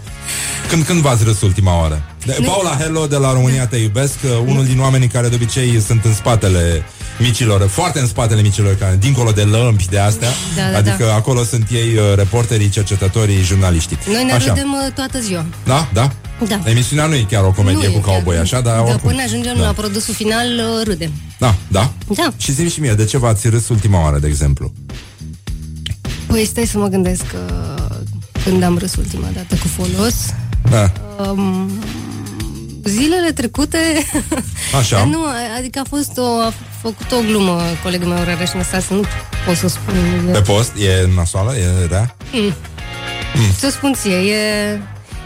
Când, 0.69 0.85
când 0.85 1.01
v-ați 1.01 1.25
râs 1.25 1.41
ultima 1.41 1.79
oară? 1.81 2.10
De- 2.27 2.39
Paula 2.45 2.77
Hello 2.77 3.07
de 3.07 3.17
la 3.17 3.33
România 3.33 3.67
Te 3.67 3.77
Iubesc, 3.77 4.15
uh, 4.25 4.31
unul 4.47 4.65
din 4.65 4.81
oamenii 4.81 5.09
care 5.09 5.29
de 5.29 5.35
obicei 5.35 5.81
sunt 5.81 6.05
în 6.05 6.15
spatele 6.15 6.83
micilor, 7.19 7.69
foarte 7.69 7.99
în 8.01 8.07
spatele 8.07 8.41
micilor, 8.43 8.75
care, 8.75 8.97
dincolo 9.01 9.31
de 9.31 9.43
lămpi 9.43 9.87
de 9.89 9.99
astea, 9.99 10.29
Da, 10.57 10.71
da, 10.71 10.77
adică 10.79 11.05
da. 11.05 11.15
acolo 11.15 11.45
sunt 11.45 11.67
ei 11.71 11.95
uh, 11.97 12.15
reporterii, 12.17 12.69
cercetătorii, 12.69 13.43
jurnaliștii. 13.43 13.99
Noi 14.13 14.25
ne 14.25 14.33
Așa. 14.33 14.47
râdem 14.47 14.73
uh, 14.73 14.93
toată 14.95 15.21
ziua. 15.21 15.45
Da, 15.65 15.89
da? 15.93 16.11
Da. 16.49 16.61
Emisiunea 16.65 17.07
nu 17.07 17.15
e 17.15 17.27
chiar 17.31 17.45
o 17.45 17.51
comedie 17.53 17.87
Nu 17.87 17.93
cu 17.93 17.99
e 17.99 18.01
chiar. 18.01 18.15
cowboy, 18.15 18.37
așa, 18.39 18.61
dar 18.61 18.75
Da, 18.77 18.83
oricum. 18.83 19.11
până 19.11 19.23
ajungem 19.23 19.57
da. 19.57 19.65
la 19.65 19.73
produsul 19.73 20.15
final, 20.15 20.47
uh, 20.47 20.85
râdem. 20.87 21.11
Da, 21.39 21.55
da. 21.69 21.91
Da. 22.15 22.33
Și 22.37 22.53
zi 22.53 22.69
și 22.69 22.81
mie, 22.81 22.93
de 22.93 23.05
ce 23.05 23.19
v-ați 23.19 23.49
râs 23.49 23.69
ultima 23.69 24.03
oară, 24.03 24.19
de 24.19 24.27
exemplu? 24.27 24.73
Păi 26.27 26.45
stai 26.45 26.67
să 26.67 26.79
mă 26.79 26.87
gândesc 26.87 27.23
că 27.27 27.39
când 28.45 28.63
am 28.63 28.79
râs 28.79 28.95
ultima 28.97 29.29
dată 29.35 29.55
cu 29.55 29.67
folos, 29.69 30.15
Da. 30.71 30.93
um, 31.31 31.71
zilele 32.85 33.33
trecute, 33.33 33.79
Așa. 34.79 34.97
Dar 34.97 35.05
nu, 35.15 35.25
adică 35.59 35.79
a 35.79 35.87
fost 35.89 36.17
o, 36.17 36.41
a 36.41 36.53
făcut 36.81 37.13
o 37.13 37.21
glumă 37.27 37.61
colegul 37.83 38.09
meu 38.09 38.25
Răreș 38.25 38.51
Năstase, 38.51 38.95
nu 38.95 39.03
pot 39.47 39.57
să 39.57 39.65
o 39.65 39.69
spun. 39.69 39.95
Pe 40.33 40.41
post? 40.41 40.73
E 40.79 41.09
nasoală? 41.15 41.55
E 41.57 41.87
rea? 41.89 42.17
Mm. 42.33 42.55
Mm. 43.35 43.53
Să 43.59 43.71
spun 43.71 43.93
ție, 43.93 44.17
e... 44.17 44.81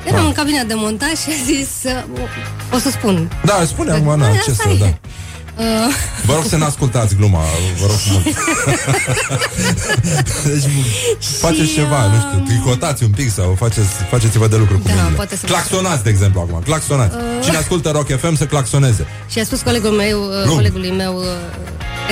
Eram 0.07 0.26
în 0.26 0.32
cabina 0.32 0.62
de 0.62 0.74
montaj 0.74 1.11
și 1.11 1.28
a 1.28 1.44
zis 1.44 1.68
uh, 1.84 2.20
O 2.72 2.78
să 2.78 2.90
spun 2.90 3.30
Da, 3.44 3.62
spune 3.66 3.90
acum, 3.90 4.18
na, 4.18 4.26
Păi, 4.26 4.40
ce 4.44 4.50
asta 4.50 4.62
să, 4.62 4.68
e. 4.74 4.78
da. 4.78 4.98
Uh, 5.57 5.64
Vă 6.26 6.34
rog 6.34 6.44
să 6.44 6.57
n-ascultați 6.57 7.14
gluma, 7.16 7.40
vă 7.80 7.86
rog 7.86 7.96
mult. 8.11 8.24
deci, 10.46 10.64
faceți 11.40 11.72
ceva, 11.72 12.07
nu 12.07 12.14
știu, 12.18 12.42
tricotați 12.46 13.02
un 13.02 13.11
pic 13.11 13.30
sau 13.32 13.55
faceți, 13.59 13.88
faceți-vă 14.11 14.46
de 14.48 14.57
lucru 14.57 14.78
cu 14.78 14.82
Da, 14.86 14.92
mâinile. 14.94 15.14
poate 15.16 15.36
să- 15.36 15.46
Claxonați, 15.46 16.02
de 16.02 16.11
exemplu, 16.11 16.40
acum, 16.40 16.61
claxonați. 16.64 17.14
Uh. 17.16 17.22
Cine 17.44 17.57
ascultă 17.57 17.90
Rock 17.90 18.18
FM 18.18 18.34
să 18.36 18.44
claxoneze. 18.46 19.07
Și 19.30 19.38
a 19.38 19.44
spus 19.44 19.61
colegul 19.61 19.90
meu, 19.90 20.20
uh, 20.22 20.42
Glum. 20.42 20.55
colegului 20.55 20.90
meu 20.90 21.16
uh, 21.16 21.24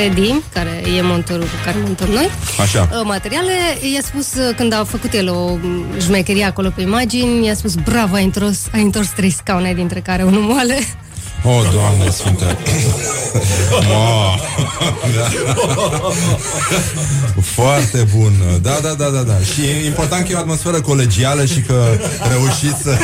Edi, 0.04 0.34
care 0.52 0.82
e 0.96 1.02
montorul 1.02 1.42
cu 1.44 1.56
care 1.64 1.76
montăm 1.82 2.08
noi 2.08 2.30
Așa. 2.60 2.88
uh, 2.92 3.00
materiale, 3.04 3.52
i-a 3.94 4.00
spus 4.04 4.34
uh, 4.34 4.54
când 4.56 4.72
a 4.72 4.84
făcut 4.88 5.12
el 5.12 5.28
o 5.30 5.54
mm, 5.62 5.84
jmecherie 6.00 6.44
acolo 6.44 6.70
pe 6.74 6.80
imagini, 6.80 7.46
i-a 7.46 7.54
spus 7.54 7.74
bravo, 7.74 8.14
ai 8.14 8.24
întors, 8.24 8.58
ai 8.74 8.82
întors 8.82 9.08
trei 9.08 9.30
scaune 9.30 9.74
dintre 9.74 10.00
care 10.00 10.22
unul 10.22 10.40
moale. 10.42 10.78
O, 11.44 11.48
oh, 11.48 11.70
Doamne 11.72 12.10
Sfântă. 12.10 12.58
Ma. 13.88 14.38
Foarte 17.40 18.06
bun. 18.16 18.32
Da, 18.62 18.78
da, 18.82 18.94
da, 18.94 19.08
da, 19.08 19.22
da. 19.22 19.38
Și 19.54 19.60
e 19.60 19.86
important 19.86 20.26
că 20.26 20.32
e 20.32 20.34
o 20.34 20.38
atmosferă 20.38 20.80
colegială 20.80 21.44
și 21.44 21.60
că 21.60 21.84
reușiți 22.30 22.82
să, 22.82 22.96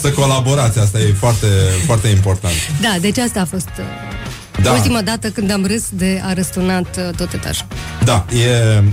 să 0.00 0.10
colaborați. 0.10 0.78
Asta 0.78 0.98
e 0.98 1.14
foarte, 1.18 1.46
foarte 1.86 2.08
important. 2.08 2.54
Da, 2.80 2.96
deci 3.00 3.18
asta 3.18 3.40
a 3.40 3.44
fost 3.44 3.70
uh, 3.78 3.84
Da. 4.62 4.72
ultima 4.72 5.02
dată 5.02 5.28
când 5.28 5.50
am 5.50 5.66
râs 5.66 5.82
de 5.90 6.22
a 6.24 6.32
răsturnat 6.32 6.96
uh, 6.96 7.16
tot 7.16 7.32
etajul. 7.32 7.66
Da, 8.04 8.26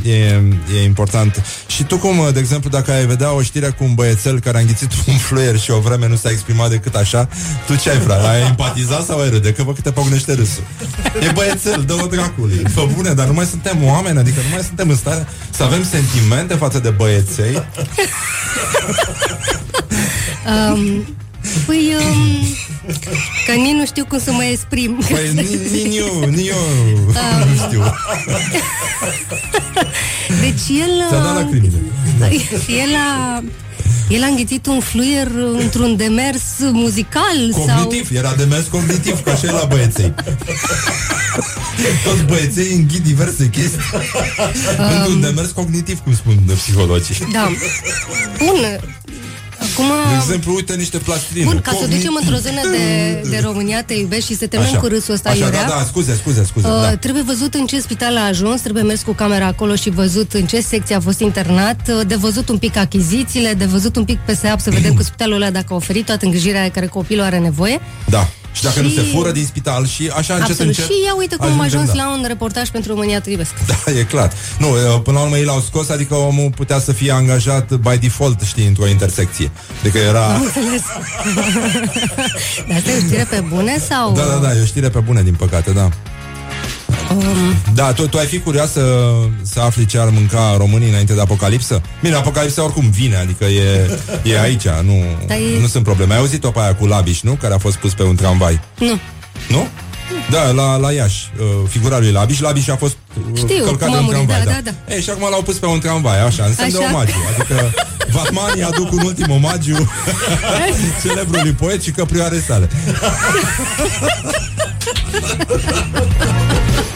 e, 0.03 0.11
e, 0.11 0.43
e 0.75 0.83
important. 0.83 1.43
Și 1.67 1.83
tu 1.83 1.97
cum, 1.97 2.29
de 2.33 2.39
exemplu, 2.39 2.69
dacă 2.69 2.91
ai 2.91 3.05
vedea 3.05 3.33
o 3.33 3.41
știre 3.41 3.67
cu 3.67 3.83
un 3.83 3.93
băiețel 3.93 4.39
care 4.39 4.57
a 4.57 4.59
înghițit 4.59 4.91
un 5.07 5.17
fluier 5.17 5.59
și 5.59 5.71
o 5.71 5.79
vreme 5.79 6.07
nu 6.07 6.15
s-a 6.15 6.29
exprimat 6.29 6.69
decât 6.69 6.95
așa, 6.95 7.27
tu 7.65 7.75
ce 7.75 7.89
ai 7.89 7.97
vrea? 7.97 8.29
Ai 8.29 8.41
empatizat 8.47 9.05
sau 9.05 9.19
ai 9.19 9.29
râde? 9.29 9.53
Că 9.53 9.63
vă 9.63 9.73
câte 9.73 9.91
pocnește 9.91 10.33
râsul. 10.33 10.63
E 11.21 11.31
băiețel, 11.33 11.83
dă-o 11.87 12.05
dracului. 12.05 12.63
Fă 12.73 12.87
bune, 12.93 13.13
dar 13.13 13.27
nu 13.27 13.33
mai 13.33 13.45
suntem 13.45 13.83
oameni, 13.83 14.17
adică 14.17 14.39
nu 14.43 14.49
mai 14.53 14.63
suntem 14.63 14.89
în 14.89 14.95
stare 14.95 15.27
să 15.49 15.63
avem 15.63 15.83
sentimente 15.83 16.53
față 16.53 16.79
de 16.79 16.89
băieței. 16.89 17.63
Um, 20.73 21.05
păi, 21.65 21.93
um, 21.99 22.45
că 23.45 23.51
nici 23.51 23.73
nu 23.75 23.85
știu 23.85 24.05
cum 24.05 24.19
să 24.19 24.31
mă 24.31 24.43
exprim. 24.43 24.97
Păi, 25.09 25.31
ni- 25.33 25.81
ni 25.87 25.97
eu, 25.97 26.23
ni 26.29 26.47
eu, 26.47 26.57
Ah. 27.13 27.45
nu 27.49 27.55
știu. 27.67 27.83
Deci 30.41 30.79
el... 30.79 30.91
Ți-a 31.09 31.17
dat 31.19 31.35
uh, 31.35 31.41
lacrimile. 31.41 31.77
Da. 32.19 32.25
El 32.83 32.95
a... 32.95 33.43
El 34.09 34.23
a 34.23 34.25
înghițit 34.25 34.65
un 34.65 34.79
fluier 34.79 35.27
într-un 35.59 35.95
demers 35.95 36.41
muzical 36.71 37.49
Cognitiv, 37.51 38.09
era 38.15 38.33
de 38.37 38.43
mers 38.43 38.67
cognitiv, 38.67 39.23
ca 39.23 39.35
și 39.35 39.45
la 39.45 39.65
băieței. 39.69 40.13
Toți 42.03 42.23
băieței 42.25 42.73
înghit 42.73 43.01
diverse 43.03 43.49
chestii. 43.49 43.79
Într-un 44.97 45.21
demers 45.21 45.49
cognitiv, 45.51 45.99
cum 45.99 46.15
spun 46.15 46.37
de 46.45 46.53
psihologii. 46.53 47.15
sau... 47.15 47.27
Da. 47.31 47.51
Bun. 48.45 48.79
Acum... 49.61 49.85
De 50.09 50.15
exemplu, 50.23 50.53
uite 50.53 50.73
niște 50.75 50.97
plastirine. 50.97 51.45
Bun, 51.45 51.61
ca 51.61 51.69
să 51.71 51.75
o 51.77 51.79
Cognitiv. 51.79 51.99
ducem 52.03 52.17
într-o 52.21 52.35
zonă 52.49 52.61
de, 52.71 52.85
de 53.29 53.39
România, 53.43 53.83
te 53.83 53.93
iubești 53.93 54.31
și 54.31 54.37
să 54.37 54.47
terminăm 54.47 54.79
cu 54.79 54.85
râsul 54.87 55.13
ăsta, 55.13 55.29
Așa, 55.29 55.45
Iurea. 55.45 55.63
da, 55.67 55.67
da, 55.77 55.83
scuze, 55.87 56.15
scuze, 56.15 56.43
scuze. 56.43 56.67
Uh, 56.67 56.81
da. 56.81 56.95
Trebuie 56.95 57.23
văzut 57.23 57.53
în 57.53 57.65
ce 57.65 57.79
spital 57.79 58.17
a 58.17 58.25
ajuns, 58.25 58.61
trebuie 58.61 58.83
mers 58.83 59.01
cu 59.01 59.11
camera 59.11 59.45
acolo 59.45 59.75
și 59.75 59.89
văzut 59.89 60.33
în 60.33 60.45
ce 60.45 60.59
secție 60.61 60.95
a 60.95 60.99
fost 60.99 61.19
internat, 61.19 61.79
uh, 61.87 62.01
de 62.07 62.15
văzut 62.15 62.49
un 62.49 62.57
pic 62.57 62.77
achizițiile, 62.77 63.53
de 63.53 63.65
văzut 63.65 63.95
un 63.95 64.03
pic 64.05 64.19
pe 64.25 64.33
SEAP 64.33 64.59
să 64.59 64.69
vedem 64.69 64.93
cu 64.99 65.03
spitalul 65.03 65.35
ăla 65.35 65.49
dacă 65.49 65.67
a 65.69 65.75
oferit 65.75 66.05
toată 66.05 66.25
îngrijirea 66.25 66.69
care 66.71 66.85
copilul 66.85 67.23
are 67.23 67.37
nevoie. 67.39 67.79
Da. 68.09 68.29
Și 68.51 68.63
dacă 68.63 68.75
Și- 68.75 68.81
nu 68.81 68.89
se 68.89 69.01
fură 69.01 69.31
din 69.31 69.45
spital 69.45 69.87
și 69.87 70.07
așa 70.07 70.33
încet, 70.33 70.49
Absolut. 70.49 70.59
încet... 70.59 70.85
Și 70.85 70.91
ia 71.05 71.15
uite 71.17 71.35
cum 71.35 71.45
am 71.45 71.59
ajungem, 71.59 71.79
ajuns 71.79 71.97
da. 71.97 72.03
la 72.03 72.11
un 72.11 72.23
reportaj 72.27 72.69
pentru 72.69 72.91
România 72.91 73.19
Te 73.21 73.29
iubesc. 73.29 73.53
Da, 73.67 73.91
e 73.91 74.03
clar. 74.03 74.31
Nu, 74.59 74.69
uh, 74.69 75.01
până 75.03 75.17
la 75.17 75.23
urmă 75.23 75.37
ei 75.37 75.43
l-au 75.43 75.59
scos, 75.59 75.89
adică 75.89 76.15
omul 76.15 76.49
putea 76.55 76.79
să 76.79 76.91
fie 76.91 77.11
angajat 77.11 77.73
by 77.73 77.97
default, 77.97 78.41
știi, 78.41 78.67
într-o 78.67 78.87
intersecție. 78.87 79.51
Adică 79.79 79.97
era... 79.97 80.25
Am 80.25 80.41
înțeles. 80.41 80.81
Dar 82.67 82.77
asta 82.77 82.91
e 82.91 82.97
o 82.97 83.05
știre 83.05 83.27
pe 83.29 83.43
bune 83.49 83.77
sau... 83.89 84.13
Da, 84.13 84.23
da, 84.23 84.35
da, 84.35 84.55
e 84.55 84.61
o 84.61 84.65
știre 84.65 84.89
pe 84.89 84.99
bune, 84.99 85.21
din 85.23 85.33
păcate, 85.33 85.71
da. 85.71 85.89
Um, 87.15 87.55
Da, 87.73 87.93
tu, 87.93 88.07
tu 88.07 88.17
ai 88.17 88.25
fi 88.25 88.39
curios 88.39 88.71
să, 88.71 89.11
să 89.41 89.59
afli 89.59 89.85
ce 89.85 89.99
ar 89.99 90.09
mânca 90.09 90.55
românii 90.57 90.89
înainte 90.89 91.13
de 91.13 91.21
apocalipsă? 91.21 91.81
Bine, 92.01 92.15
apocalipsa 92.15 92.63
oricum 92.63 92.89
vine, 92.89 93.15
adică 93.15 93.45
e, 93.45 93.89
e 94.23 94.39
aici, 94.41 94.67
nu, 94.83 95.03
Dar 95.27 95.37
e- 95.37 95.59
nu 95.61 95.67
sunt 95.67 95.83
probleme. 95.83 96.13
Ai 96.13 96.19
auzit-o 96.19 96.49
pe 96.51 96.59
aia 96.59 96.75
cu 96.75 96.85
Labiș, 96.85 97.21
nu? 97.21 97.33
Care 97.33 97.53
a 97.53 97.57
fost 97.57 97.75
pus 97.77 97.93
pe 97.93 98.03
un 98.03 98.15
tramvai. 98.15 98.59
nu. 98.79 98.99
Nu? 99.49 99.67
Da, 100.29 100.43
la, 100.51 100.75
la 100.75 100.91
Iași, 100.91 101.31
uh, 101.39 101.45
figura 101.69 101.99
lui 101.99 102.11
Labiș. 102.11 102.39
Labiș 102.39 102.67
a 102.67 102.75
fost 102.75 102.97
uh, 103.31 103.37
Știu, 103.37 103.63
călcat 103.63 103.87
cum 103.87 103.91
de 103.91 103.95
a 103.95 103.99
un 103.99 104.03
murit, 104.05 104.27
tramvai. 104.27 104.45
da, 104.45 104.51
da, 104.63 104.71
da. 104.87 104.93
Ei, 104.95 105.01
și 105.01 105.09
acum 105.09 105.27
l-au 105.29 105.41
pus 105.41 105.55
pe 105.57 105.65
un 105.65 105.79
tramvai, 105.79 106.25
așa, 106.25 106.43
în 106.45 106.53
semn 106.55 106.71
de 106.71 106.77
Așa. 106.77 106.93
omagiu. 106.93 107.13
Adică 107.33 107.73
Vatmanii 108.15 108.63
aduc 108.63 108.91
un 108.91 109.01
ultim 109.05 109.29
omagiu 109.31 109.89
celebrului 111.03 111.51
poet 111.51 111.81
și 111.83 111.91
căprioare 111.91 112.43
sale. 112.47 112.69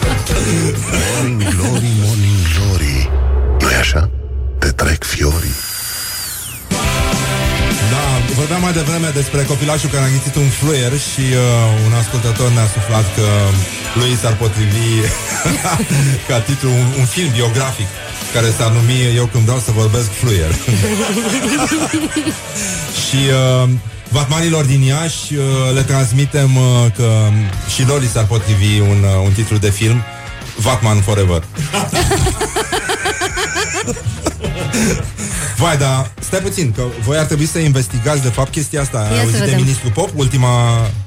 Morning 0.06 1.42
glory, 1.54 1.92
morning 2.04 2.40
glory 2.54 3.10
nu 3.60 3.66
așa? 3.80 4.10
Te 4.58 4.68
trec 4.68 5.04
fiorii 5.04 5.56
Da, 7.92 8.04
vorbeam 8.34 8.60
mai 8.60 8.72
devreme 8.72 9.08
despre 9.14 9.42
copilașul 9.42 9.90
care 9.90 10.04
a 10.04 10.06
înghițit 10.06 10.34
un 10.34 10.48
fluier 10.58 10.92
și 11.10 11.24
uh, 11.32 11.38
un 11.86 11.92
ascultător 12.02 12.48
ne-a 12.50 12.68
suflat 12.76 13.06
că 13.16 13.26
lui 13.98 14.16
s-ar 14.20 14.34
potrivi 14.42 14.88
ca 16.28 16.38
titlu 16.40 16.70
un, 16.70 16.86
un 16.98 17.06
film 17.14 17.30
biografic 17.38 17.88
care 18.34 18.48
s-ar 18.56 18.70
numi 18.70 19.16
Eu 19.16 19.26
când 19.32 19.44
vreau 19.44 19.60
să 19.66 19.70
vorbesc 19.70 20.10
fluier. 20.20 20.52
și 23.04 23.20
uh, 23.40 23.68
Vatmanilor 24.08 24.64
din 24.64 24.80
Iași 24.80 25.34
uh, 25.34 25.44
le 25.74 25.82
transmitem 25.82 26.56
uh, 26.56 26.62
că 26.96 27.28
și 27.74 27.86
lor 27.86 28.00
li 28.00 28.06
s-ar 28.06 28.26
potrivi 28.26 28.80
un, 28.80 29.02
uh, 29.02 29.24
un 29.24 29.32
titlu 29.32 29.56
de 29.56 29.70
film 29.70 30.04
Vatman 30.56 31.00
Forever. 31.00 31.42
Vai, 35.56 35.76
dar 35.76 36.10
stai 36.20 36.40
puțin, 36.40 36.72
că 36.72 36.84
voi 37.04 37.16
ar 37.16 37.24
trebui 37.24 37.46
să 37.46 37.58
investigați 37.58 38.22
de 38.22 38.28
fapt 38.28 38.52
chestia 38.52 38.80
asta. 38.80 38.98
Ia 38.98 39.08
Ai 39.10 39.14
să 39.16 39.20
auzit 39.20 39.38
de 39.38 39.44
vedem. 39.44 39.60
ministru 39.60 39.90
Pop, 39.90 40.10
ultima 40.14 40.50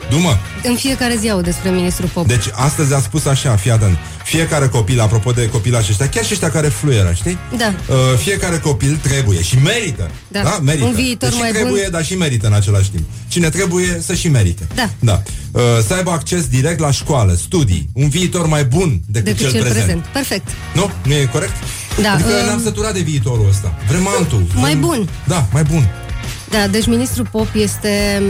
dumă? 0.10 0.38
În 0.64 0.76
fiecare 0.76 1.16
zi 1.20 1.30
au 1.30 1.42
despre 1.42 1.70
ministrul 1.70 2.10
Pop. 2.14 2.28
Deci 2.28 2.46
astăzi 2.54 2.94
a 2.94 3.00
spus 3.00 3.26
așa, 3.26 3.56
fii 3.56 3.72
atent, 3.72 3.98
fiecare 4.24 4.68
copil, 4.68 5.00
apropo 5.00 5.32
de 5.32 5.50
copilași 5.50 5.90
ăștia, 5.90 6.10
chiar 6.10 6.26
și 6.26 6.30
ăștia 6.34 6.52
care 6.52 6.68
fluieră, 6.68 7.12
știi? 7.16 7.38
Da. 7.58 7.74
Uh, 7.88 7.96
fiecare 8.18 8.58
copil 8.58 9.00
trebuie 9.02 9.42
și 9.42 9.58
merită. 9.64 10.12
Da. 10.28 10.42
da? 10.42 10.60
Merită. 10.64 10.86
Un 10.86 10.94
viitor 10.94 11.30
deci 11.30 11.40
mai 11.40 11.52
trebuie, 11.52 11.82
bun. 11.82 11.92
dar 11.92 12.04
și 12.06 12.16
merită 12.16 12.48
în 12.48 12.54
același 12.54 12.90
timp. 12.90 13.04
Cine 13.28 13.50
trebuie 13.50 14.02
să 14.06 14.14
și 14.14 14.28
merite. 14.28 14.68
Da. 14.76 14.90
da. 15.00 15.22
Uh, 15.52 15.62
să 15.88 15.94
aibă 15.94 16.12
acces 16.12 16.48
direct 16.48 16.80
la 16.80 16.92
școală, 16.92 17.34
studii, 17.34 17.90
un 17.94 18.10
viitor 18.10 18.48
mai 18.48 18.64
bun 18.66 19.02
decât, 19.08 19.24
Decât 19.26 19.40
cel, 19.42 19.52
cel 19.52 19.62
prezent. 19.62 19.84
prezent. 19.86 20.06
Perfect. 20.06 20.48
Nu? 20.74 20.92
Nu 21.06 21.14
e 21.14 21.26
corect? 21.26 21.54
Da, 22.02 22.12
Adică 22.12 22.30
um, 22.40 22.46
ne-am 22.46 22.62
săturat 22.64 22.94
de 22.94 23.00
viitorul 23.00 23.46
ăsta. 23.50 23.74
Vrem 23.88 24.08
altul. 24.18 24.46
Mai 24.54 24.72
Vrem- 24.72 24.80
bun. 24.80 25.10
Da, 25.28 25.46
mai 25.52 25.64
bun. 25.64 25.90
Da, 26.50 26.68
deci 26.68 26.86
ministrul 26.88 27.28
Pop 27.32 27.48
este... 27.54 28.22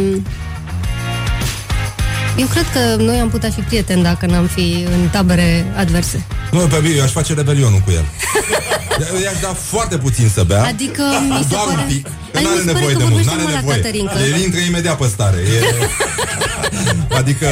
Eu 2.37 2.45
cred 2.45 2.65
că 2.73 3.01
noi 3.01 3.19
am 3.19 3.29
putea 3.29 3.49
fi 3.49 3.59
prieteni 3.61 4.03
dacă 4.03 4.25
n-am 4.25 4.45
fi 4.45 4.85
în 5.01 5.07
tabere 5.11 5.73
adverse. 5.77 6.25
Nu, 6.51 6.59
pe 6.59 6.79
mine, 6.81 6.95
eu 6.95 7.03
aș 7.03 7.11
face 7.11 7.33
rebelionul 7.33 7.79
cu 7.85 7.91
el. 7.91 8.05
Eu 9.13 9.19
i-aș 9.21 9.39
da 9.41 9.55
foarte 9.61 9.97
puțin 9.97 10.29
să 10.33 10.43
bea. 10.43 10.63
Adică 10.63 11.03
mi 11.29 11.37
se 11.41 11.47
Doar 11.49 11.63
pare... 11.65 11.81
un 11.81 11.87
pic. 11.87 12.03
Că 12.03 12.09
Adică 12.33 12.49
mi 12.49 12.55
n-are 12.55 12.59
se 12.59 12.71
pare 12.71 12.73
nevoie 12.73 12.93
că 12.93 12.97
de 12.99 13.03
mult, 13.03 13.23
vorbește 13.23 13.31
n-are 13.31 13.41
mult 13.41 13.53
la 13.53 13.59
nevoie. 13.59 13.75
Caterinca. 13.81 14.19
El 14.35 14.41
intră 14.43 14.59
imediat 14.59 14.97
pe 14.97 15.07
stare. 15.07 15.37
E... 15.37 15.59
Adică 17.19 17.47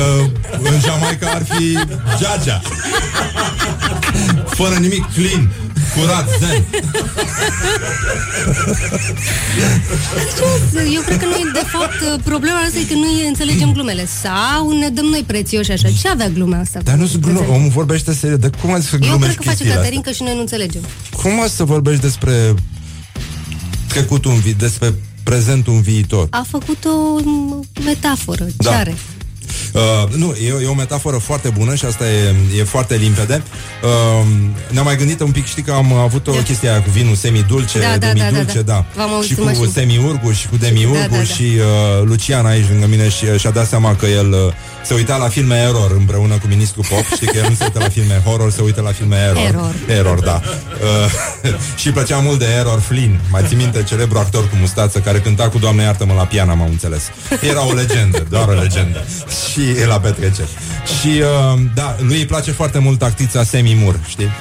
în 0.71 0.79
Jamaica 0.85 1.27
ar 1.29 1.43
fi 1.49 1.77
Geagea. 2.19 2.61
Fără 4.47 4.75
nimic, 4.75 5.13
clean, 5.13 5.51
curat, 5.97 6.27
zen. 6.39 6.65
Ce- 10.73 10.89
Eu 10.93 11.01
cred 11.01 11.17
că 11.19 11.25
noi, 11.25 11.43
de 11.53 11.63
fapt, 11.67 12.21
problema 12.23 12.57
asta 12.57 12.79
e 12.79 12.83
că 12.83 12.93
noi 12.93 13.25
înțelegem 13.27 13.71
glumele. 13.73 14.05
Sau 14.23 14.77
ne 14.79 14.89
dăm 14.89 15.05
noi 15.05 15.23
prețioși 15.27 15.71
așa. 15.71 15.87
Ce 16.01 16.07
avea 16.07 16.29
glumea 16.29 16.59
asta? 16.59 16.79
Dar 16.83 16.95
nu 16.95 17.05
sunt 17.05 17.21
glume, 17.21 17.39
omul 17.39 17.69
vorbește 17.69 18.13
serios. 18.13 18.39
De 18.39 18.49
cum 18.61 18.73
ați 18.73 18.85
să 18.85 18.93
Eu 18.93 18.99
glumești 18.99 19.23
cred 19.23 19.35
că 19.35 19.41
face 19.43 19.47
chestiile 19.49 19.71
astea? 19.71 19.83
Caterinca 19.83 20.11
și 20.11 20.23
noi 20.23 20.33
nu 20.33 20.39
înțelegem. 20.39 20.81
Cum 21.21 21.41
ați 21.41 21.55
să 21.55 21.63
vorbești 21.63 22.01
despre 22.01 22.53
trecutul 23.87 24.31
în 24.31 24.39
vi- 24.39 24.53
despre 24.53 24.93
prezentul 25.23 25.73
în 25.73 25.81
viitor? 25.81 26.27
A 26.29 26.45
făcut 26.49 26.85
o 26.85 27.19
m, 27.23 27.65
metaforă. 27.85 28.45
Ce 28.45 28.53
Da. 28.57 28.77
are? 28.77 28.95
Uh, 29.77 30.13
nu, 30.15 30.35
e, 30.43 30.63
e 30.63 30.67
o 30.67 30.73
metaforă 30.73 31.17
foarte 31.17 31.49
bună 31.49 31.75
și 31.75 31.85
asta 31.85 32.03
e, 32.09 32.35
e 32.59 32.63
foarte 32.63 32.95
limpede. 32.95 33.43
Uh, 33.83 34.27
ne-am 34.69 34.85
mai 34.85 34.97
gândit 34.97 35.19
un 35.21 35.31
pic, 35.31 35.45
știi 35.45 35.63
că 35.63 35.71
am 35.71 35.93
avut 35.93 36.27
o 36.27 36.31
chestie 36.31 36.69
aia 36.69 36.81
cu 36.81 36.89
vinul 36.89 37.15
semidulce, 37.15 37.79
Da, 37.79 37.97
da, 37.97 37.97
da, 37.97 38.13
demidulce, 38.13 38.61
da, 38.61 38.73
da. 38.73 38.85
da. 38.95 39.01
V-am 39.03 39.13
auzit 39.13 39.31
Și 39.31 39.39
în 39.39 39.43
cu 39.43 39.49
mașină. 39.49 39.69
semiurgul 39.73 40.33
și 40.33 40.47
cu 40.47 40.57
demiurgul 40.57 40.99
Da, 41.01 41.07
da, 41.07 41.17
da. 41.17 41.23
și 41.23 41.41
uh, 41.43 42.03
Lucian 42.03 42.45
aici 42.45 42.65
lângă 42.69 42.87
mine 42.87 43.09
și 43.09 43.25
uh, 43.33 43.39
și-a 43.39 43.49
dat 43.51 43.67
seama 43.67 43.95
că 43.95 44.05
el 44.05 44.31
uh, 44.31 44.53
se 44.87 44.93
uita 44.93 45.17
la 45.17 45.27
filme 45.27 45.55
error 45.55 45.91
împreună 45.91 46.33
cu 46.33 46.47
ministrul 46.47 46.85
Pop. 46.89 47.03
Știi 47.15 47.27
că 47.27 47.37
el 47.37 47.45
nu 47.49 47.55
se 47.55 47.63
uită 47.63 47.79
la 47.79 47.89
filme 47.89 48.21
horror, 48.25 48.51
se 48.51 48.61
uită 48.61 48.81
la 48.81 48.91
filme 48.91 49.15
error. 49.15 49.45
Error. 49.45 49.75
Error, 49.87 50.19
da. 50.19 50.41
Uh, 51.43 51.53
și 51.79 51.87
îi 51.87 51.93
plăcea 51.93 52.17
mult 52.17 52.39
de 52.39 52.45
Error 52.45 52.79
Flynn. 52.79 53.19
Mai 53.31 53.43
ții 53.47 53.55
minte, 53.55 53.83
celebru 53.83 54.17
actor 54.17 54.49
cu 54.49 54.55
mustață 54.59 54.99
care 54.99 55.19
cânta 55.19 55.49
cu 55.49 55.57
Doamne 55.57 55.83
iartă-mă 55.83 56.13
la 56.13 56.25
pian, 56.25 56.49
am 56.49 56.61
înțeles. 56.61 57.03
Era 57.41 57.65
o 57.65 57.73
legendă, 57.73 58.25
doar 58.29 58.47
o 58.47 58.51
legendă. 58.51 59.05
Și 59.51 59.85
la 59.87 59.99
petreceri. 59.99 60.49
Și, 60.99 61.07
uh, 61.07 61.59
da, 61.73 61.95
lui 61.99 62.17
îi 62.17 62.25
place 62.25 62.51
foarte 62.51 62.79
mult 62.79 63.01
actrița 63.01 63.43
Semi 63.43 63.77
Moore, 63.81 63.99
știi? 64.07 64.29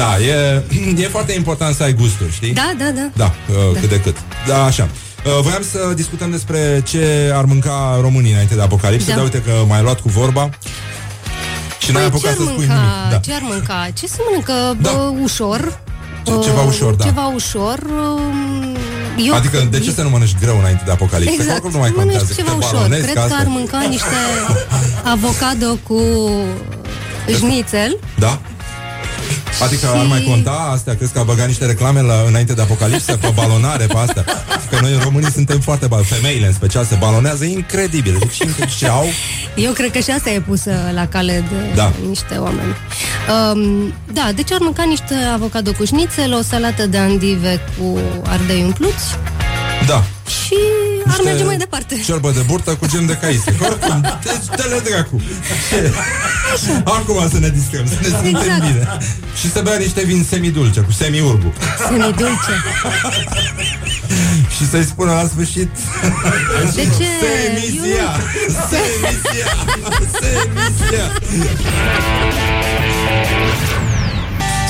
da, 0.00 0.18
e, 0.18 0.62
e 0.96 1.08
foarte 1.08 1.32
important 1.32 1.74
să 1.74 1.82
ai 1.82 1.92
gusturi, 1.92 2.32
știi? 2.32 2.52
Da, 2.52 2.72
da, 2.78 2.90
da. 2.94 3.10
Da, 3.16 3.34
uh, 3.48 3.80
cât 3.80 3.88
de 3.88 4.00
cât. 4.00 4.16
Da, 4.46 4.64
așa. 4.64 4.88
Uh, 5.24 5.38
voiam 5.42 5.62
să 5.62 5.92
discutăm 5.94 6.30
despre 6.30 6.82
ce 6.84 7.32
ar 7.34 7.44
mânca 7.44 7.98
românii 8.00 8.30
înainte 8.32 8.54
de 8.54 8.62
apocalipsă, 8.62 9.08
Da. 9.08 9.14
dar 9.14 9.24
uite 9.24 9.42
că 9.42 9.52
m-ai 9.68 9.82
luat 9.82 10.00
cu 10.00 10.08
vorba. 10.08 10.48
Și 11.78 11.90
n-ai 11.92 12.02
Păi, 12.02 12.10
apucat 12.12 12.30
ce 12.30 12.36
să 12.36 12.42
ar 12.42 12.52
spui 12.52 12.66
mânca? 12.66 12.74
nimic. 12.80 13.10
Da. 13.10 13.16
Ce 13.16 13.32
ar 13.34 13.40
mânca? 13.42 13.88
Ce 13.94 14.06
se 14.06 14.16
mănâncă 14.26 14.76
Da. 14.82 14.90
bă, 14.90 15.12
ușor? 15.22 15.80
Ce- 16.22 16.38
ceva 16.42 16.60
Uh, 16.62 16.68
ușor, 16.68 16.92
da. 16.94 17.04
Ceva 17.04 17.26
ușor. 17.34 17.78
um, 17.82 18.76
Eu, 19.26 19.34
Adică, 19.34 19.66
de 19.70 19.78
ce 19.80 19.90
să 19.92 20.02
nu 20.02 20.08
mănăști 20.10 20.36
greu 20.40 20.58
înainte 20.58 20.82
de 20.84 20.90
apocalipsă? 20.90 21.34
Că 21.34 21.40
Exact, 21.42 21.56
oricum 21.64 21.70
nu 21.72 21.78
mai 21.78 21.92
mănânci 21.96 22.16
contează. 22.18 22.34
ceva 22.40 22.50
Că 22.52 22.58
te 22.58 22.64
ușor. 22.64 22.74
balonezi, 22.76 23.02
Cred 23.02 23.14
că 23.14 23.18
că 23.20 23.24
asta 23.26 23.36
ar 23.40 23.46
e. 23.46 23.48
mânca 23.48 23.78
niște 23.88 24.16
avocado 25.14 25.70
cu 25.88 26.00
șnițel. 27.38 27.98
Da? 28.18 28.40
Adică 29.62 29.86
ar 29.94 30.00
Și- 30.00 30.08
mai 30.08 30.22
conta 30.28 30.70
astea? 30.74 30.94
Crezi 30.96 31.12
că 31.12 31.18
a 31.18 31.22
băgat 31.22 31.46
niște 31.46 31.66
reclame 31.66 32.00
la, 32.00 32.14
înainte 32.26 32.52
de 32.52 32.62
apocalipsă 32.62 33.16
pe 33.16 33.30
balonare, 33.34 33.84
pe 33.86 33.96
astea? 33.96 34.24
Că 34.70 34.78
noi 34.80 34.98
românii 35.02 35.30
suntem 35.30 35.60
foarte 35.60 35.86
bal- 35.86 36.04
Femeile 36.04 36.46
în 36.46 36.52
special 36.52 36.84
se 36.84 36.94
balonează 36.94 37.44
incredibil. 37.44 38.16
Deci 38.18 38.38
incredibil 38.38 38.74
ce 38.78 38.88
au. 38.88 39.04
Eu 39.54 39.72
cred 39.72 39.90
că 39.90 39.98
și 39.98 40.10
asta 40.10 40.30
e 40.30 40.40
pusă 40.40 40.72
la 40.94 41.06
cale 41.06 41.44
de 41.50 41.74
Da. 41.74 41.92
niște 42.08 42.34
oameni. 42.36 42.76
Um, 43.52 43.92
da, 44.12 44.30
deci 44.34 44.52
ar 44.52 44.58
mânca 44.60 44.82
niște 44.84 45.14
avocado 45.34 45.72
cu 45.72 45.84
șnițel, 45.84 46.34
o 46.34 46.42
salată 46.42 46.86
de 46.86 46.96
andive 46.98 47.60
cu 47.78 47.98
ardei 48.26 48.62
umpluți 48.62 49.04
Da. 49.86 50.04
și 50.28 50.56
ar 51.10 51.20
merge 51.24 51.44
mai 51.44 51.56
departe. 51.56 52.00
Ciorbă 52.04 52.30
de 52.30 52.40
burtă 52.46 52.70
cu 52.74 52.86
gem 52.86 53.06
de 53.06 53.16
caise. 53.20 53.54
Că 53.58 53.64
Oricum, 53.64 54.00
deci 54.22 54.56
dă-le 54.56 54.80
dracu. 54.84 55.20
Acum 56.84 57.28
să 57.30 57.38
ne 57.38 57.48
distrăm, 57.48 57.86
să 57.86 57.94
ne 58.00 58.06
simtem 58.08 58.28
Exact. 58.28 58.60
bine. 58.60 58.98
Și 59.40 59.50
să 59.50 59.60
bea 59.64 59.76
niște 59.76 60.02
vin 60.04 60.26
semidulce, 60.28 60.80
cu 60.80 60.92
semiurgu. 60.92 61.52
Semidulce. 61.88 62.52
Și 64.56 64.68
să-i 64.68 64.84
spună 64.84 65.12
la 65.12 65.28
sfârșit 65.28 65.68
De 66.74 66.82
ce? 66.82 67.06
Semisia 67.20 68.10
Semisia 68.70 69.50
Semisia 70.20 71.06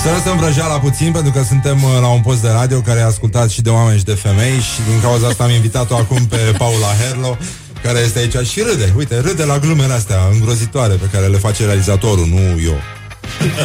Să 0.03 0.09
lăsăm 0.17 0.37
vrăjeala 0.37 0.79
puțin 0.79 1.13
Pentru 1.13 1.33
că 1.33 1.43
suntem 1.43 1.83
uh, 1.83 1.91
la 2.01 2.09
un 2.09 2.21
post 2.21 2.43
de 2.43 2.49
radio 2.49 2.81
Care 2.81 2.99
e 3.01 3.05
ascultat 3.05 3.51
și 3.51 3.63
de 3.63 3.71
oameni 3.71 3.99
și 3.99 4.05
de 4.05 4.15
femei 4.15 4.59
Și 4.59 4.81
din 4.91 5.01
cauza 5.01 5.27
asta 5.27 5.45
am 5.45 5.51
invitat-o 5.51 5.97
acum 5.97 6.27
pe 6.27 6.55
Paula 6.59 6.87
Herlo 7.01 7.37
care 7.83 7.99
este 7.99 8.19
aici 8.19 8.47
și 8.49 8.61
râde, 8.61 8.93
uite, 8.97 9.21
râde 9.21 9.45
la 9.45 9.59
glumele 9.59 9.93
astea 9.93 10.17
îngrozitoare 10.33 10.95
pe 10.95 11.09
care 11.13 11.27
le 11.27 11.37
face 11.37 11.65
realizatorul, 11.65 12.27
nu 12.27 12.61
eu. 12.65 12.77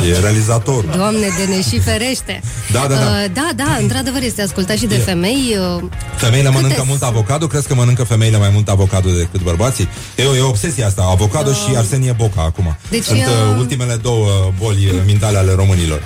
E 0.10 0.20
realizatorul. 0.20 0.90
Doamne, 0.96 1.28
de 1.38 1.54
ne 1.54 1.62
și 1.62 1.80
ferește. 1.80 2.42
Da, 2.72 2.86
da, 2.90 2.96
da. 2.96 3.02
Uh, 3.02 3.26
da, 3.34 3.50
da, 3.56 3.78
într-adevăr 3.82 4.22
este 4.22 4.42
ascultat 4.42 4.78
și 4.78 4.86
de 4.86 4.96
femei. 4.96 5.58
Uh, 5.78 5.84
Femeile 6.16 6.50
mănâncă 6.50 6.76
Câte- 6.76 6.88
mult 6.88 7.04
avocado? 7.04 7.48
Crezi 7.48 7.68
că 7.68 7.76
mănâncă 7.76 8.04
femeile 8.04 8.38
mai 8.38 8.50
mult 8.54 8.70
avocado 8.70 9.10
decât 9.10 9.42
bărbații? 9.42 9.88
E 10.16 10.24
o, 10.26 10.36
e 10.36 10.42
o 10.42 10.48
obsesie 10.48 10.84
asta, 10.84 11.08
avocado 11.12 11.52
și 11.52 11.76
Arsenie 11.76 12.12
Boca 12.12 12.42
acum. 12.42 12.78
Deci, 12.90 13.04
Sunt 13.04 13.20
uh, 13.20 13.26
uh, 13.52 13.58
ultimele 13.58 13.96
două 13.96 14.52
boli 14.60 14.86
uh, 14.86 15.00
mentale 15.06 15.38
ale 15.38 15.54
românilor 15.56 16.02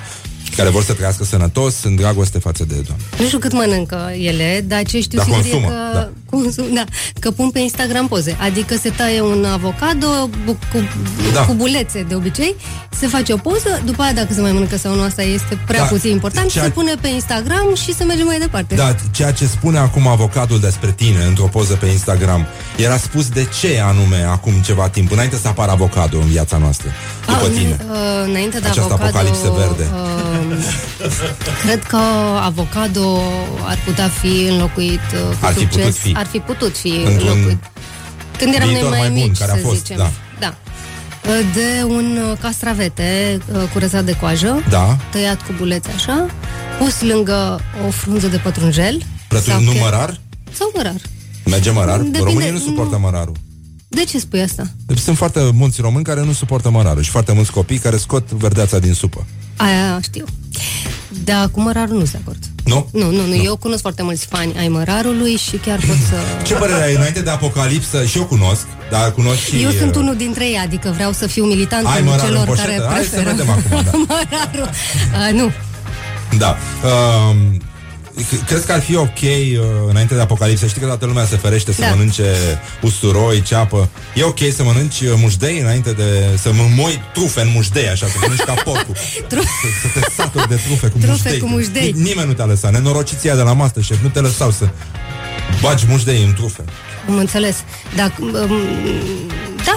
care 0.60 0.70
vor 0.70 0.84
să 0.84 0.94
trăiască 0.94 1.24
sănătos 1.24 1.84
în 1.84 1.96
dragoste 1.96 2.40
față 2.40 2.66
de 2.66 2.74
doamne. 2.74 3.04
nu 3.20 3.26
știu 3.26 3.38
cât 3.40 3.54
mănâncă 3.54 4.12
ele, 4.20 4.64
dar 4.68 4.84
ce 4.84 5.00
știu 5.02 5.18
Dar 5.18 5.26
sigur 5.28 5.42
consumă, 5.42 5.66
e 5.66 5.70
că, 5.70 5.98
da. 5.98 6.10
consum, 6.30 6.74
da, 6.74 6.84
că 7.20 7.32
pun 7.32 7.50
pe 7.50 7.60
Instagram 7.60 8.08
poze. 8.08 8.36
Adică 8.40 8.76
se 8.82 8.90
taie 8.90 9.22
un 9.22 9.46
avocado 9.46 10.08
bu- 10.46 10.52
cu, 10.72 10.78
Da. 11.34 11.42
cu 11.46 11.54
bulețe 11.54 12.06
de 12.08 12.16
obicei, 12.16 12.56
se 13.00 13.08
face 13.08 13.34
o 13.34 13.38
poză, 13.38 13.82
după 13.86 14.02
aia 14.02 14.14
dacă 14.14 14.34
se 14.34 14.42
mai 14.42 14.52
mănâncă 14.52 14.78
sau 14.78 14.96
nu, 14.96 15.02
asta 15.02 15.22
este 15.22 15.58
prea 15.68 15.80
Da. 15.80 15.86
puțin 15.86 16.12
important, 16.12 16.50
Ceea- 16.52 16.64
se 16.64 16.70
pune 16.70 16.94
pe 17.02 17.08
Instagram 17.08 17.76
și 17.84 17.94
se 17.94 18.04
merge 18.04 18.24
mai 18.24 18.40
departe. 18.40 18.76
Da, 18.76 18.96
ceea 19.12 19.32
ce 19.32 19.46
spune 19.46 19.78
acum 19.78 20.08
avocadul 20.08 20.60
despre 20.60 20.92
tine 20.92 21.24
într-o 21.28 21.46
poză 21.46 21.74
pe 21.74 21.86
Instagram 21.86 22.46
era 22.76 22.98
spus 22.98 23.30
de 23.30 23.48
ce 23.60 23.82
anume 23.84 24.26
acum 24.30 24.54
ceva 24.54 24.90
timp, 24.90 25.12
înainte 25.12 25.36
să 25.36 25.48
apară 25.48 25.72
avocado 25.72 26.18
în 26.18 26.28
viața 26.28 26.58
noastră, 26.58 26.88
după 27.26 27.46
Ah, 27.46 27.52
tine. 27.58 27.78
uh, 27.90 27.96
înainte 28.28 28.60
de 28.60 28.68
Această 28.68 28.82
avocado, 28.94 29.04
apocalipsă 29.04 29.54
verde. 29.58 29.84
Uh, 29.94 30.19
cred 31.64 31.84
că 31.84 31.98
avocado 32.42 33.22
ar 33.64 33.78
putea 33.86 34.08
fi 34.08 34.48
înlocuit 34.50 35.00
uh, 35.14 35.36
cu 35.40 35.46
Ar 35.46 35.54
fi 35.54 35.60
succes. 35.60 35.82
putut 35.84 35.96
fi. 35.96 36.12
Ar 36.16 36.26
fi 36.26 36.38
putut 36.40 36.78
fi 36.78 36.88
Într-un 37.06 37.28
înlocuit. 37.28 37.58
Când 38.38 38.54
eram 38.54 38.66
noi 38.70 38.74
viitor 38.74 38.90
mai, 38.90 39.00
mai 39.00 39.10
bun 39.10 39.20
mici, 39.22 39.38
care 39.38 39.52
a 39.52 39.56
să 39.56 39.62
fost, 39.62 39.78
zicem. 39.78 39.98
da. 39.98 40.12
da. 40.40 40.56
Uh, 41.30 41.46
De 41.54 41.84
un 41.84 42.18
uh, 42.32 42.38
castravete 42.42 43.38
uh, 43.54 43.64
curățat 43.74 44.04
de 44.06 44.16
coajă, 44.16 44.64
Da. 44.70 44.98
tăiat 45.12 45.38
cu 45.42 45.54
bulețe 45.58 45.92
așa, 45.96 46.26
pus 46.80 47.02
lângă 47.02 47.60
o 47.88 47.90
frunză 47.92 48.28
de 48.28 48.38
pătrunjel. 48.38 49.02
Prătul 49.28 49.52
sau 49.52 49.62
nu 49.62 49.72
chiar- 49.72 49.82
mărar? 49.82 50.20
Sau 50.54 50.72
mărar. 50.76 50.96
Merge 51.46 51.70
mărar? 51.72 51.98
Depinde, 51.98 52.20
Românii 52.20 52.52
nu 52.52 52.58
suportă 52.60 52.96
nu. 52.96 53.00
mărarul. 53.00 53.36
De 53.88 54.04
ce 54.04 54.20
spui 54.20 54.42
asta? 54.42 54.64
Deci 54.86 54.98
sunt 54.98 55.18
foarte 55.18 55.50
mulți 55.54 55.82
români 55.82 56.04
care 56.04 56.24
nu 56.24 56.34
suportă 56.34 56.70
mărarul 56.70 57.02
și 57.04 57.10
foarte 57.10 57.34
mulți 57.34 57.52
copii 57.52 57.78
care 57.78 57.98
scot 57.98 58.32
verdeața 58.32 58.80
din 58.80 58.94
supă. 58.94 59.26
Aia 59.60 60.00
știu. 60.02 60.26
Dar 61.24 61.48
cu 61.50 61.62
mărarul 61.62 61.98
nu 61.98 62.06
sunt 62.06 62.12
de 62.12 62.18
acord. 62.22 62.38
Nu? 62.66 62.88
Nu, 62.92 63.12
nu, 63.12 63.26
nu, 63.28 63.44
eu 63.44 63.56
cunosc 63.56 63.82
foarte 63.82 64.02
mulți 64.04 64.26
fani 64.26 64.54
ai 64.58 64.68
mărarului 64.68 65.36
și 65.36 65.56
chiar 65.58 65.78
pot 65.88 65.96
să... 66.10 66.16
Ce 66.46 66.54
părere 66.54 66.84
ai 66.84 66.96
înainte 66.96 67.22
de 67.22 67.30
apocalipsă? 67.30 68.06
Și 68.06 68.18
eu 68.18 68.24
cunosc, 68.26 68.66
dar 68.92 69.12
cunosc 69.12 69.40
și... 69.40 69.64
Eu 69.64 69.70
sunt 69.72 69.96
uh, 69.96 70.02
unul 70.02 70.16
dintre 70.16 70.46
ei, 70.46 70.58
adică 70.64 70.92
vreau 70.96 71.12
să 71.12 71.28
fiu 71.28 71.46
militant 71.46 71.86
Ai 71.88 72.00
în 72.00 72.06
mărarul 72.06 72.26
în 72.28 72.32
celor 72.32 72.48
poșetă? 72.48 72.68
care 72.68 72.88
Hai 72.94 73.04
să 73.04 73.10
preferă 73.10 73.30
vedem 73.36 73.50
acum, 73.50 73.84
da. 73.84 73.92
mărarul. 74.08 74.70
Uh, 75.28 75.42
nu, 75.42 75.52
Da. 76.38 76.58
Um, 77.30 77.58
c- 77.58 77.64
crezi 78.46 78.66
că 78.66 78.72
ar 78.72 78.82
fi 78.82 78.96
ok 78.96 79.20
uh, 79.22 79.60
înainte 79.90 80.14
de 80.16 80.22
apocalipsă? 80.22 80.68
Știi 80.68 80.82
că 80.82 80.88
toată 80.88 81.06
lumea 81.06 81.26
se 81.26 81.36
ferește 81.38 81.74
să 81.74 81.82
Da. 81.82 81.88
mănânce 81.90 82.24
usturoi, 82.82 83.42
ceapă. 83.42 83.90
E 84.16 84.24
ok 84.24 84.40
să 84.56 84.64
mănânci 84.64 85.00
uh, 85.02 85.14
mușdei 85.18 85.60
înainte 85.60 85.92
de... 85.92 86.38
Să 86.42 86.52
mă 86.54 86.64
moi 86.76 87.02
trufe 87.14 87.42
în 87.42 87.50
mușdei, 87.54 87.88
așa, 87.88 88.06
să 88.08 88.14
mănânci 88.22 88.42
ca 88.42 88.54
porcul. 88.54 88.96
Tru- 89.30 89.42
Să, 89.42 89.88
să 89.94 90.00
te 90.00 90.06
saturi 90.18 90.48
de 90.48 90.56
trufe 90.66 90.88
cu 90.88 90.98
Trufe 90.98 91.12
mușdei. 91.12 91.40
cu 91.40 91.48
mușdei. 91.48 91.92
Ni- 91.92 92.02
Nimeni 92.02 92.28
nu 92.28 92.34
te-a 92.34 92.46
lăsat. 92.46 92.72
Nenorociția 92.72 93.36
de 93.36 93.42
la 93.42 93.54
Masterchef 93.54 94.02
nu 94.02 94.10
te 94.10 94.20
lăsau 94.20 94.52
să 94.52 94.68
bagi 95.62 95.86
mușdei 95.88 96.24
în 96.24 96.34
trufe. 96.34 96.64
am 97.08 97.16
înțeles. 97.18 97.56
Dar, 97.96 98.14
um, 98.20 98.32
da, 98.32 98.40
Da, 98.40 98.46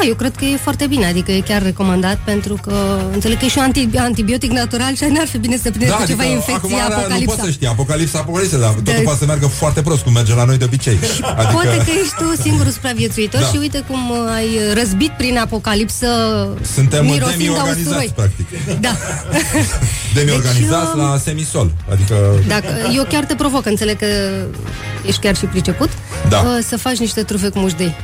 eu 0.09 0.15
cred 0.15 0.35
că 0.37 0.45
e 0.45 0.57
foarte 0.57 0.87
bine, 0.87 1.07
adică 1.07 1.31
e 1.33 1.41
chiar 1.41 1.63
recomandat 1.63 2.19
pentru 2.25 2.55
că 2.63 2.75
înțeleg 3.13 3.39
că 3.39 3.45
e 3.45 3.49
și 3.49 3.59
un 3.59 3.65
anti- 3.73 3.97
antibiotic 3.99 4.51
natural 4.51 4.95
și 4.95 5.05
n-ar 5.05 5.27
fi 5.27 5.39
bine 5.39 5.57
să 5.57 5.69
prindeți 5.69 5.91
Da, 5.91 5.97
cu 5.97 6.05
ceva 6.07 6.23
adică 6.23 6.35
infecție 6.37 6.77
acum 6.81 6.89
nu 6.89 6.95
apocalipsa. 6.97 7.35
poți 7.35 7.45
să 7.47 7.51
știi, 7.51 7.67
apocalipsa, 7.67 8.19
apocalipsa, 8.19 8.59
dar 8.59 8.69
totul 8.69 8.83
Da. 8.97 9.01
poate 9.03 9.19
să 9.19 9.25
meargă 9.27 9.47
foarte 9.47 9.83
prost, 9.83 10.03
cum 10.03 10.13
merge 10.13 10.35
la 10.35 10.45
noi 10.45 10.59
de 10.59 10.65
obicei. 10.65 10.99
Adică, 11.37 11.53
Poate 11.53 11.77
că 11.77 11.91
ești 12.03 12.15
tu 12.19 12.41
singurul 12.43 12.73
supraviețuitor 12.79 13.41
Da. 13.41 13.47
și 13.47 13.57
uite 13.57 13.85
cum 13.89 14.11
uh, 14.11 14.17
ai 14.35 14.49
răzbit 14.75 15.11
prin 15.11 15.39
apocalipsă 15.39 16.07
suntem 16.75 17.05
mirosind 17.05 17.33
a 17.33 17.37
demi-organizați, 17.37 17.81
usturoi. 17.81 18.13
practic. 18.15 18.47
Da. 18.81 18.93
Demi-organizați 20.17 20.95
Deci, 20.95 21.03
la 21.03 21.17
semisol. 21.25 21.71
Adică, 21.93 22.15
Dacă, 22.49 22.67
eu 22.95 23.05
chiar 23.05 23.25
te 23.25 23.35
provoc, 23.35 23.67
înțeleg 23.67 23.99
că 23.99 24.07
ești 25.07 25.21
chiar 25.21 25.37
și 25.37 25.45
priceput, 25.45 25.91
Da. 26.29 26.39
uh, 26.39 26.65
să 26.69 26.77
faci 26.77 26.97
niște 26.99 27.23
trufe 27.23 27.49
cu 27.49 27.59
mușdei. 27.59 27.95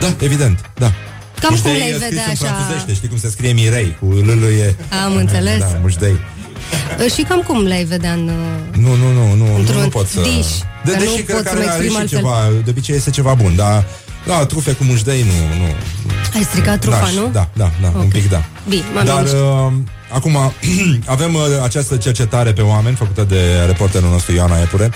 da, 0.00 0.06
evident, 0.20 0.58
da. 0.78 0.92
Cam 1.40 1.50
Mușdei 1.50 1.70
cum 1.72 1.80
le-ai 1.80 1.90
e 1.90 1.94
scris 1.94 2.08
vedea 2.08 2.24
în 2.26 2.30
așa? 2.30 2.44
franțuzește, 2.54 2.94
știi 2.94 3.08
cum 3.08 3.18
se 3.18 3.30
scrie 3.30 3.52
Mirei, 3.52 3.96
cu 4.00 4.06
l 4.06 4.42
e. 4.42 4.74
Am 5.04 5.16
înțeles. 5.16 5.58
Da, 5.58 5.78
mușdei. 5.82 6.16
Uh, 7.04 7.12
Și 7.12 7.22
cam 7.22 7.40
cum 7.40 7.62
le-ai 7.62 7.84
vedea 7.84 8.12
în... 8.12 8.28
uh, 8.28 8.78
Nu, 8.84 8.94
nu, 8.94 9.12
nu, 9.12 9.34
nu, 9.34 9.46
nu, 9.46 9.56
Într-un 9.58 9.80
nu 9.82 9.88
pot 9.88 10.06
să... 10.08 10.20
dish, 10.20 10.54
de, 10.84 10.90
că 10.92 10.98
deși 10.98 11.08
nu 11.08 11.14
cred 11.14 11.36
pot 11.36 11.42
că 11.44 11.48
să 11.50 11.54
mă 11.54 11.60
are, 11.60 11.70
are 11.70 11.84
exprim 11.84 11.90
și 11.90 12.14
altfel. 12.14 12.18
ceva, 12.18 12.62
de 12.64 12.70
obicei 12.70 12.96
este 12.96 13.10
ceva 13.10 13.34
bun, 13.34 13.56
dar 13.56 13.84
da, 14.26 14.46
trufe 14.46 14.72
cu 14.72 14.84
mușdei 14.84 15.22
nu, 15.22 15.62
nu. 15.64 15.68
Ai 16.34 16.42
stricat 16.42 16.78
trufa, 16.80 16.98
N-aș. 17.00 17.12
nu? 17.14 17.28
Da, 17.32 17.48
da, 17.56 17.70
da, 17.82 17.92
un 17.98 18.08
pic 18.08 18.30
da. 18.30 18.44
Bine, 18.68 18.82
m-am 18.94 19.04
Dar 19.04 19.14
liniștit. 19.16 19.40
uh, 19.40 19.72
acum 20.12 20.36
avem 21.06 21.34
uh, 21.34 21.40
această 21.62 21.96
cercetare 21.96 22.52
pe 22.52 22.60
oameni 22.60 22.96
făcută 22.96 23.22
de 23.28 23.40
reporterul 23.66 24.08
nostru 24.10 24.34
Ioana 24.34 24.60
Epure, 24.60 24.90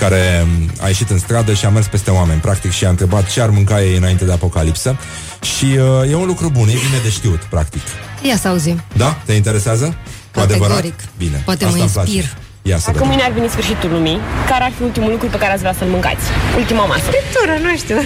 care 0.00 0.42
um, 0.42 0.70
a 0.80 0.86
ieșit 0.86 1.10
în 1.10 1.18
stradă 1.18 1.52
și 1.52 1.64
a 1.64 1.68
mers 1.68 1.86
peste 1.86 2.10
oameni, 2.10 2.40
practic, 2.40 2.70
și 2.70 2.84
a 2.84 2.88
întrebat 2.88 3.30
ce 3.30 3.40
ar 3.40 3.48
mânca 3.50 3.82
ei 3.82 3.96
înainte 3.96 4.24
de 4.24 4.32
apocalipsă. 4.32 4.96
Și 5.42 5.64
uh, 5.64 6.10
e 6.10 6.14
un 6.14 6.26
lucru 6.26 6.48
bun, 6.50 6.68
e 6.68 6.72
bine 6.72 6.98
de 7.02 7.10
știut, 7.10 7.40
practic. 7.42 7.82
Ia 8.22 8.36
să 8.36 8.48
auzim. 8.48 8.82
Da? 8.96 9.16
Te 9.24 9.32
interesează? 9.32 9.84
Cu 10.32 10.38
Categoric. 10.40 10.74
adevărat? 10.74 11.08
Bine. 11.18 11.42
Poate 11.44 11.64
Asta 11.64 11.76
mă 11.76 11.82
îmi 11.82 11.92
place. 11.92 12.10
inspir. 12.10 12.36
Ia 12.62 12.78
să 12.78 12.82
Dacă 12.86 12.92
vedem. 12.98 13.08
mâine 13.08 13.22
ar 13.22 13.32
veni 13.32 13.48
sfârșitul 13.48 13.90
lumii, 13.90 14.18
care 14.48 14.64
ar 14.64 14.72
fi 14.76 14.82
ultimul 14.82 15.10
lucru 15.10 15.26
pe 15.28 15.36
care 15.38 15.52
ați 15.52 15.60
vrea 15.60 15.74
să-l 15.78 15.88
mâncați? 15.88 16.24
Ultima 16.56 16.84
masă. 16.84 17.00
Friptură, 17.00 17.52
nu 17.66 17.76
știu. 17.76 17.96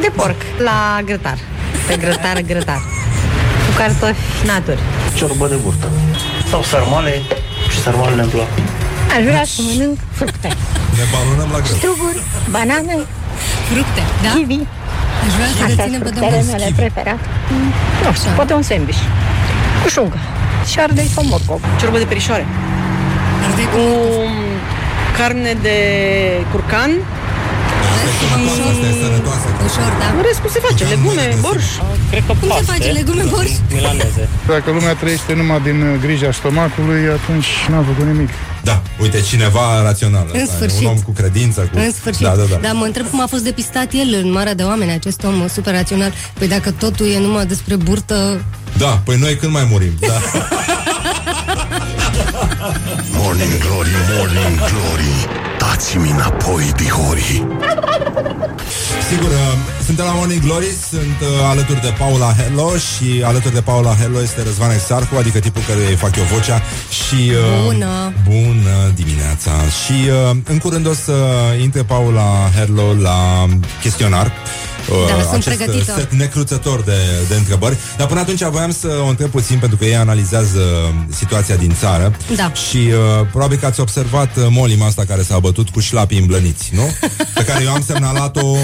De 0.00 0.10
porc. 0.16 0.40
La 0.58 1.00
grătar. 1.04 1.38
Pe 1.86 1.96
grătar, 1.96 2.40
grătar. 2.40 2.80
Cu 3.72 3.78
cartofi 3.78 4.22
naturi. 4.46 4.78
Ciorbă 5.16 5.46
de 5.48 5.54
burtă. 5.64 5.86
Sau 6.50 6.62
sarmale 6.62 7.22
și 7.72 7.78
sarmalele 7.80 8.22
îmi 8.22 8.30
plac. 8.30 8.46
Aș 9.16 9.22
vrea 9.30 9.44
să 9.44 9.60
mănânc 9.68 9.98
fructe. 10.18 10.48
Ne 10.98 11.04
balonăm 11.12 11.48
la 11.54 11.58
greu. 11.64 11.76
Struguri, 11.80 12.18
banane, 12.54 12.94
fructe, 13.70 14.02
da? 14.24 14.28
kiwi. 14.34 14.60
Aș 15.24 15.32
vrea 15.36 15.48
să 15.56 15.62
Astea 15.64 15.66
reținem 15.66 15.90
sunt 15.90 16.02
pe 16.02 16.08
fructele 16.08 16.30
domnul 16.36 16.50
mele 16.52 16.64
Schiv. 16.68 16.76
preferate. 16.82 17.24
Mm, 17.50 17.70
Nu 18.04 18.10
știu, 18.18 18.30
poate 18.38 18.52
un 18.60 18.64
sandwich. 18.70 19.02
Cu 19.82 19.88
șungă. 19.94 20.18
Și 20.66 20.72
șardei 20.76 21.08
sau 21.14 21.22
morcov. 21.30 21.60
Ciorbă 21.80 21.98
de 21.98 22.04
perișoare. 22.12 22.44
Cu 23.74 23.84
carne 25.18 25.52
de 25.66 25.76
curcan. 26.50 26.90
Asta 28.70 28.86
e 28.92 28.94
sănătoasă. 29.04 29.46
Ușor, 29.66 29.90
da. 30.00 30.06
În 30.16 30.22
rest, 30.26 30.38
cum 30.44 30.50
se 30.56 30.60
face? 30.68 30.82
Legume, 30.94 31.26
borș. 31.40 31.66
Cred 32.10 32.22
că 32.26 32.32
Cum 32.40 32.48
se 32.48 32.54
paste. 32.54 32.64
face 32.72 32.88
legume 32.98 33.24
borș? 33.32 33.50
Milaneze. 33.74 34.22
Dacă 34.46 34.70
lumea 34.76 34.94
trăiește 34.94 35.32
numai 35.40 35.60
din 35.68 35.78
uh, 35.82 36.00
grija 36.04 36.30
stomacului, 36.40 37.02
atunci 37.18 37.50
n-am 37.70 37.84
făcut 37.90 38.06
nimic. 38.12 38.28
Da, 38.68 38.82
uite, 39.02 39.20
cineva 39.20 39.82
rațional. 39.82 40.26
În 40.32 40.40
ăsta 40.40 40.52
e 40.54 40.56
sfârșit. 40.56 40.86
Un 40.86 40.86
om 40.86 40.98
cu 41.08 41.10
credință. 41.20 41.60
Cu... 41.60 41.78
În 41.78 41.92
sfârșit. 41.92 42.22
Da, 42.22 42.34
da, 42.40 42.44
da. 42.50 42.56
Dar 42.66 42.72
mă 42.80 42.84
întreb 42.84 43.06
cum 43.10 43.20
a 43.20 43.26
fost 43.26 43.42
depistat 43.50 43.88
el 44.02 44.10
în 44.22 44.28
marea 44.32 44.54
de 44.54 44.62
oameni, 44.62 44.92
acest 44.92 45.20
om 45.24 45.48
super 45.56 45.72
rațional. 45.74 46.12
Păi 46.38 46.48
dacă 46.48 46.70
totul 46.70 47.06
e 47.16 47.18
numai 47.18 47.46
despre 47.46 47.76
burtă... 47.76 48.44
Da, 48.76 49.00
păi 49.04 49.16
noi 49.20 49.36
când 49.36 49.52
mai 49.52 49.66
murim? 49.70 49.92
Da. 50.00 50.18
Morning 53.18 53.58
Glory, 53.64 53.90
Morning 54.16 54.56
Glory 54.70 55.12
Dați-mi 55.82 56.10
înapoi, 56.10 56.72
dihori 56.76 57.46
Sigur, 59.08 59.30
uh, 59.30 59.54
suntem 59.84 60.04
la 60.04 60.12
Morning 60.12 60.42
Glory, 60.42 60.66
sunt 60.90 61.18
uh, 61.20 61.28
alături 61.50 61.80
de 61.80 61.94
Paula 61.98 62.32
Hello 62.32 62.70
și 62.76 63.22
alături 63.24 63.54
de 63.54 63.60
Paula 63.60 63.94
Hello 63.94 64.22
este 64.22 64.42
Răzvan 64.42 64.70
Exarcu, 64.70 65.16
adică 65.16 65.38
tipul 65.38 65.62
care 65.66 65.86
îi 65.88 65.94
fac 65.94 66.16
eu 66.16 66.22
vocea 66.22 66.62
și... 66.90 67.30
Uh, 67.30 67.64
Bună! 67.64 68.12
Bună 68.24 68.92
dimineața! 68.94 69.50
Și 69.84 69.92
uh, 70.30 70.36
în 70.44 70.58
curând 70.58 70.86
o 70.86 70.94
să 70.94 71.14
intre 71.60 71.82
Paula 71.82 72.50
Hello 72.56 72.94
la 73.00 73.46
chestionar. 73.80 74.32
Uh, 74.92 75.06
Da, 75.08 75.22
sunt 75.22 75.32
acest 75.32 75.56
pregătită. 75.56 75.94
set 75.96 76.12
necruțător 76.12 76.82
de, 76.82 76.96
de 77.28 77.34
întrebări. 77.34 77.76
Dar 77.96 78.06
până 78.06 78.20
atunci 78.20 78.42
voiam 78.42 78.72
să 78.72 78.88
o 79.04 79.08
întreb 79.08 79.30
puțin 79.30 79.58
pentru 79.58 79.76
că 79.78 79.84
ei 79.84 79.96
analizează 79.96 80.60
situația 81.16 81.56
din 81.56 81.74
țară 81.80 82.16
Da. 82.36 82.52
și 82.52 82.76
uh, 82.76 83.26
probabil 83.30 83.58
că 83.58 83.66
ați 83.66 83.80
observat 83.80 84.36
uh, 84.36 84.46
molima 84.50 84.86
asta 84.86 85.04
care 85.08 85.22
s-a 85.22 85.38
bătut 85.38 85.68
cu 85.70 85.80
șlapii 85.80 86.18
îmblăniți, 86.18 86.70
nu? 86.74 86.82
Pe 87.34 87.44
care 87.44 87.64
eu 87.64 87.72
am 87.72 87.82
semnalat-o 87.86 88.46
uh, 88.46 88.56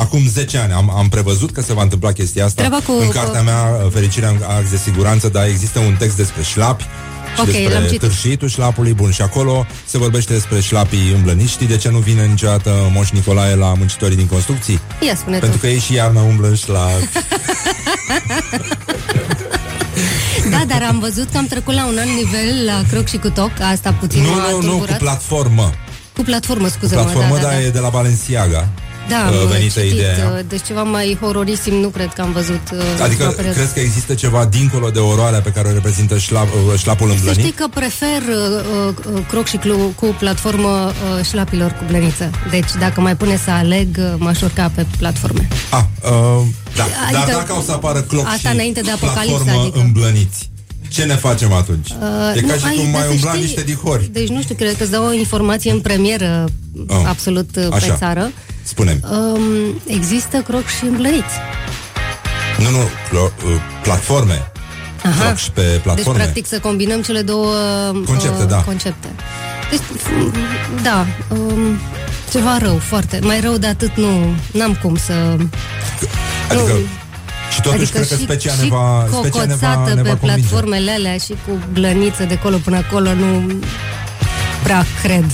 acum 0.00 0.26
10 0.28 0.58
ani. 0.58 0.72
Am, 0.72 0.90
am 0.96 1.08
prevăzut 1.08 1.50
că 1.52 1.60
se 1.62 1.72
va 1.72 1.82
întâmpla 1.82 2.12
chestia 2.12 2.44
asta 2.44 2.62
Treaba 2.62 2.84
cu- 2.86 2.98
în 3.00 3.08
cartea 3.08 3.42
mea 3.42 3.62
uh, 3.84 3.90
Fericirea 3.92 4.28
în 4.28 4.36
ax 4.58 4.70
de 4.70 4.76
siguranță, 4.76 5.28
dar 5.28 5.46
există 5.46 5.78
un 5.78 5.94
text 5.98 6.16
despre 6.16 6.42
șlapi 6.42 6.84
și 7.34 7.40
Ok, 7.40 7.46
l-am 7.46 7.54
despre 7.62 7.82
citit. 7.84 8.00
târșitul 8.00 8.48
șlapului 8.48 8.92
bun 8.92 9.10
și 9.10 9.22
acolo 9.22 9.66
se 9.84 9.98
vorbește 9.98 10.32
despre 10.32 10.60
șlapii 10.60 11.12
îmblăniți. 11.14 11.50
Știi 11.52 11.66
de 11.66 11.76
ce 11.76 11.88
nu 11.90 11.98
vine 11.98 12.24
niciodată 12.26 12.90
Moș 12.92 13.10
Nicolae 13.10 13.54
la 13.54 13.74
muncitorii 13.74 14.16
din 14.16 14.26
construcții? 14.26 14.80
Ia 15.06 15.14
spune 15.16 15.38
Pentru 15.38 15.58
tu. 15.58 15.64
că 15.64 15.70
ei 15.70 15.78
și 15.78 15.94
iarna 15.94 16.20
umblă 16.22 16.48
în 16.48 16.54
șlap. 16.54 16.90
Da, 20.50 20.62
dar 20.66 20.82
am 20.88 20.98
văzut 20.98 21.28
că 21.32 21.36
am 21.38 21.46
trecut 21.46 21.74
la 21.74 21.86
un 21.86 21.98
alt 21.98 22.10
nivel 22.10 22.64
la 22.64 22.82
croc 22.90 23.06
și 23.08 23.16
cu 23.16 23.30
toc. 23.30 23.50
Asta 23.72 23.92
puțin 24.00 24.22
nu, 24.22 24.30
m-a 24.30 24.36
nu, 24.36 24.50
nu, 24.50 24.56
cu 24.56 24.62
tulburat. 24.66 24.98
platformă. 24.98 25.72
Cu 26.16 26.22
platformă, 26.22 26.66
Cu 26.66 26.70
scuze-mă. 26.70 27.00
platformă, 27.02 27.34
da, 27.34 27.40
da, 27.40 27.46
dar 27.48 27.52
da. 27.56 27.60
e 27.62 27.70
de 27.70 27.78
la 27.78 27.88
Balenciaga. 27.88 28.68
Da, 29.08 29.28
uh, 29.32 29.40
am 29.40 29.46
venită 29.48 29.80
citit, 29.80 29.92
ideea 29.92 30.14
aia. 30.16 30.28
uh, 30.32 30.38
deci 30.48 30.62
ceva 30.66 30.82
mai 30.82 31.18
hororisim 31.20 31.74
nu 31.74 31.88
cred 31.88 32.12
că 32.12 32.20
am 32.20 32.32
văzut. 32.32 32.60
uh, 32.72 32.78
Adică 33.02 33.22
într-o 33.22 33.36
perioadă. 33.36 33.58
crezi 33.58 33.74
că 33.74 33.80
există 33.80 34.14
ceva 34.14 34.44
dincolo 34.44 34.90
de 34.90 34.98
oroarea 34.98 35.40
pe 35.40 35.50
care 35.50 35.68
o 35.68 35.72
reprezintă 35.72 36.18
șlap, 36.18 36.46
uh, 36.72 36.78
șlapul 36.78 37.08
Să 37.08 37.14
știi 37.14 37.28
îmblănit? 37.28 37.56
că 37.56 37.66
prefer 37.74 38.22
uh, 38.28 38.94
uh, 39.14 39.22
croc 39.28 39.46
și 39.46 39.56
clu, 39.56 39.92
cu 39.96 40.16
platformă 40.18 40.68
uh, 41.18 41.24
șlapilor 41.24 41.70
cu 41.70 41.84
blăniță. 41.88 42.30
Deci 42.50 42.70
dacă 42.78 43.00
mai 43.00 43.16
pune 43.16 43.36
să 43.44 43.50
aleg, 43.50 43.96
uh, 43.98 44.04
m-aș 44.18 44.40
urca 44.42 44.70
pe 44.74 44.86
platforme. 44.98 45.48
Ah, 45.70 45.80
uh, 46.02 46.10
da. 46.76 46.86
Dar 47.12 47.20
Adică- 47.22 47.36
dacă 47.36 47.52
o 47.52 47.60
să 47.62 47.72
apară 47.72 48.00
cloc 48.00 48.26
Asta 48.26 48.48
și 48.48 48.54
înainte 48.54 48.80
de 48.80 48.90
apocalipsă, 48.90 49.36
platformă 49.42 49.62
adică. 49.62 49.78
îmblăniți, 49.84 50.50
ce 50.88 51.02
ne 51.04 51.14
facem 51.14 51.52
atunci? 51.52 51.88
Uh, 51.90 52.36
e 52.36 52.40
ca 52.40 52.52
nu, 52.52 52.58
și 52.58 52.64
ai- 52.66 52.74
cum 52.74 52.82
dar 52.84 52.92
mai 52.92 53.02
să 53.02 53.08
umbla 53.12 53.30
știi- 53.32 53.40
niște 53.42 53.62
dihori. 53.62 54.08
Deci 54.12 54.28
nu 54.28 54.42
știu, 54.42 54.54
cred 54.54 54.76
că 54.76 54.82
îți 54.82 54.92
dau 54.92 55.04
o 55.06 55.12
informație 55.12 55.70
în 55.70 55.80
premieră 55.80 56.44
Oh. 56.88 57.02
absolut 57.06 57.56
uh, 57.56 57.66
pe 57.68 57.74
Așa. 57.74 57.94
țară. 57.96 58.30
Spune-mi. 58.62 59.00
Um, 59.10 59.42
există 59.86 60.38
croc 60.38 60.66
și 60.66 60.84
îmblăniți. 60.84 61.34
Nu, 62.58 62.70
nu, 62.70 62.78
clo- 63.08 63.44
uh, 63.44 63.50
platforme. 63.82 64.50
Aha. 65.04 65.24
Cloc 65.24 65.36
și 65.36 65.50
pe 65.50 65.60
Deci, 65.62 65.80
platforme. 65.82 66.18
practic, 66.22 66.46
să 66.46 66.58
combinăm 66.58 67.02
cele 67.02 67.20
două 67.22 67.54
Concepte, 68.06 68.42
uh, 68.42 68.48
da. 68.48 68.56
concepte. 68.56 69.08
Deci, 69.70 69.80
m, 70.20 70.34
da, 70.82 71.06
um, 71.28 71.78
ceva 72.30 72.58
rău, 72.58 72.76
foarte. 72.76 73.18
Mai 73.22 73.40
rău 73.40 73.56
de 73.56 73.66
atât 73.66 73.96
nu, 73.96 74.34
n-am 74.52 74.78
cum 74.82 74.96
să... 74.96 75.12
Adică, 76.48 76.72
și 77.52 77.60
totuși 77.60 77.82
adică 77.82 77.96
cred 77.98 78.08
că 78.08 78.14
și, 78.14 78.22
specia 78.22 78.52
și 78.52 78.60
ne 78.62 78.68
va, 78.68 79.06
specia 79.10 79.44
ne 79.44 79.54
va, 79.54 79.68
cocoțată 79.68 79.94
ne 79.94 80.02
pe 80.02 80.08
va 80.08 80.16
convinge. 80.16 80.48
platformele 80.48 80.90
alea 80.90 81.16
și 81.16 81.34
cu 81.46 81.58
blăniță 81.72 82.24
de 82.24 82.34
acolo 82.34 82.56
până 82.56 82.76
acolo 82.76 83.14
nu 83.14 83.52
prea 84.62 84.86
cred. 85.02 85.24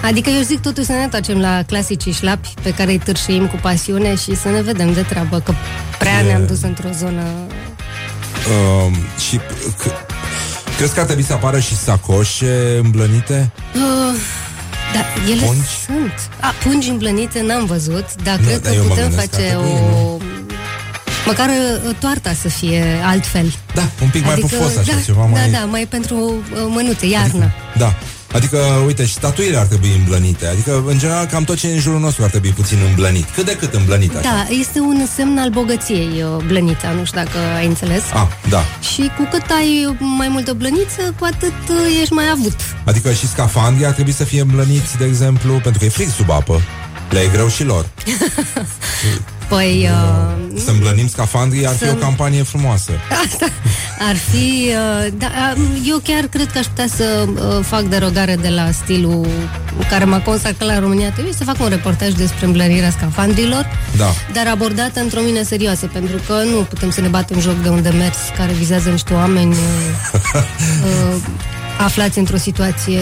Și 0.00 0.04
Adică 0.04 0.30
eu 0.30 0.42
zic 0.42 0.60
totuși 0.60 0.86
să 0.86 0.92
ne 0.92 1.02
întoarcem 1.02 1.40
la 1.40 1.62
clasicii 1.66 2.12
șlapi 2.12 2.48
pe 2.62 2.70
care 2.70 2.90
îi 2.90 2.98
târșim 2.98 3.46
cu 3.46 3.56
pasiune 3.62 4.14
și 4.16 4.36
să 4.36 4.48
ne 4.48 4.60
vedem 4.62 4.92
de 4.92 5.02
treabă, 5.02 5.38
că 5.40 5.52
prea 5.98 6.18
E- 6.20 6.22
ne-am 6.22 6.46
dus 6.46 6.62
într-o 6.62 6.88
zonă... 6.98 7.22
Uh, 8.48 8.96
și 9.28 9.38
c- 9.38 10.06
crezi 10.76 10.94
că 10.94 11.00
ar 11.00 11.06
trebui 11.06 11.22
să 11.24 11.32
apară 11.32 11.58
și 11.58 11.76
sacoșe 11.76 12.78
îmblănite? 12.82 13.50
Uh, 13.74 14.14
da, 14.94 15.30
ele 15.32 15.42
Pungi? 15.44 15.68
sunt. 15.86 16.30
A, 16.40 16.54
pungi 16.62 16.88
îmblănite 16.88 17.42
n-am 17.42 17.64
văzut, 17.64 18.06
dar 18.22 18.38
Nu, 18.38 18.46
cred 18.46 18.62
dar 18.62 18.72
că 18.72 18.78
eu 18.78 18.82
mă 18.84 18.88
putem 18.88 19.08
gândesc 19.08 19.30
că 19.30 19.36
face 19.36 19.50
ar 19.50 19.60
trebui, 19.60 19.80
o... 19.94 20.16
Măcar 21.26 21.48
uh, 21.48 21.94
toarta 22.00 22.32
să 22.42 22.48
fie 22.48 22.84
altfel. 23.04 23.52
Da, 23.74 23.82
un 24.02 24.08
pic 24.08 24.24
mai 24.24 24.34
pufos 24.34 24.76
așa, 24.76 24.92
da, 24.94 25.00
ceva 25.04 25.20
da, 25.20 25.26
mai... 25.40 25.50
da, 25.50 25.58
mai 25.58 25.86
pentru 25.90 26.16
uh, 26.16 26.58
mânuțe, 26.68 27.06
iarnă. 27.06 27.52
Da. 27.76 27.94
Adică, 28.32 28.58
uite, 28.86 29.06
și 29.06 29.12
statuile 29.12 29.56
ar 29.56 29.66
trebui 29.66 29.94
îmblănite. 29.98 30.46
Adică, 30.46 30.84
în 30.86 30.98
general, 30.98 31.26
cam 31.26 31.44
tot 31.44 31.56
ce 31.56 31.68
e 31.68 31.72
în 31.72 31.80
jurul 31.80 32.00
nostru 32.00 32.22
ar 32.24 32.30
trebui 32.30 32.50
puțin 32.50 32.78
îmblănit. 32.88 33.24
Cât 33.34 33.44
de 33.44 33.56
cât 33.56 33.74
îmblănit 33.74 34.16
așa. 34.16 34.20
Da, 34.20 34.46
este 34.60 34.80
un 34.80 35.06
semn 35.14 35.38
al 35.38 35.50
bogăției, 35.50 36.22
uh, 36.22 36.44
blănița, 36.46 36.90
nu 36.90 37.04
știu 37.04 37.20
dacă 37.20 37.38
ai 37.56 37.66
înțeles. 37.66 38.02
Ah, 38.12 38.26
da. 38.48 38.64
Și 38.94 39.10
cu 39.16 39.28
cât 39.30 39.50
ai 39.50 39.96
mai 39.98 40.28
multă 40.28 40.52
blăniță, 40.52 41.14
cu 41.18 41.24
atât 41.24 41.68
uh, 41.68 41.98
ești 42.00 42.12
mai 42.12 42.24
avut. 42.32 42.56
Adică 42.84 43.12
și 43.12 43.28
scafandrii 43.28 43.86
ar 43.86 43.92
trebui 43.92 44.12
să 44.12 44.24
fie 44.24 44.40
îmblăniți, 44.40 44.96
de 44.96 45.04
exemplu, 45.04 45.52
pentru 45.52 45.78
că 45.78 45.84
e 45.84 45.88
frig 45.88 46.08
sub 46.08 46.30
apă. 46.30 46.60
Le 47.10 47.18
e 47.20 47.28
greu 47.32 47.48
și 47.48 47.64
lor. 47.64 47.86
Păi, 49.48 49.88
uh, 49.90 50.60
Să 50.64 50.70
îmblănim 50.70 51.08
scafandrii 51.08 51.66
ar 51.66 51.74
fi 51.74 51.84
Să- 51.84 51.90
o 51.96 51.98
campanie 51.98 52.42
frumoasă. 52.42 52.92
Asta 53.26 53.46
ar 54.08 54.16
fi... 54.16 54.68
Uh, 54.68 55.12
da, 55.18 55.26
uh, 55.56 55.62
eu 55.86 55.98
chiar 56.04 56.24
cred 56.24 56.50
că 56.52 56.58
aș 56.58 56.66
putea 56.66 56.86
să 56.96 57.04
uh, 57.34 57.64
fac 57.64 57.80
derogare 57.82 58.36
de 58.36 58.48
la 58.48 58.70
stilul 58.70 59.26
care 59.90 60.04
m-a 60.04 60.20
consacrat 60.20 60.68
la 60.68 60.78
România 60.78 61.10
TV 61.10 61.34
să 61.36 61.44
fac 61.44 61.60
un 61.60 61.68
reportaj 61.68 62.12
despre 62.12 62.46
îmblănirea 62.46 62.90
scafandrilor, 62.90 63.66
Da. 63.96 64.10
dar 64.32 64.46
abordată 64.46 65.00
într-o 65.00 65.20
mine 65.20 65.42
serioasă, 65.42 65.86
pentru 65.92 66.16
că 66.26 66.32
nu 66.32 66.56
putem 66.56 66.90
să 66.90 67.00
ne 67.00 67.08
batem 67.08 67.40
joc 67.40 67.62
de 67.62 67.68
un 67.68 67.82
demers 67.82 68.16
care 68.36 68.52
vizează 68.52 68.88
niște 68.88 69.14
oameni 69.14 69.50
uh, 69.52 70.30
uh, 70.34 71.14
aflați 71.78 72.18
într-o 72.18 72.36
situație 72.36 73.00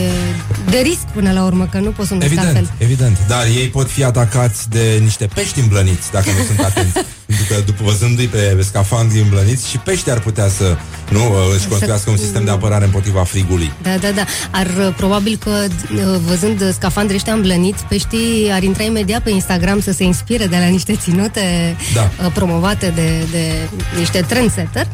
de 0.70 0.78
risc 0.78 1.04
până 1.14 1.32
la 1.32 1.44
urmă, 1.44 1.68
că 1.70 1.78
nu 1.78 1.90
pot 1.90 2.06
să 2.06 2.12
numesc 2.14 2.32
Evident, 2.32 2.56
altfel. 2.56 2.74
evident. 2.78 3.18
Dar 3.28 3.44
ei 3.46 3.68
pot 3.68 3.90
fi 3.90 4.04
atacați 4.04 4.70
de 4.70 4.98
niște 5.02 5.26
pești 5.34 5.60
îmblăniți, 5.60 6.10
dacă 6.12 6.26
nu 6.38 6.44
sunt 6.44 6.58
atenți. 6.58 6.98
Pentru 7.26 7.44
că 7.48 7.60
după 7.66 7.82
văzându-i 7.84 8.26
pe 8.26 8.56
scafandri 8.62 9.20
îmblăniți 9.20 9.68
și 9.68 9.78
pești 9.78 10.10
ar 10.10 10.18
putea 10.20 10.48
să 10.48 10.76
nu 11.10 11.20
își 11.56 11.66
construiască 11.68 12.10
un 12.10 12.16
sistem 12.16 12.44
de 12.44 12.50
apărare 12.50 12.84
împotriva 12.84 13.24
frigului. 13.24 13.72
Da, 13.82 13.96
da, 14.00 14.10
da. 14.10 14.24
Ar 14.50 14.66
uh, 14.66 14.94
probabil 14.96 15.36
că 15.44 15.50
uh, 15.50 16.00
văzând 16.26 16.60
uh, 16.60 16.68
scafandrii 16.72 17.16
ăștia 17.16 17.32
îmblăniți, 17.32 17.84
peștii 17.84 18.50
ar 18.52 18.62
intra 18.62 18.82
imediat 18.82 19.22
pe 19.22 19.30
Instagram 19.30 19.80
să 19.80 19.92
se 19.92 20.04
inspire 20.04 20.46
de 20.46 20.56
la 20.56 20.66
niște 20.66 20.96
ținute 20.96 21.76
Da. 21.94 22.10
uh, 22.24 22.30
promovate 22.34 22.92
de, 22.94 23.24
de 23.30 23.68
niște 23.98 24.20
trendsetter 24.20 24.86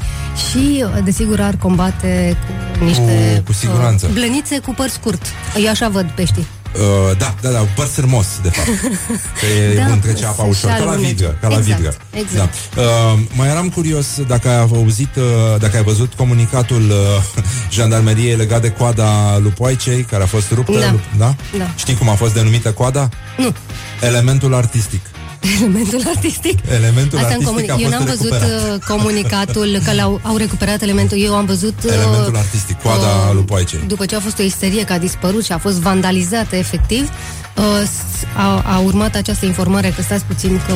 și, 0.51 0.85
uh, 0.85 1.05
desigur, 1.05 1.41
ar 1.41 1.57
combate 1.57 2.37
cu 2.78 2.85
niște 2.85 3.33
Cu- 3.37 3.43
cu 3.43 3.53
siguranță. 3.53 4.07
uh, 4.07 4.12
blănițe 4.12 4.59
cu 4.59 4.74
păr 4.74 4.89
scurt. 4.89 5.22
Eu 5.62 5.68
așa 5.70 5.89
văd 5.89 6.07
peștii. 6.14 6.47
Uh, 6.77 7.16
da, 7.18 7.35
da, 7.41 7.49
da, 7.51 7.59
păr 7.59 7.87
sârmos, 7.87 8.27
de 8.43 8.49
fapt. 8.49 8.68
Că 9.41 9.47
e 9.47 9.75
Da, 9.75 9.85
bun, 9.89 9.99
trece 10.01 10.25
apa 10.25 10.43
se 10.43 10.49
ușor, 10.49 10.70
ca 10.70 10.77
la 10.79 10.83
șalunece. 10.85 11.09
vidră. 11.09 11.37
Ca 11.41 11.49
la 11.49 11.57
Exact, 11.57 11.77
vidră. 11.81 11.95
exact. 12.11 12.55
Da. 12.75 12.81
Uh, 12.83 13.18
mai 13.35 13.49
eram 13.49 13.68
curios 13.68 14.07
dacă 14.27 14.49
ai 14.49 14.59
auzit, 14.59 15.16
uh, 15.16 15.23
dacă 15.59 15.77
ai 15.77 15.83
văzut 15.83 16.12
comunicatul 16.14 16.83
uh, 16.91 17.43
jandarmeriei 17.75 18.37
legat 18.37 18.61
de 18.61 18.70
coada 18.70 19.39
lupoaicei, 19.39 20.03
care 20.03 20.23
a 20.23 20.27
fost 20.27 20.51
ruptă. 20.53 20.79
Da. 20.79 20.93
Lup- 20.93 21.18
da? 21.18 21.35
Da. 21.59 21.70
Știi 21.77 21.95
cum 21.97 22.09
a 22.09 22.14
fost 22.14 22.35
denumită 22.35 22.73
coada? 22.73 23.09
Nu. 23.37 23.55
Elementul 24.01 24.55
artistic. 24.55 25.01
Elementul 25.59 26.03
artistic. 26.14 26.59
Elementul 26.70 27.18
Asta 27.18 27.34
în 27.34 27.47
artistic 27.47 27.70
comuni- 27.70 27.70
a 27.70 27.74
Eu 27.80 27.88
fost 27.88 27.93
n-am 27.93 28.05
văzut 28.05 28.32
recuperat. 28.32 28.72
uh, 28.74 28.78
comunicatul 28.88 29.80
că 29.84 29.93
l-au 29.93 30.20
au 30.22 30.36
recuperat 30.36 30.82
elementul. 30.82 31.18
Eu 31.20 31.34
am 31.34 31.45
văzut... 31.45 31.74
uh, 31.84 31.93
Elementul 31.93 32.36
artistic, 32.36 32.82
coada 32.82 33.07
uh, 33.28 33.34
lupoaicei. 33.34 33.80
După 33.86 34.07
ce 34.07 34.16
a 34.16 34.20
fost 34.20 34.38
o 34.38 34.43
isterie 34.43 34.84
că 34.84 34.93
a 34.93 34.99
dispărut 34.99 35.45
și 35.45 35.53
a 35.53 35.59
fost 35.59 35.76
vandalizată 35.80 36.57
efectiv, 36.57 37.09
uh, 37.57 37.64
s- 37.84 38.24
a, 38.36 38.62
a 38.66 38.78
urmat 38.78 39.14
această 39.14 39.47
informare 39.47 39.93
că 39.97 40.03
stați 40.03 40.24
puțin 40.24 40.61
că 40.66 40.74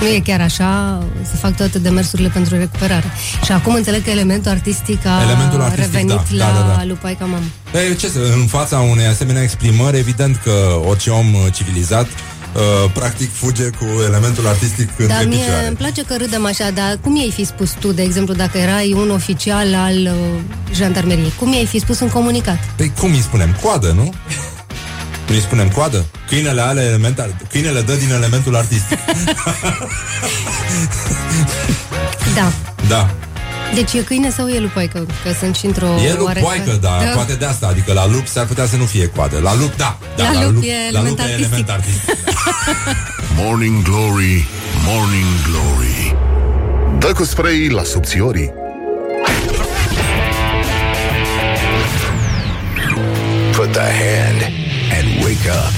nu 0.00 0.06
e 0.06 0.20
chiar 0.24 0.40
așa, 0.40 1.02
se 1.30 1.36
fac 1.36 1.56
toate 1.56 1.78
demersurile 1.78 2.28
pentru 2.28 2.56
recuperare. 2.58 3.12
Și 3.44 3.52
acum 3.52 3.74
înțeleg 3.74 4.04
că 4.04 4.10
elementul 4.10 4.50
artistic 4.50 5.06
a 5.06 5.22
Elementul 5.22 5.60
artistic, 5.60 5.92
revenit 5.92 6.16
da, 6.38 6.46
la 6.46 6.52
da, 6.52 6.66
da, 6.68 6.74
da. 6.76 6.84
Lupaica 6.84 7.24
Mamă. 7.24 7.42
Păi, 7.70 7.96
ce 7.96 8.08
să, 8.08 8.18
în 8.40 8.46
fața 8.46 8.78
unei 8.78 9.06
asemenea 9.06 9.42
exprimări, 9.42 9.98
evident 9.98 10.36
că 10.44 10.50
orice 10.88 11.10
om 11.10 11.34
uh, 11.34 11.40
civilizat 11.52 12.06
uh, 12.54 12.90
practic 12.92 13.32
fuge 13.34 13.64
cu 13.68 13.84
elementul 14.06 14.46
artistic 14.46 14.88
între 14.88 15.06
Dar 15.06 15.24
mie 15.26 15.38
picioare. 15.38 15.66
îmi 15.66 15.76
place 15.76 16.02
că 16.02 16.14
râdem 16.18 16.44
așa, 16.46 16.70
dar 16.70 16.98
cum 17.02 17.16
i-ai 17.16 17.30
fi 17.34 17.44
spus 17.44 17.70
tu, 17.80 17.92
de 17.92 18.02
exemplu, 18.02 18.34
dacă 18.34 18.58
erai 18.58 18.92
un 18.96 19.10
oficial 19.10 19.74
al 19.74 19.96
uh, 19.96 20.40
jandarmeriei? 20.74 21.32
Cum 21.38 21.52
i-ai 21.52 21.66
fi 21.66 21.78
spus 21.80 22.00
un 22.00 22.08
comunicat? 22.08 22.58
Păi 22.76 22.92
cum 23.00 23.10
îi 23.12 23.20
spunem? 23.20 23.56
Coadă, 23.62 23.92
nu? 23.96 24.12
Nu 25.28 25.34
îi 25.34 25.40
spunem 25.40 25.68
coadă? 25.68 26.04
Câinele 26.28 26.60
are 26.60 26.80
element, 26.80 27.18
ar- 27.18 27.36
câinele 27.50 27.80
dă 27.80 27.94
din 27.94 28.10
elementul 28.12 28.56
artistic. 28.56 28.98
Da. 32.34 32.52
da. 32.88 33.10
Deci 33.74 33.92
e 33.92 33.98
câine 34.02 34.30
sau 34.30 34.48
e 34.48 34.58
lupaică? 34.58 35.06
Că 35.22 35.32
sunt 35.40 35.56
și 35.56 35.66
într-o 35.66 35.86
E 35.86 35.90
oarecare- 35.90 36.38
lupoaică, 36.40 36.70
da, 36.80 36.98
da. 37.04 37.10
poate 37.14 37.34
de 37.34 37.44
asta, 37.44 37.66
adică 37.66 37.92
la 37.92 38.06
lup 38.06 38.26
s-ar 38.26 38.44
putea 38.46 38.66
să 38.66 38.76
nu 38.76 38.84
fie 38.84 39.06
coadă. 39.06 39.38
La 39.42 39.54
lup, 39.56 39.76
da. 39.76 39.98
da 40.16 40.30
La 40.32 40.44
lup 40.50 40.62
e 40.62 40.66
la 40.90 40.98
element 40.98 41.08
lup 41.18 41.28
e 41.28 41.32
element 41.32 41.70
artistic. 41.70 42.14
Morning 43.42 43.82
Glory, 43.82 44.46
Morning 44.86 45.26
Glory 45.50 46.16
Dă 46.98 47.12
cu 47.12 47.24
spray 47.24 47.68
la 47.68 47.82
subțiorii 47.82 48.52
Put 53.52 53.72
the 53.72 53.80
hand 53.80 54.40
and 54.98 55.24
wake 55.24 55.48
up. 55.50 55.72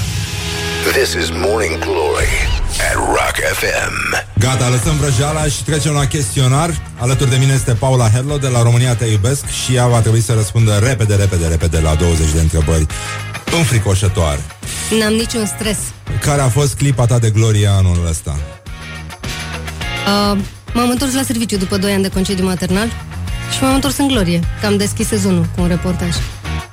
This 0.93 1.13
is 1.13 1.29
Morning 1.31 1.77
Glory 1.79 2.60
at 2.89 2.95
Rock 2.95 3.35
FM. 3.59 3.95
Gata, 4.39 4.69
lăsăm 4.69 4.97
vrăjeala 4.97 5.43
și 5.45 5.63
trecem 5.63 5.93
la 5.93 6.05
chestionar. 6.05 6.81
Alături 6.97 7.29
de 7.29 7.35
mine 7.35 7.53
este 7.53 7.73
Paula 7.73 8.09
Herlo 8.09 8.37
de 8.37 8.47
la 8.47 8.61
România 8.61 8.95
Te 8.95 9.05
Iubesc 9.05 9.45
și 9.47 9.75
ea 9.75 9.87
va 9.87 9.99
trebui 9.99 10.21
să 10.21 10.33
răspundă 10.33 10.79
repede, 10.83 11.15
repede, 11.15 11.47
repede 11.47 11.79
la 11.79 11.95
20 11.95 12.31
de 12.33 12.39
întrebări 12.39 12.85
înfricoșătoare. 13.57 14.39
N-am 14.99 15.13
niciun 15.13 15.45
stres. 15.45 15.77
Care 16.21 16.41
a 16.41 16.47
fost 16.47 16.75
clipa 16.75 17.05
ta 17.05 17.19
de 17.19 17.29
glorie 17.29 17.67
anul 17.67 18.07
ăsta? 18.09 18.39
Uh, 20.07 20.39
m-am 20.73 20.89
întors 20.89 21.13
la 21.13 21.23
serviciu 21.23 21.57
după 21.57 21.77
2 21.77 21.91
ani 21.91 22.01
de 22.01 22.09
concediu 22.09 22.45
maternal 22.45 22.87
și 23.55 23.63
m-am 23.63 23.73
întors 23.73 23.97
în 23.97 24.07
glorie, 24.07 24.39
că 24.59 24.65
am 24.65 24.77
deschis 24.77 25.07
sezonul 25.07 25.45
cu 25.55 25.61
un 25.61 25.67
reportaj. 25.67 26.09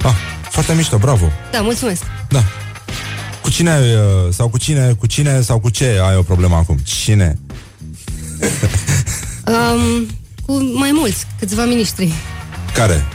Ah, 0.05 0.15
foarte 0.51 0.75
mișto, 0.75 0.99
bravo. 0.99 1.33
Da, 1.51 1.61
mulțumesc. 1.61 2.03
Da. 2.29 2.43
Cu 3.49 3.55
cine 3.55 3.71
ai, 3.71 3.95
uh, 3.95 4.01
sau 4.31 4.49
cu 4.49 4.59
cine, 4.59 4.95
cu 4.99 5.07
cine 5.07 5.41
sau 5.41 5.59
cu 5.59 5.71
ce 5.71 6.01
ai 6.09 6.17
o 6.17 6.23
problemă 6.23 6.55
acum? 6.57 6.77
Cine? 6.85 7.39
Um, 9.47 10.07
cu 10.47 10.53
mai 10.79 10.91
mulți, 10.93 11.27
câțiva 11.39 11.65
miniștri. 11.65 12.13
Care? 12.75 13.07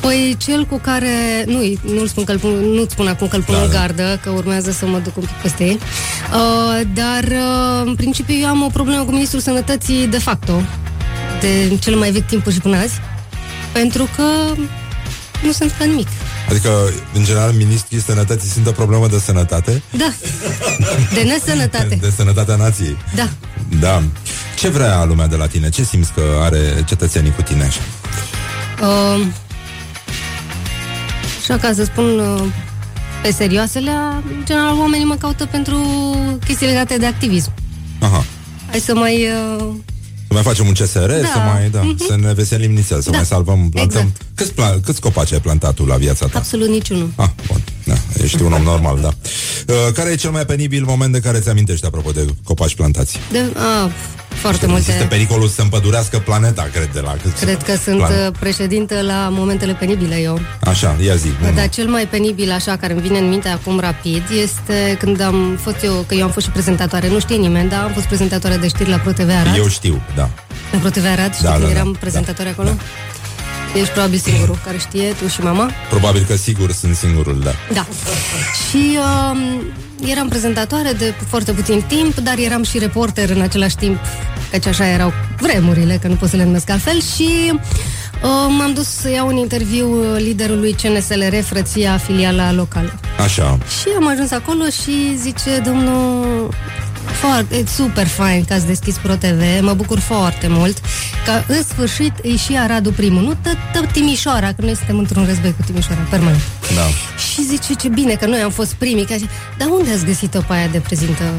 Păi 0.00 0.36
cel 0.38 0.64
cu 0.64 0.78
care, 0.78 1.44
nu 1.46 1.58
nu 1.82 2.06
spun 2.06 2.24
că 2.24 2.32
nu 2.60 2.84
spun 2.88 3.06
acum 3.06 3.28
că 3.28 3.36
îl 3.36 3.42
pun 3.42 3.54
Da, 3.54 3.62
în 3.62 3.70
da. 3.70 3.78
gardă, 3.78 4.20
că 4.22 4.30
urmează 4.30 4.70
să 4.70 4.86
mă 4.86 4.98
duc 4.98 5.16
un 5.16 5.22
pic 5.22 5.36
peste 5.42 5.64
el. 5.64 5.74
Uh, 5.74 6.86
dar, 6.94 7.24
uh, 7.24 7.82
în 7.84 7.94
principiu, 7.94 8.34
eu 8.34 8.48
am 8.48 8.62
o 8.62 8.68
problemă 8.68 9.04
cu 9.04 9.10
Ministrul 9.10 9.40
Sănătății 9.40 10.06
de 10.06 10.18
facto, 10.18 10.62
de 11.40 11.76
cele 11.80 11.96
mai 11.96 12.10
vechi 12.10 12.26
timpuri 12.26 12.54
și 12.54 12.60
până 12.60 12.76
azi, 12.76 13.00
pentru 13.72 14.08
că 14.16 14.22
nu 15.42 15.52
sunt 15.52 15.70
pe 15.70 15.84
nimic. 15.84 16.08
Adică, 16.50 16.70
în 17.14 17.24
general, 17.24 17.52
ministrii 17.52 18.00
sănătății 18.00 18.48
sunt 18.48 18.66
o 18.66 18.70
problemă 18.70 19.06
de 19.08 19.18
sănătate, 19.18 19.82
Da, 19.98 20.12
de 21.14 21.20
nesănătate. 21.22 21.98
de 22.00 22.12
sănătatea 22.16 22.56
nației. 22.56 22.96
Da. 23.14 23.28
Da. 23.80 24.02
Ce 24.58 24.68
vrea 24.68 25.04
lumea 25.04 25.26
de 25.26 25.36
la 25.36 25.46
tine? 25.46 25.68
Ce 25.68 25.82
simți 25.84 26.12
că 26.12 26.22
are 26.42 26.84
cetățenii 26.86 27.32
cu 27.34 27.42
tine 27.42 27.64
așa? 27.64 27.80
Uh, 28.82 29.26
așa 31.40 31.56
ca 31.56 31.72
să 31.74 31.84
spun 31.84 32.18
uh, 32.18 32.42
pe 33.22 33.32
serioasele, 33.32 33.90
în 34.28 34.44
general 34.44 34.78
oamenii 34.78 35.06
mă 35.06 35.14
caută 35.14 35.46
pentru 35.46 35.76
chestii 36.46 36.66
legate 36.66 36.96
de 36.96 37.06
activism. 37.06 37.52
Aha. 37.98 38.24
Hai 38.70 38.80
să 38.80 38.94
mai... 38.94 39.26
Uh, 39.58 39.74
Să 40.30 40.36
mai 40.36 40.44
facem 40.44 40.66
un 40.66 40.72
CSR, 40.72 40.98
Da. 41.20 41.26
să 41.32 41.38
mai, 41.52 41.68
da, 41.70 41.82
Mhm. 41.82 42.04
să 42.06 42.16
ne 42.16 42.32
veselim 42.32 42.72
nițel, 42.72 43.00
să 43.00 43.10
Da. 43.10 43.16
mai 43.16 43.26
salvăm, 43.26 43.68
plantăm. 43.68 44.00
Exact. 44.00 44.20
Câți, 44.34 44.52
pla- 44.52 44.80
câți 44.84 45.00
copaci 45.00 45.32
ai 45.32 45.40
plantat 45.40 45.74
tu 45.74 45.84
la 45.84 45.96
viața 45.96 46.26
ta? 46.26 46.38
absolut 46.38 46.68
niciunul. 46.68 47.10
Ah, 47.16 47.28
bun. 47.46 47.62
Da, 47.84 47.94
ești 48.22 48.42
un 48.42 48.52
om 48.52 48.62
normal, 48.62 48.98
da. 49.00 49.08
Uh, 49.08 49.92
care 49.94 50.10
e 50.10 50.14
cel 50.14 50.30
mai 50.30 50.44
penibil 50.46 50.84
moment 50.84 51.12
de 51.12 51.20
care 51.20 51.38
ți 51.38 51.48
amintești, 51.48 51.86
apropo 51.86 52.10
de 52.10 52.26
copaci 52.44 52.74
plantați? 52.74 53.18
De, 53.32 53.38
a, 53.56 53.90
foarte 54.40 54.66
Există 54.70 54.92
multe. 54.92 55.06
pericolul 55.08 55.48
să 55.48 55.62
împădurească 55.62 56.18
planeta, 56.18 56.68
cred, 56.72 56.88
de 56.92 57.00
la 57.00 57.14
câți 57.22 57.40
Cred 57.44 57.62
că 57.62 57.74
sunt 57.84 57.96
plan- 57.96 58.12
uh, 58.26 58.32
președintă 58.38 59.00
la 59.00 59.28
momentele 59.30 59.72
penibile 59.72 60.16
eu. 60.16 60.40
Așa, 60.64 60.96
ia 61.04 61.14
zi. 61.14 61.28
unul. 61.42 61.54
Dar 61.54 61.68
cel 61.68 61.86
mai 61.88 62.06
penibil, 62.06 62.50
așa, 62.52 62.76
care 62.76 62.92
îmi 62.92 63.02
vine 63.02 63.18
în 63.18 63.28
minte 63.28 63.48
acum 63.48 63.78
rapid, 63.80 64.22
este 64.42 64.96
când 64.98 65.20
am 65.20 65.58
fost 65.62 65.82
eu, 65.82 66.04
că 66.06 66.14
eu 66.14 66.24
am 66.24 66.30
fost 66.30 66.46
și 66.46 66.52
prezentatoare, 66.52 67.08
nu 67.08 67.18
știe 67.20 67.36
nimeni, 67.36 67.68
dar 67.68 67.82
am 67.82 67.90
fost 67.92 68.06
prezentatoare 68.06 68.56
de 68.56 68.68
știri 68.68 68.90
la 68.90 68.96
ProTV 68.96 69.30
Arad. 69.40 69.56
Eu 69.56 69.68
știu, 69.68 70.02
da. 70.16 70.28
La 70.72 70.78
ProTV 70.78 71.04
Arad, 71.12 71.32
știi 71.34 71.44
Da, 71.44 71.50
când 71.50 71.62
da, 71.62 71.68
da, 71.68 71.74
eram 71.78 71.92
da, 71.92 71.98
prezentatoare 71.98 72.50
acolo? 72.50 72.70
Ești 73.74 73.92
probabil 73.92 74.18
singurul 74.18 74.58
care 74.64 74.78
știe, 74.78 75.12
tu 75.12 75.26
și 75.28 75.40
mama. 75.40 75.70
Probabil 75.88 76.24
că 76.28 76.36
sigur 76.36 76.72
sunt 76.72 76.96
singurul, 76.96 77.40
da. 77.44 77.50
Da. 77.72 77.86
Și 78.68 78.98
um, 78.98 79.62
eram 80.08 80.28
prezentatoare 80.28 80.92
de 80.92 81.14
foarte 81.28 81.52
puțin 81.52 81.82
timp, 81.88 82.14
dar 82.14 82.38
eram 82.38 82.62
și 82.62 82.78
reporter 82.78 83.30
în 83.30 83.40
același 83.40 83.76
timp, 83.76 83.98
căci 84.50 84.66
așa 84.66 84.86
erau 84.86 85.12
vremurile, 85.40 85.98
că 86.02 86.08
nu 86.08 86.14
pot 86.14 86.28
să 86.28 86.36
le 86.36 86.44
numesc 86.44 86.70
altfel, 86.70 87.00
și 87.00 87.52
uh, 87.52 88.54
m-am 88.58 88.72
dus 88.74 88.86
să 88.86 89.10
iau 89.10 89.26
un 89.26 89.36
interviu 89.36 90.14
liderului 90.16 90.76
CNSLR, 90.82 91.42
frăția 91.42 91.96
filiala 91.96 92.52
locală. 92.52 92.94
Așa. 93.24 93.58
Și 93.80 93.88
am 93.96 94.08
ajuns 94.08 94.30
acolo 94.30 94.64
și 94.64 95.16
zice 95.16 95.62
domnul 95.64 96.48
foarte, 97.04 97.56
e 97.56 97.64
super 97.66 98.06
fain 98.06 98.44
că 98.44 98.52
ați 98.52 98.66
deschis 98.66 98.96
Pro 98.96 99.14
TV, 99.14 99.42
mă 99.60 99.74
bucur 99.74 99.98
foarte 99.98 100.46
mult 100.48 100.78
că 101.24 101.52
în 101.52 101.62
sfârșit 101.62 102.12
e 102.22 102.36
și 102.36 102.56
Aradul 102.56 102.92
primul, 102.92 103.22
nu 103.22 103.34
tă, 103.42 103.50
tă 103.72 103.86
Timișoara, 103.92 104.46
că 104.46 104.62
noi 104.62 104.76
suntem 104.76 104.98
într-un 104.98 105.24
război 105.24 105.54
cu 105.56 105.62
Timișoara, 105.62 106.00
permanent. 106.10 106.40
Da. 106.74 106.82
Și 107.32 107.42
zice, 107.42 107.74
ce 107.74 107.88
bine 107.88 108.14
că 108.14 108.26
noi 108.26 108.40
am 108.40 108.50
fost 108.50 108.72
primii, 108.72 109.04
că 109.04 109.12
așa, 109.12 109.24
dar 109.58 109.68
unde 109.68 109.92
ați 109.92 110.04
găsit-o 110.04 110.40
pe 110.40 110.52
aia 110.52 110.66
de 110.66 110.78
prezintă? 110.78 111.22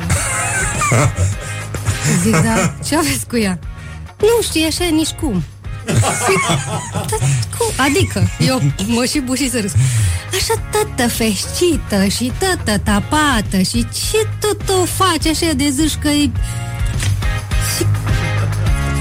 Zic, 2.23 2.31
da, 2.31 2.73
ce 2.85 2.97
aveți 2.97 3.27
cu 3.27 3.37
ea? 3.37 3.59
Nu 4.17 4.41
știu, 4.41 4.61
e 4.61 4.65
așa, 4.65 4.83
nici 4.91 5.09
cum. 5.09 5.43
Zic, 5.85 6.41
"Da, 7.09 7.15
cum? 7.57 7.67
Adică, 7.77 8.29
eu 8.39 8.61
mă 8.87 9.05
și 9.05 9.19
buși 9.19 9.49
să 9.49 9.59
râs. 9.59 9.71
Așa 10.33 10.53
tată 10.71 11.09
feșcită 11.09 12.05
și 12.05 12.31
tată 12.37 12.77
tapată 12.83 13.57
și 13.57 13.85
ce 14.09 14.27
tot 14.39 14.69
o 14.69 14.85
faci 14.85 15.27
așa 15.27 15.53
de 15.55 15.69
zici 15.69 15.95
că 16.01 16.07
e... 16.07 16.29
Și 17.77 17.85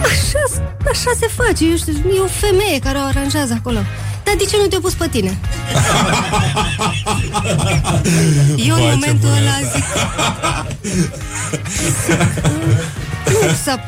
Așa, 0.03 0.62
așa 0.91 1.11
se 1.20 1.28
face, 1.37 1.64
eu 1.64 1.76
știu, 1.76 1.93
e 1.93 2.20
o 2.20 2.26
femeie 2.26 2.78
care 2.78 2.99
o 2.99 3.03
aranjează 3.03 3.53
acolo. 3.59 3.78
Dar 4.24 4.35
de 4.39 4.45
ce 4.45 4.57
nu 4.57 4.66
te-a 4.66 4.78
pus 4.81 4.93
pe 4.95 5.09
tine? 5.09 5.39
Eu 8.57 8.74
în 8.74 8.81
Vai, 8.81 8.91
ce 8.91 8.95
momentul 8.95 9.18
bună 9.28 9.37
ăla 9.41 9.51
asta. 9.51 9.68
zic... 9.74 9.85
Nu, 13.43 13.78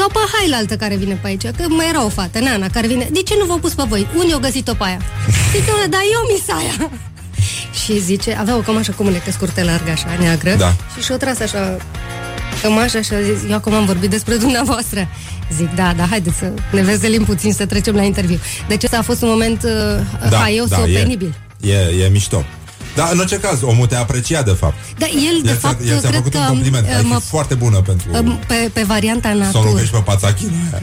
sau, 0.00 0.08
sau 0.12 0.22
pe 0.22 0.36
hailaltă 0.36 0.76
care 0.76 0.96
vine 0.96 1.18
pe 1.22 1.26
aici, 1.26 1.42
că 1.42 1.64
mai 1.68 1.88
era 1.88 2.04
o 2.04 2.08
fată, 2.08 2.38
Nana, 2.38 2.66
care 2.68 2.86
vine. 2.86 3.08
De 3.12 3.22
ce 3.22 3.34
nu 3.38 3.44
v-au 3.44 3.58
pus 3.58 3.72
pe 3.72 3.82
voi? 3.88 4.06
Unde 4.16 4.32
au 4.32 4.38
găsit-o 4.38 4.74
pe 4.74 4.84
aia? 4.84 5.00
Zic, 5.52 5.64
"Doamne, 5.66 5.86
dar 5.86 6.00
eu 6.12 6.22
misaia. 6.36 6.90
Și 7.84 8.00
zice, 8.00 8.36
avea 8.40 8.56
o 8.56 8.60
cămașă 8.60 8.92
cu 8.96 9.02
mânecă 9.02 9.30
scurtă 9.30 9.62
largă, 9.62 9.90
așa, 9.90 10.06
neagră. 10.20 10.54
Da. 10.54 10.74
Și 10.96 11.04
și-o 11.04 11.16
tras 11.16 11.40
așa 11.40 11.76
cămașa 12.62 13.00
și 13.02 13.12
a 13.12 13.20
zis, 13.22 13.50
eu 13.50 13.54
acum 13.54 13.74
am 13.74 13.84
vorbit 13.84 14.10
despre 14.10 14.34
dumneavoastră. 14.36 15.08
Zic, 15.56 15.74
da, 15.74 15.92
da, 15.96 16.06
haideți 16.10 16.36
să 16.36 16.52
ne 16.72 16.82
veselim 16.82 17.24
puțin, 17.24 17.52
să 17.52 17.66
trecem 17.66 17.94
la 17.94 18.02
interviu. 18.02 18.38
Deci 18.68 18.82
ăsta 18.84 18.98
a 18.98 19.02
fost 19.02 19.22
un 19.22 19.28
moment 19.28 19.62
uh, 19.62 20.30
Da, 20.30 20.36
haios 20.36 20.68
da, 20.68 20.76
sau 20.76 20.86
e. 20.86 20.98
penibil. 20.98 21.34
E, 21.60 21.74
e 22.04 22.08
mișto. 22.12 22.44
Dar 23.00 23.08
în 23.12 23.18
orice 23.18 23.36
caz, 23.38 23.62
omul 23.62 23.86
te 23.86 23.96
aprecia 23.96 24.42
de 24.42 24.50
fapt. 24.50 24.74
Dar 24.98 25.08
el, 25.08 25.42
de 25.42 25.50
el, 25.50 25.56
fapt, 25.56 25.80
ți-a, 25.82 25.92
el 25.92 25.98
ți-a 26.00 26.08
cred 26.08 26.14
făcut 26.22 26.32
că 26.32 26.38
un 26.38 26.46
compliment. 26.46 26.86
uh, 26.86 26.94
Ai 26.96 27.02
mă, 27.02 27.18
fi 27.18 27.26
foarte 27.26 27.54
bună 27.54 27.78
pentru 27.80 28.06
uh, 28.12 28.36
pe, 28.46 28.70
pe 28.72 28.82
varianta 28.82 29.28
să 29.28 29.34
o 29.34 29.38
natură. 29.38 29.64
lovești 29.68 29.90
pe 29.94 30.00
pațachina 30.04 30.52
aia. 30.72 30.82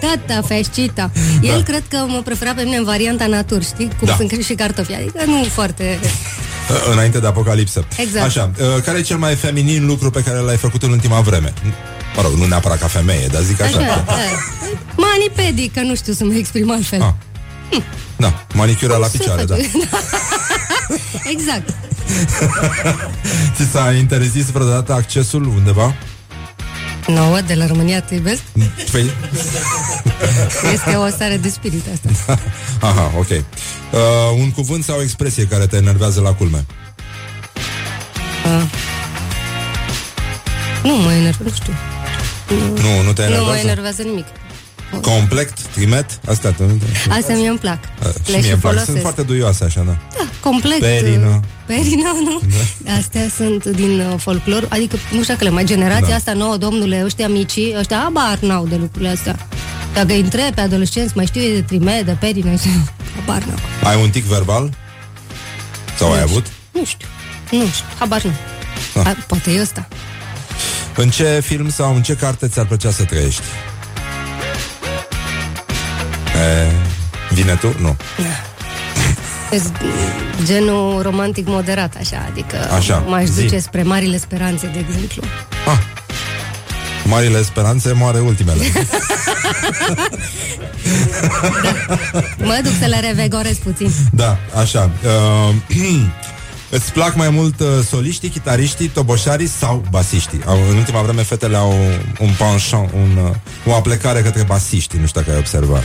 Tata, 0.00 0.42
feșcita. 0.46 1.10
El 1.42 1.56
Da. 1.56 1.62
cred 1.62 1.82
că 1.88 1.96
mă 2.08 2.20
prefera 2.24 2.52
pe 2.54 2.62
mine 2.62 2.76
în 2.76 2.84
varianta 2.84 3.26
natur, 3.26 3.62
știi? 3.62 3.88
Cum 3.98 4.06
Da. 4.06 4.14
sunt 4.16 4.44
și 4.44 4.54
cartofi. 4.54 4.94
Adică 4.94 5.22
nu 5.26 5.44
foarte... 5.52 5.98
Uh, 6.70 6.90
Înainte 6.92 7.18
de 7.18 7.26
apocalipsă. 7.26 7.84
Exact. 7.96 8.24
Așa, 8.26 8.50
uh, 8.76 8.82
care 8.84 8.98
e 8.98 9.02
cel 9.02 9.16
mai 9.16 9.34
feminin 9.34 9.86
lucru 9.86 10.10
pe 10.10 10.22
care 10.22 10.38
l-ai 10.38 10.56
făcut 10.56 10.82
în 10.82 10.90
ultima 10.90 11.20
vreme? 11.20 11.52
Mă 12.16 12.22
rog, 12.22 12.32
nu 12.32 12.46
neapărat 12.46 12.78
ca 12.78 12.86
femeie, 12.86 13.26
dar 13.32 13.42
zic 13.42 13.60
așa. 13.60 13.78
Așa, 13.78 14.02
da. 14.06 14.14
Manipedi, 14.96 15.68
că 15.68 15.80
nu 15.80 15.94
știu 15.94 16.12
să 16.12 16.24
mă 16.24 16.32
exprim 16.34 16.70
altfel. 16.70 17.00
Ah. 17.02 17.12
Da, 18.20 18.44
manicura 18.54 18.96
la 18.96 19.06
Se 19.06 19.16
picioare, 19.16 19.44
da. 19.44 19.54
face. 19.54 19.70
exact. 21.34 21.68
Ți 23.56 23.70
s-a 23.72 23.92
interzis 23.92 24.44
vreodată 24.50 24.92
accesul 24.92 25.44
undeva? 25.46 25.94
Nouă, 27.06 27.40
de 27.46 27.54
la 27.54 27.66
România 27.66 28.00
te 28.00 28.14
iubesc? 28.14 28.40
Păi... 28.90 29.10
Este 30.72 30.94
o 30.94 31.08
stare 31.08 31.36
de 31.36 31.48
spirit 31.48 31.84
asta. 31.92 32.38
Aha, 32.80 33.12
ok. 33.18 33.28
Uh, 33.30 33.38
un 34.38 34.50
cuvânt 34.50 34.84
sau 34.84 34.98
o 34.98 35.02
expresie 35.02 35.44
care 35.46 35.66
te 35.66 35.76
enervează 35.76 36.20
la 36.20 36.32
culme? 36.32 36.66
Uh. 38.44 38.62
Nu 40.82 40.94
mă 40.96 41.12
enervează, 41.12 41.42
nu 41.42 41.50
știu. 41.54 41.72
Nu, 42.82 43.02
nu 43.02 43.12
te 43.12 43.22
Nu 43.22 43.28
mă 43.28 43.34
enervează? 43.34 43.58
enervează 43.60 44.02
nimic. 44.02 44.26
Complect, 45.00 45.60
trimet, 45.60 46.20
astea 46.28 46.50
te 46.50 46.64
Astea 47.10 47.36
mie 47.36 47.48
îmi 47.48 47.58
plac. 47.58 47.78
Uh, 48.02 48.06
și 48.24 48.30
Le 48.30 48.36
mie 48.36 48.42
și 48.42 48.50
îmi 48.50 48.60
plac. 48.60 48.60
folosesc. 48.60 48.84
Sunt 48.90 49.00
foarte 49.00 49.22
duioase 49.22 49.64
așa, 49.64 49.82
da. 49.86 49.92
Da, 49.92 50.28
complet. 50.40 50.78
Perină. 50.78 51.40
Perină, 51.66 52.12
nu? 52.28 52.40
Da. 52.84 52.92
Astea 52.92 53.22
sunt 53.36 53.64
din 53.66 54.00
uh, 54.00 54.14
folclor, 54.18 54.66
adică 54.68 54.96
nu 55.12 55.22
știu 55.22 55.34
că 55.38 55.44
le 55.44 55.50
mai 55.50 55.64
generația 55.64 56.08
Da. 56.08 56.14
asta 56.14 56.32
nouă, 56.32 56.56
domnule, 56.56 57.02
ăștia 57.04 57.28
micii, 57.28 57.74
ăștia 57.78 58.00
abar 58.04 58.38
n-au 58.40 58.66
de 58.66 58.76
lucrurile 58.76 59.10
astea. 59.10 59.36
Dacă 59.94 60.12
îi 60.12 60.20
întrebi 60.20 60.54
pe 60.54 60.60
adolescenți, 60.60 61.12
mai 61.16 61.26
știu 61.26 61.40
ei 61.40 61.52
de 61.52 61.62
trime, 61.62 62.02
de 62.04 62.16
perină, 62.20 62.54
și 62.54 62.68
abar 63.22 63.42
n-au. 63.42 63.58
Ai 63.90 64.02
un 64.02 64.10
tic 64.10 64.24
verbal? 64.24 64.70
Sau 65.98 66.12
ai 66.12 66.20
avut? 66.20 66.46
Nu 66.72 66.84
știu, 66.84 67.06
nu 67.50 67.66
știu, 67.66 67.84
habar 67.98 68.22
nu. 68.22 68.30
Ah. 68.94 69.06
A, 69.06 69.16
poate 69.26 69.50
e 69.50 69.60
ăsta. 69.60 69.88
În 70.96 71.10
ce 71.10 71.40
film 71.44 71.70
sau 71.70 71.94
în 71.94 72.02
ce 72.02 72.14
carte 72.16 72.48
ți-ar 72.48 72.66
plăcea 72.66 72.90
să 72.90 73.04
trăiești? 73.04 73.42
E, 76.40 76.70
vine 77.34 77.54
tu? 77.54 77.74
Nu. 77.80 77.96
Ești 79.50 79.70
genul 80.44 81.02
romantic 81.02 81.46
moderat, 81.48 81.94
așa, 82.00 82.26
adică 82.30 82.56
Așa, 82.74 83.04
m-aș 83.06 83.24
zi. 83.24 83.42
duce 83.42 83.58
spre 83.58 83.82
marile 83.82 84.18
speranțe, 84.18 84.70
de 84.72 84.84
exemplu. 84.88 85.22
Marile 87.04 87.42
speranțe 87.42 87.92
moare 87.92 88.18
ultimele. 88.18 88.64
Mă 92.38 92.60
duc 92.62 92.72
să 92.80 92.86
le 92.86 93.00
revegorez 93.00 93.56
puțin. 93.56 93.90
da, 94.12 94.38
așa. 94.60 94.90
Uh, 95.04 95.54
îți 96.76 96.92
plac 96.92 97.14
mai 97.14 97.28
mult 97.30 97.60
uh, 97.60 97.66
soliștii, 97.88 98.28
chitariștii, 98.28 98.88
toboșarii 98.88 99.48
sau 99.48 99.84
basiștii? 99.90 100.40
Au, 100.46 100.58
în 100.70 100.76
ultima 100.76 101.00
vreme 101.02 101.22
fetele 101.22 101.56
au 101.56 101.74
un 102.20 102.30
penchant, 102.38 102.92
un, 102.92 103.16
uh, 103.24 103.30
o 103.66 103.74
aplecare 103.74 104.20
către 104.22 104.42
basiștii, 104.42 104.98
nu 104.98 105.06
știu 105.06 105.20
dacă 105.20 105.32
ai 105.32 105.38
observat. 105.38 105.84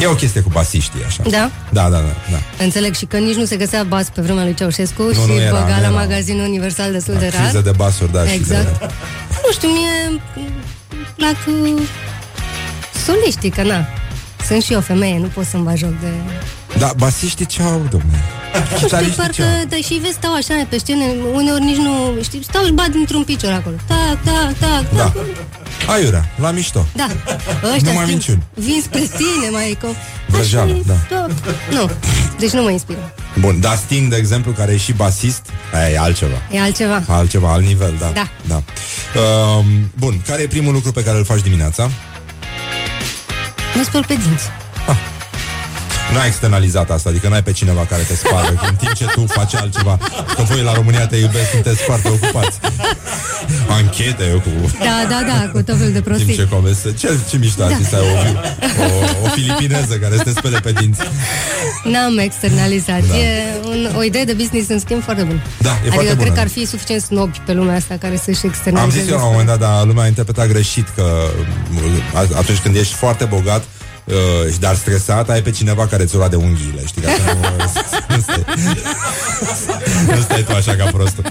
E 0.00 0.06
o 0.06 0.14
chestie 0.14 0.40
cu 0.40 0.48
basiștii, 0.52 1.00
așa. 1.06 1.22
Da? 1.30 1.50
Da, 1.70 1.82
da, 1.82 1.88
da. 1.98 2.12
da. 2.30 2.64
Înțeleg 2.64 2.94
și 2.94 3.04
că 3.04 3.16
nici 3.18 3.34
nu 3.34 3.44
se 3.44 3.56
găsea 3.56 3.82
bas 3.82 4.08
pe 4.14 4.20
vremea 4.20 4.42
lui 4.44 4.54
Ceaușescu 4.54 5.02
Nu, 5.02 5.12
și 5.12 5.18
nu 5.26 5.32
era, 5.40 5.50
băga 5.50 5.64
nu 5.64 5.70
la 5.70 5.76
era. 5.78 5.88
magazinul 5.90 6.44
universal 6.46 6.92
destul 6.92 7.14
de 7.18 7.30
rar. 7.34 7.42
Crize 7.42 7.60
de 7.60 7.70
basuri, 7.76 8.12
da. 8.12 8.26
și 8.26 8.34
Exact. 8.34 8.78
de- 8.78 8.86
Nu 9.46 9.52
știu, 9.52 9.68
mie 9.68 9.88
îmi 10.08 10.20
plac 11.16 11.36
uh, 11.46 11.82
soliștii, 13.06 13.50
că 13.50 13.62
na. 13.62 13.86
Sunt 14.46 14.62
și 14.62 14.72
eu 14.72 14.80
femeie, 14.80 15.18
nu 15.18 15.26
pot 15.26 15.44
să-mi 15.44 15.62
bag 15.64 15.76
joc 15.76 16.00
de... 16.00 16.06
Da, 16.78 16.92
basiștii 16.96 17.46
ce 17.46 17.62
au, 17.62 17.86
domnule? 17.90 18.20
Nu 18.54 18.60
știu, 18.74 18.76
Chitariștii 18.86 19.16
parcă, 19.16 19.32
ce 19.32 19.42
au? 19.42 19.64
da, 19.68 19.76
și 19.76 19.94
vezi, 20.02 20.12
stau 20.14 20.34
așa 20.34 20.54
pe 20.68 20.78
scenă, 20.78 21.04
uneori 21.34 21.62
nici 21.64 21.76
nu, 21.76 21.92
știi, 22.22 22.42
stau 22.44 22.64
și 22.64 22.72
bat 22.72 22.88
dintr-un 22.88 23.22
picior 23.22 23.52
acolo. 23.52 23.76
Tac, 23.86 24.18
tac, 24.24 24.58
tac, 24.58 24.94
Da. 24.96 25.12
Tac. 25.80 25.94
Aiurea, 25.94 26.28
la 26.36 26.50
mișto. 26.50 26.86
Da. 26.94 27.08
Ăștia 27.74 27.92
Numai 27.92 27.94
schimb, 27.94 28.08
minciuni. 28.08 28.42
vin 28.54 28.80
spre 28.82 29.00
tine, 29.00 29.50
mai 29.50 29.78
cum... 29.80 29.94
Vrăjeală, 30.26 30.82
da. 30.86 30.94
da. 31.10 31.26
Nu, 31.70 31.90
deci 32.38 32.50
nu 32.50 32.62
mă 32.62 32.70
inspiră. 32.70 33.14
Bun, 33.38 33.60
dar 33.60 33.76
Sting, 33.76 34.10
de 34.10 34.16
exemplu, 34.16 34.52
care 34.52 34.72
e 34.72 34.76
și 34.76 34.92
basist, 34.92 35.46
aia 35.72 35.90
e 35.90 35.98
altceva. 35.98 36.42
E 36.50 36.60
altceva. 36.60 37.02
Altceva, 37.06 37.52
alt 37.52 37.66
nivel, 37.66 37.94
da. 37.98 38.10
Da. 38.14 38.28
da. 38.46 38.62
Um, 39.20 39.90
bun, 39.98 40.22
care 40.26 40.42
e 40.42 40.46
primul 40.46 40.72
lucru 40.72 40.92
pe 40.92 41.02
care 41.02 41.18
îl 41.18 41.24
faci 41.24 41.40
dimineața? 41.40 41.90
Mă 43.74 43.82
spăl 43.82 44.04
pe 44.06 44.14
dinți. 44.14 44.44
N-ai 46.14 46.26
externalizat 46.26 46.90
asta, 46.90 47.08
adică 47.08 47.28
n-ai 47.28 47.42
pe 47.42 47.52
cineva 47.52 47.86
care 47.88 48.02
te 48.02 48.14
spală 48.14 48.48
în 48.68 48.74
timp 48.74 48.92
ce 48.92 49.04
tu 49.04 49.26
faci 49.26 49.54
altceva. 49.54 49.98
Că 50.36 50.42
voi 50.42 50.62
la 50.62 50.72
România 50.72 51.06
te 51.06 51.16
iubesc, 51.16 51.50
sunteți 51.50 51.82
foarte 51.82 52.08
ocupați. 52.08 52.58
Anchete 53.68 54.24
eu 54.30 54.38
cu... 54.40 54.50
Da, 54.78 55.06
da, 55.08 55.20
da, 55.26 55.48
cu 55.52 55.62
tot 55.62 55.76
felul 55.76 55.92
de 55.92 56.00
Timp 56.00 56.04
prostii. 56.04 56.34
ce 56.34 56.46
converse. 56.48 56.92
Ce, 56.98 57.08
ce 57.30 57.36
mișto 57.36 57.62
ar 57.62 57.72
fi 57.72 57.82
Da. 57.82 57.88
să 57.88 57.96
ai 57.96 58.02
o, 58.02 58.82
o, 58.84 59.24
o 59.24 59.28
filipineză 59.28 59.94
care 59.94 60.16
să 60.16 60.22
te 60.22 60.30
spele 60.30 60.58
pe 60.60 60.72
dinți. 60.72 61.00
N-am 61.84 62.18
externalizat. 62.18 63.02
Da. 63.06 63.16
E 63.16 63.28
un, 63.68 63.90
o 63.96 64.02
idee 64.02 64.24
de 64.24 64.32
business, 64.32 64.68
în 64.68 64.78
schimb, 64.78 65.02
foarte 65.02 65.22
bună. 65.22 65.40
Da, 65.58 65.68
e 65.68 65.72
adică 65.72 65.90
foarte 65.92 66.06
cred 66.06 66.16
bună, 66.18 66.28
că 66.28 66.34
da. 66.34 66.40
ar 66.40 66.48
fi 66.48 66.66
suficient 66.66 67.02
snobi 67.02 67.38
pe 67.46 67.52
lumea 67.52 67.76
asta 67.76 67.96
care 68.00 68.16
să-și 68.24 68.44
Am 68.44 68.50
externalizeze. 68.50 69.00
zis 69.02 69.10
eu 69.10 69.16
la 69.16 69.24
un 69.24 69.30
moment 69.30 69.48
dat, 69.48 69.58
dar 69.58 69.84
lumea 69.84 70.04
a 70.04 70.06
interpretat 70.06 70.48
greșit 70.48 70.88
că 70.96 71.04
uh, 72.14 72.36
atunci 72.36 72.58
când 72.58 72.76
ești 72.76 72.94
foarte 72.94 73.24
bogat 73.24 73.62
uh, 74.10 74.54
dar 74.60 74.74
stresat, 74.74 75.30
ai 75.30 75.42
pe 75.42 75.50
cineva 75.50 75.86
care 75.86 76.04
ți-o 76.04 76.18
lua 76.18 76.28
de 76.28 76.36
unghiile, 76.36 76.86
știi, 76.86 77.02
ca 77.02 77.08
să 77.08 77.36
nu, 77.36 77.40
nu, 78.16 78.20
stai, 78.22 78.44
nu 80.16 80.20
stai 80.20 80.42
tu 80.42 80.52
așa 80.52 80.74
ca 80.74 80.84
prostul. 80.84 81.24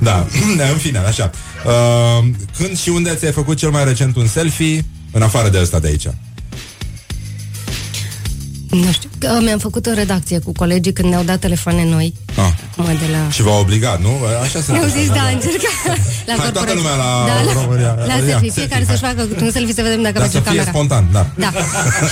da, 0.00 0.26
în 0.72 0.78
fine, 0.78 0.98
așa. 0.98 1.30
Uh, 1.64 2.28
când 2.56 2.78
și 2.78 2.88
unde 2.88 3.14
ți-ai 3.14 3.32
făcut 3.32 3.56
cel 3.56 3.70
mai 3.70 3.84
recent 3.84 4.16
un 4.16 4.26
selfie, 4.26 4.84
în 5.12 5.22
afară 5.22 5.48
de 5.48 5.58
ăsta 5.60 5.78
de 5.78 5.86
aici? 5.86 6.06
Nu 8.70 8.92
știu. 8.92 9.08
Că 9.18 9.38
mi-am 9.42 9.58
făcut 9.58 9.86
o 9.86 9.92
redacție 9.92 10.38
cu 10.38 10.52
colegii 10.52 10.92
când 10.92 11.08
ne-au 11.08 11.22
dat 11.22 11.38
telefoane 11.38 11.84
noi. 11.84 12.14
Ah. 12.36 12.44
Acum 12.70 12.84
de 12.84 13.08
la... 13.12 13.30
Și 13.30 13.42
v-a 13.42 13.58
obligat, 13.58 14.00
nu? 14.02 14.10
Așa 14.42 14.60
se 14.60 14.72
Ne-au 14.72 14.84
zis, 14.98 15.08
da, 15.08 15.24
încerca 15.32 15.68
la 16.26 16.32
Hai 16.36 16.36
toată 16.36 16.52
corporație. 16.52 16.74
lumea 16.74 16.94
la 16.96 17.10
da, 17.26 17.34
la, 17.52 17.52
România. 17.62 17.94
la 17.98 18.04
Ia, 18.04 18.14
selfie. 18.14 18.30
selfie, 18.32 18.50
Fiecare 18.50 18.84
hai. 18.86 18.96
să-și 18.96 19.04
facă 19.08 19.28
un 19.46 19.50
selfie 19.50 19.74
să 19.74 19.82
vedem 19.82 20.02
dacă 20.02 20.18
Dar 20.18 20.22
merge 20.22 20.36
să 20.36 20.42
fie 20.42 20.56
camera. 20.58 20.70
spontan, 20.70 21.04
da. 21.12 21.26
Da. 21.44 21.50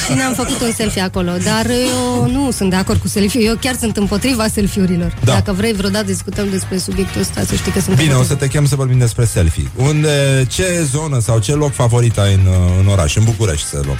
și 0.06 0.12
ne-am 0.18 0.34
făcut 0.34 0.60
un 0.60 0.72
selfie 0.76 1.02
acolo. 1.02 1.30
Dar 1.50 1.66
eu 1.94 2.30
nu 2.36 2.50
sunt 2.50 2.70
de 2.70 2.76
acord 2.76 3.00
cu 3.00 3.08
selfie 3.08 3.40
Eu 3.50 3.56
chiar 3.60 3.76
sunt 3.80 3.96
împotriva 3.96 4.46
selfie-urilor. 4.56 5.14
Da. 5.24 5.32
Dacă 5.32 5.52
vrei 5.52 5.72
vreodată 5.72 6.04
discutăm 6.04 6.46
despre 6.50 6.78
subiectul 6.78 7.20
ăsta, 7.20 7.40
să 7.48 7.54
știi 7.54 7.72
că 7.72 7.80
sunt 7.80 7.96
Bine, 7.96 8.08
o 8.08 8.16
împotriva. 8.16 8.40
să 8.40 8.44
te 8.46 8.48
chem 8.52 8.66
să 8.66 8.76
vorbim 8.76 8.98
despre 8.98 9.24
selfie. 9.24 9.70
Unde, 9.76 10.46
ce 10.48 10.86
zonă 10.90 11.18
sau 11.20 11.38
ce 11.38 11.52
loc 11.52 11.72
favorit 11.72 12.18
ai 12.18 12.32
în, 12.34 12.46
uh, 12.46 12.54
în 12.80 12.86
oraș? 12.86 13.16
În 13.16 13.24
București 13.24 13.66
să 13.68 13.80
luăm, 13.84 13.98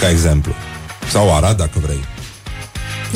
ca 0.00 0.10
exemplu. 0.10 0.52
Sau 1.10 1.36
Arad, 1.36 1.56
dacă 1.56 1.78
vrei. 1.82 2.04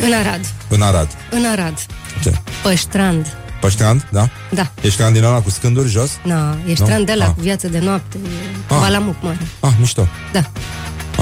În 0.07 0.13
Arad. 0.13 0.41
În 0.69 0.83
Arad. 0.83 1.09
În 1.31 1.45
Arad. 1.45 1.75
Ce? 2.23 2.33
Pe 2.63 2.75
strand. 2.75 3.37
Pe 3.61 3.69
strand, 3.69 4.09
da? 4.11 4.29
Da. 4.51 4.71
E 4.81 4.89
strand 4.91 5.15
din 5.15 5.25
ăla 5.25 5.41
cu 5.41 5.51
scânduri 5.51 5.89
jos? 5.89 6.11
Na, 6.25 6.57
e 6.67 6.69
Nu? 6.69 6.75
strandela 6.85 7.25
Ah. 7.25 7.31
cu 7.35 7.41
viață 7.41 7.69
de 7.69 7.79
noapte, 7.79 8.17
Ah. 8.69 8.77
Balamuc 8.81 9.17
mare. 9.23 9.39
Ah, 9.61 9.71
mișto. 9.79 10.09
Da. 10.33 10.51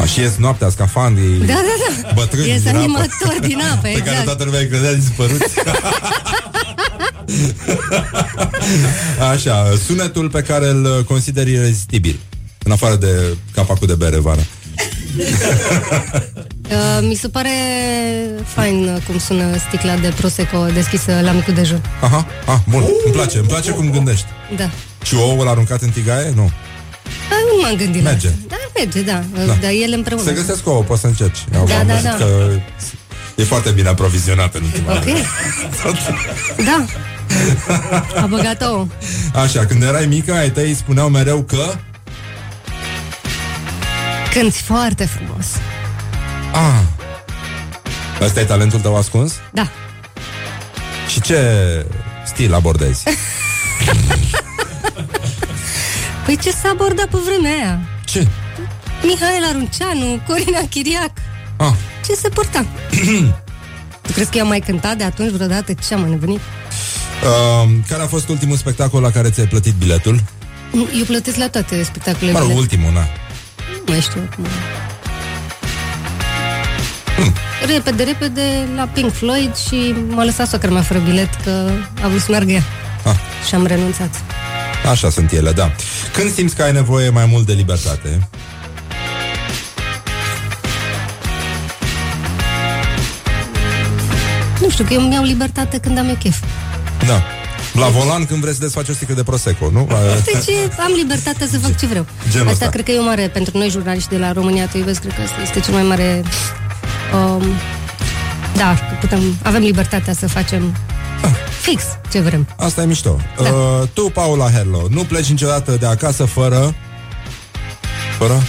Ah, 0.00 0.08
și 0.08 0.20
ies 0.20 0.36
noaptea, 0.36 0.68
scafandrii 0.68 1.38
Da, 1.38 1.52
da, 1.54 2.02
da. 2.02 2.10
Bătrâni 2.14 2.48
Ies 2.48 2.60
din 2.62 2.68
apă. 2.68 2.78
animator 2.78 3.36
din 3.40 3.60
apă, 3.72 3.80
Pe 3.88 3.88
care 3.92 3.98
exact. 4.00 4.24
toată 4.24 4.44
lumea 4.44 4.60
îi 4.60 4.68
credea 4.68 4.94
dispăruți 4.94 5.54
Așa, 9.32 9.72
sunetul 9.86 10.30
pe 10.30 10.42
care 10.42 10.68
îl 10.68 11.04
consideri 11.08 11.52
irezistibil 11.52 12.18
În 12.64 12.72
afară 12.72 12.96
de 12.96 13.36
capacul 13.54 13.86
de 13.86 13.94
bere 13.94 14.18
vara 14.18 14.40
Uh, 16.70 16.98
mi 17.00 17.14
se 17.14 17.28
pare 17.28 17.50
fain 18.44 18.88
uh, 18.94 19.02
cum 19.06 19.18
sună 19.18 19.56
sticla 19.68 19.94
de 19.96 20.12
Prosecco 20.16 20.66
deschisă 20.74 21.20
la 21.22 21.30
micul 21.32 21.54
dejun. 21.54 21.82
Aha, 22.00 22.26
ah, 22.46 22.58
bun, 22.68 22.84
îmi 23.04 23.14
place, 23.14 23.38
îmi 23.38 23.46
place 23.48 23.70
cum 23.70 23.90
gândești 23.90 24.26
Da. 24.56 24.70
Și 25.04 25.14
ouăl 25.14 25.48
aruncat 25.48 25.82
în 25.82 25.90
tigaie? 25.90 26.32
Nu 26.34 26.50
Da, 27.28 27.36
nu 27.52 27.60
m-am 27.62 27.74
gândit 27.76 28.02
Merge. 28.02 28.26
la 28.26 28.32
asta. 28.32 28.46
Da, 28.48 28.56
merge, 28.80 29.00
da. 29.00 29.22
Da. 29.34 29.44
da. 29.44 29.58
Dar 29.60 29.70
ele 29.70 29.94
împreună. 29.94 30.24
Se 30.24 30.32
găsesc 30.32 30.68
ouă, 30.68 30.82
poți 30.82 31.00
să 31.00 31.06
încerci 31.06 31.38
Eu 31.54 31.64
Da, 31.64 31.78
am 31.78 31.86
da, 31.86 31.94
văzut 31.94 32.10
da. 32.10 32.16
că 32.16 32.50
E 33.36 33.44
foarte 33.44 33.70
bine 33.70 33.88
aprovizionat 33.88 34.54
în 34.54 34.62
ultima 34.62 34.92
Ok. 34.92 35.04
Da. 36.64 36.84
A 38.22 38.26
băgat 38.26 38.62
ouă. 38.62 38.86
Așa, 39.34 39.66
când 39.66 39.82
erai 39.82 40.06
mică, 40.06 40.32
ai 40.32 40.50
tăi 40.50 40.74
spuneau 40.74 41.08
mereu 41.08 41.42
că 41.42 41.74
Cânti 44.32 44.62
foarte 44.62 45.04
frumos. 45.04 45.46
Ah, 46.52 46.80
ăsta 48.20 48.40
e 48.40 48.44
talentul 48.44 48.80
tău 48.80 48.96
ascuns? 48.96 49.32
Da. 49.52 49.68
Și 51.08 51.20
ce 51.20 51.40
stil 52.26 52.54
abordezi? 52.54 53.04
Păi 56.24 56.36
ce 56.36 56.50
s-a 56.50 56.68
abordat 56.68 57.06
pe 57.06 57.16
vremea 57.24 57.52
aia? 57.52 57.80
Ce? 58.04 58.26
Mihaela 59.02 59.46
Arunceanu, 59.46 60.20
Corina 60.26 60.60
Chiriac. 60.70 61.10
Ah. 61.56 61.72
Ce 62.06 62.14
se 62.14 62.28
purta? 62.28 62.66
tu 64.02 64.12
crezi 64.12 64.30
că 64.30 64.36
eu 64.36 64.42
am 64.42 64.48
mai 64.48 64.60
cântat 64.60 64.96
de 64.96 65.04
atunci 65.04 65.30
vreodată? 65.30 65.72
Ce 65.86 65.94
am 65.94 66.00
mai 66.00 66.10
nevenit? 66.10 66.40
Uh, 66.40 67.70
care 67.88 68.02
a 68.02 68.06
fost 68.06 68.28
ultimul 68.28 68.56
spectacol 68.56 69.00
la 69.02 69.10
care 69.10 69.30
ți-ai 69.30 69.46
plătit 69.46 69.74
biletul? 69.74 70.22
Eu 70.98 71.04
plătesc 71.06 71.36
la 71.36 71.48
toate 71.48 71.82
spectacolele. 71.82 72.32
Mă 72.32 72.38
rog, 72.38 72.48
mele. 72.48 72.60
ultimul, 72.60 72.92
na. 72.92 73.00
Nu 73.72 73.82
mai 73.86 74.00
știu 74.00 74.20
acum. 74.30 74.46
Hmm. 77.20 77.32
Repede, 77.66 78.02
repede, 78.02 78.68
la 78.76 78.88
Pink 78.92 79.12
Floyd 79.12 79.56
și 79.56 79.94
m-a 80.08 80.24
lăsat 80.24 80.48
soacra 80.48 80.70
mea 80.70 80.82
fără 80.82 80.98
bilet 80.98 81.34
că 81.44 81.70
a 82.02 82.08
vrut 82.08 82.20
să 82.20 82.26
meargă 82.30 82.50
ea. 82.50 82.62
Ah. 83.04 83.14
Și 83.48 83.54
am 83.54 83.66
renunțat. 83.66 84.10
Așa 84.90 85.10
sunt 85.10 85.32
ele, 85.32 85.52
da. 85.52 85.72
Când 86.12 86.32
simți 86.32 86.56
că 86.56 86.62
ai 86.62 86.72
nevoie 86.72 87.08
mai 87.08 87.26
mult 87.26 87.46
de 87.46 87.52
libertate? 87.52 88.28
Nu 94.60 94.70
știu, 94.70 94.84
că 94.84 94.92
eu 94.92 95.00
mi-au 95.00 95.24
libertate 95.24 95.78
când 95.78 95.98
am 95.98 96.08
eu 96.08 96.16
chef. 96.18 96.36
Da. 97.06 97.22
La 97.72 97.86
volan 97.86 98.26
când 98.26 98.40
vreți 98.40 98.56
să 98.56 98.62
desfaci 98.62 98.88
o 98.88 98.92
sticlă 98.92 99.14
de 99.14 99.22
Prosecco, 99.22 99.70
nu? 99.72 99.88
Deci 100.24 100.56
am 100.78 100.92
libertatea 100.96 101.46
să 101.50 101.58
fac 101.58 101.78
ce 101.78 101.86
vreau. 101.86 102.06
Genul 102.30 102.48
asta 102.48 102.64
ăsta. 102.64 102.68
cred 102.68 102.84
că 102.84 102.90
e 102.90 102.98
o 102.98 103.04
mare, 103.04 103.28
pentru 103.28 103.58
noi 103.58 103.70
jurnaliști 103.70 104.08
de 104.08 104.16
la 104.16 104.32
România 104.32 104.66
Te 104.66 104.78
iubesc, 104.78 105.00
cred 105.00 105.14
că 105.14 105.20
asta 105.22 105.40
este 105.42 105.60
cel 105.60 105.72
mai 105.74 105.82
mare... 105.82 106.22
Um, 107.14 107.42
da, 108.56 108.74
că 108.74 108.96
putem, 109.00 109.20
avem 109.42 109.62
libertatea 109.62 110.12
să 110.12 110.28
facem 110.28 110.76
fix 111.60 111.82
ce 112.10 112.20
vrem. 112.20 112.48
Asta 112.56 112.82
e 112.82 112.86
mișto. 112.86 113.16
Da. 113.42 113.50
Uh, 113.50 113.88
tu, 113.92 114.02
Paula 114.02 114.50
Herlo, 114.50 114.86
nu 114.90 115.04
pleci 115.04 115.26
niciodată 115.26 115.72
de 115.72 115.86
acasă 115.86 116.24
fără... 116.24 116.74
Fără? 118.18 118.42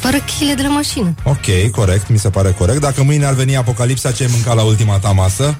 Fără 0.00 0.16
chile 0.16 0.54
de 0.54 0.62
la 0.62 0.68
mașină. 0.68 1.14
Ok, 1.22 1.70
corect, 1.70 2.08
mi 2.08 2.18
se 2.18 2.30
pare 2.30 2.50
corect. 2.50 2.80
Dacă 2.80 3.02
mâine 3.02 3.26
ar 3.26 3.32
veni 3.32 3.56
apocalipsa, 3.56 4.12
ce 4.12 4.22
ai 4.22 4.28
mâncat 4.32 4.54
la 4.54 4.62
ultima 4.62 4.98
ta 4.98 5.10
masă? 5.10 5.56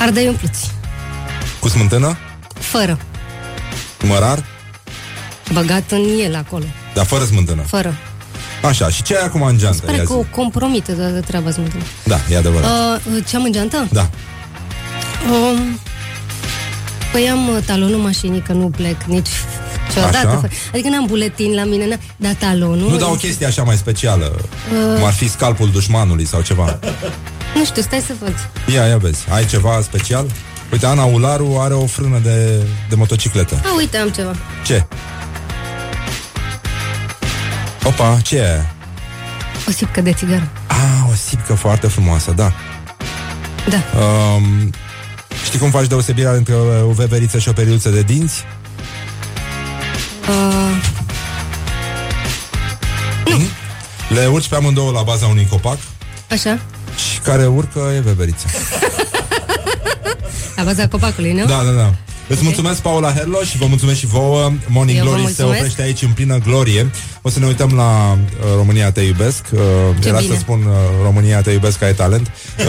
Ardei 0.00 0.28
umpluți. 0.28 0.70
Cu 1.60 1.68
smântână? 1.68 2.16
Fără. 2.54 2.98
Mărar? 4.02 4.44
Băgat 5.52 5.90
în 5.90 6.04
el 6.24 6.34
acolo. 6.34 6.64
Dar 6.94 7.04
fără 7.04 7.24
smântână. 7.24 7.62
Fără. 7.62 7.94
Așa, 8.66 8.88
și 8.88 9.02
ce 9.02 9.16
ai 9.16 9.24
acum 9.24 9.42
în 9.42 9.58
geantă? 9.58 9.82
Pare 9.84 9.96
Ia 9.96 10.02
că 10.02 10.12
o 10.12 10.22
zi. 10.22 10.28
compromite 10.30 10.92
toată 10.92 11.20
treaba 11.20 11.50
smântână. 11.50 11.82
Da, 12.04 12.18
e 12.30 12.36
adevărat. 12.36 12.70
Uh, 12.96 13.24
ce 13.28 13.36
am 13.36 13.42
în 13.42 13.52
geantă? 13.52 13.88
Da. 13.92 14.10
Um, 15.30 15.78
păi 17.12 17.28
am 17.28 17.48
uh, 17.48 17.56
talonul 17.66 17.98
mașinii, 17.98 18.40
că 18.40 18.52
nu 18.52 18.68
plec 18.76 19.02
nici 19.02 19.28
niciodată. 19.88 20.16
Așa. 20.16 20.28
fără- 20.28 20.52
Adică 20.72 20.88
n-am 20.88 21.04
buletin 21.06 21.54
la 21.54 21.64
mine, 21.64 21.96
n- 21.96 22.00
dar 22.16 22.34
talonul... 22.34 22.90
Nu 22.90 22.96
dau 22.96 23.12
o 23.12 23.14
chestie 23.14 23.46
așa 23.46 23.62
mai 23.62 23.76
specială 23.76 24.32
Uh. 24.36 24.94
Cum 24.94 25.04
ar 25.04 25.12
fi 25.12 25.28
scalpul 25.28 25.70
dușmanului 25.70 26.24
sau 26.26 26.40
ceva 26.40 26.78
Nu 27.54 27.64
știu, 27.64 27.82
stai 27.82 28.02
să 28.06 28.12
văd. 28.20 28.34
Ia, 28.74 28.84
ia 28.86 28.96
vezi, 28.96 29.24
ai 29.30 29.46
ceva 29.46 29.80
special? 29.82 30.26
Uite, 30.72 30.86
Ana 30.86 31.04
Ularu 31.04 31.56
are 31.60 31.74
o 31.74 31.86
frână 31.86 32.18
de, 32.22 32.62
de 32.88 32.94
motocicletă 32.94 33.60
A, 33.64 33.74
uite, 33.76 33.96
am 33.96 34.08
ceva. 34.08 34.34
Ce? 34.64 34.86
Opa, 37.86 38.18
ce 38.22 38.36
e 38.36 38.50
aia? 38.50 38.74
O 39.68 39.70
sipcă 39.70 40.00
de 40.00 40.12
țigară. 40.12 40.48
Ah, 40.66 41.10
o 41.10 41.14
sipcă 41.28 41.54
foarte 41.54 41.86
frumoasă, 41.86 42.30
da 42.32 42.52
Da. 43.68 43.82
um, 44.00 44.70
Știi 45.44 45.58
cum 45.58 45.70
faci 45.70 45.86
deosebirea 45.86 46.30
între 46.32 46.54
o 46.88 46.92
veveriță 46.92 47.38
și 47.38 47.48
o 47.48 47.52
periuță 47.52 47.88
de 47.88 48.02
dinți? 48.02 48.44
Uh, 50.28 50.84
Le 54.08 54.26
urci 54.26 54.48
pe 54.48 54.54
amândouă 54.56 54.90
la 54.90 55.02
baza 55.02 55.26
unui 55.26 55.46
copac 55.50 55.78
așa? 56.30 56.58
Și 57.12 57.18
care 57.18 57.46
urcă 57.46 57.80
e 57.96 58.00
veverița 58.00 58.46
La 60.56 60.62
baza 60.64 60.88
copacului, 60.88 61.32
nu? 61.32 61.44
Da, 61.44 61.62
da, 61.62 61.70
da. 61.70 61.94
Îți 62.28 62.42
mulțumesc, 62.44 62.80
Paula 62.80 63.12
Herlo, 63.12 63.42
și 63.42 63.56
vă 63.56 63.66
mulțumesc 63.66 63.98
și 63.98 64.06
vouă. 64.06 64.52
Morning 64.68 64.98
Eu 64.98 65.04
vă 65.04 65.10
Glory 65.10 65.22
se 65.22 65.26
mulțumesc. 65.26 65.58
oprește 65.58 65.82
aici 65.82 66.02
în 66.02 66.08
plină 66.10 66.38
glorie. 66.44 66.90
O 67.22 67.28
să 67.30 67.38
ne 67.38 67.46
uităm 67.46 67.72
la 67.74 68.12
uh, 68.12 68.18
România 68.56 68.90
te 68.90 69.00
iubesc. 69.00 69.44
Uh, 69.52 69.60
Ce 70.00 70.08
era 70.08 70.18
bine. 70.18 70.34
să 70.34 70.40
spun 70.40 70.62
uh, 70.66 70.72
România 71.02 71.40
te 71.40 71.50
iubesc, 71.50 71.82
ai 71.82 71.94
talent. 71.94 72.30
Uh, 72.58 72.64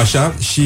așa, 0.00 0.34
și 0.38 0.60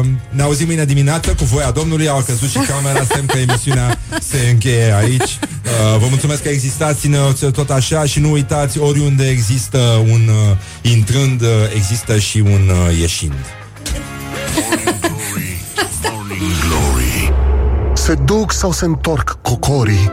uh, 0.00 0.06
ne 0.30 0.42
auzim 0.42 0.66
mâine 0.66 0.84
dimineață 0.84 1.34
cu 1.34 1.44
voia 1.44 1.70
Domnului. 1.70 2.08
Au 2.08 2.22
căzut 2.26 2.48
și 2.50 2.58
camera, 2.58 3.04
semn 3.14 3.26
că 3.26 3.38
emisiunea 3.38 3.98
se 4.20 4.48
încheie 4.50 4.94
aici. 4.94 5.22
Uh, 5.22 5.98
vă 5.98 6.06
mulțumesc 6.08 6.42
că 6.42 6.48
existați, 6.48 7.00
țineți 7.00 7.44
tot 7.44 7.70
așa 7.70 8.04
și 8.04 8.20
nu 8.20 8.30
uitați, 8.30 8.78
oriunde 8.78 9.28
există 9.28 9.78
un 10.10 10.28
uh, 10.28 10.56
intrând, 10.92 11.40
uh, 11.42 11.48
există 11.74 12.18
și 12.18 12.38
un 12.38 12.70
uh, 12.88 12.98
ieșind. 13.00 13.34
Se 18.06 18.14
duc 18.14 18.52
sau 18.52 18.72
se 18.72 18.84
întorc 18.84 19.38
cocorii 19.42 20.12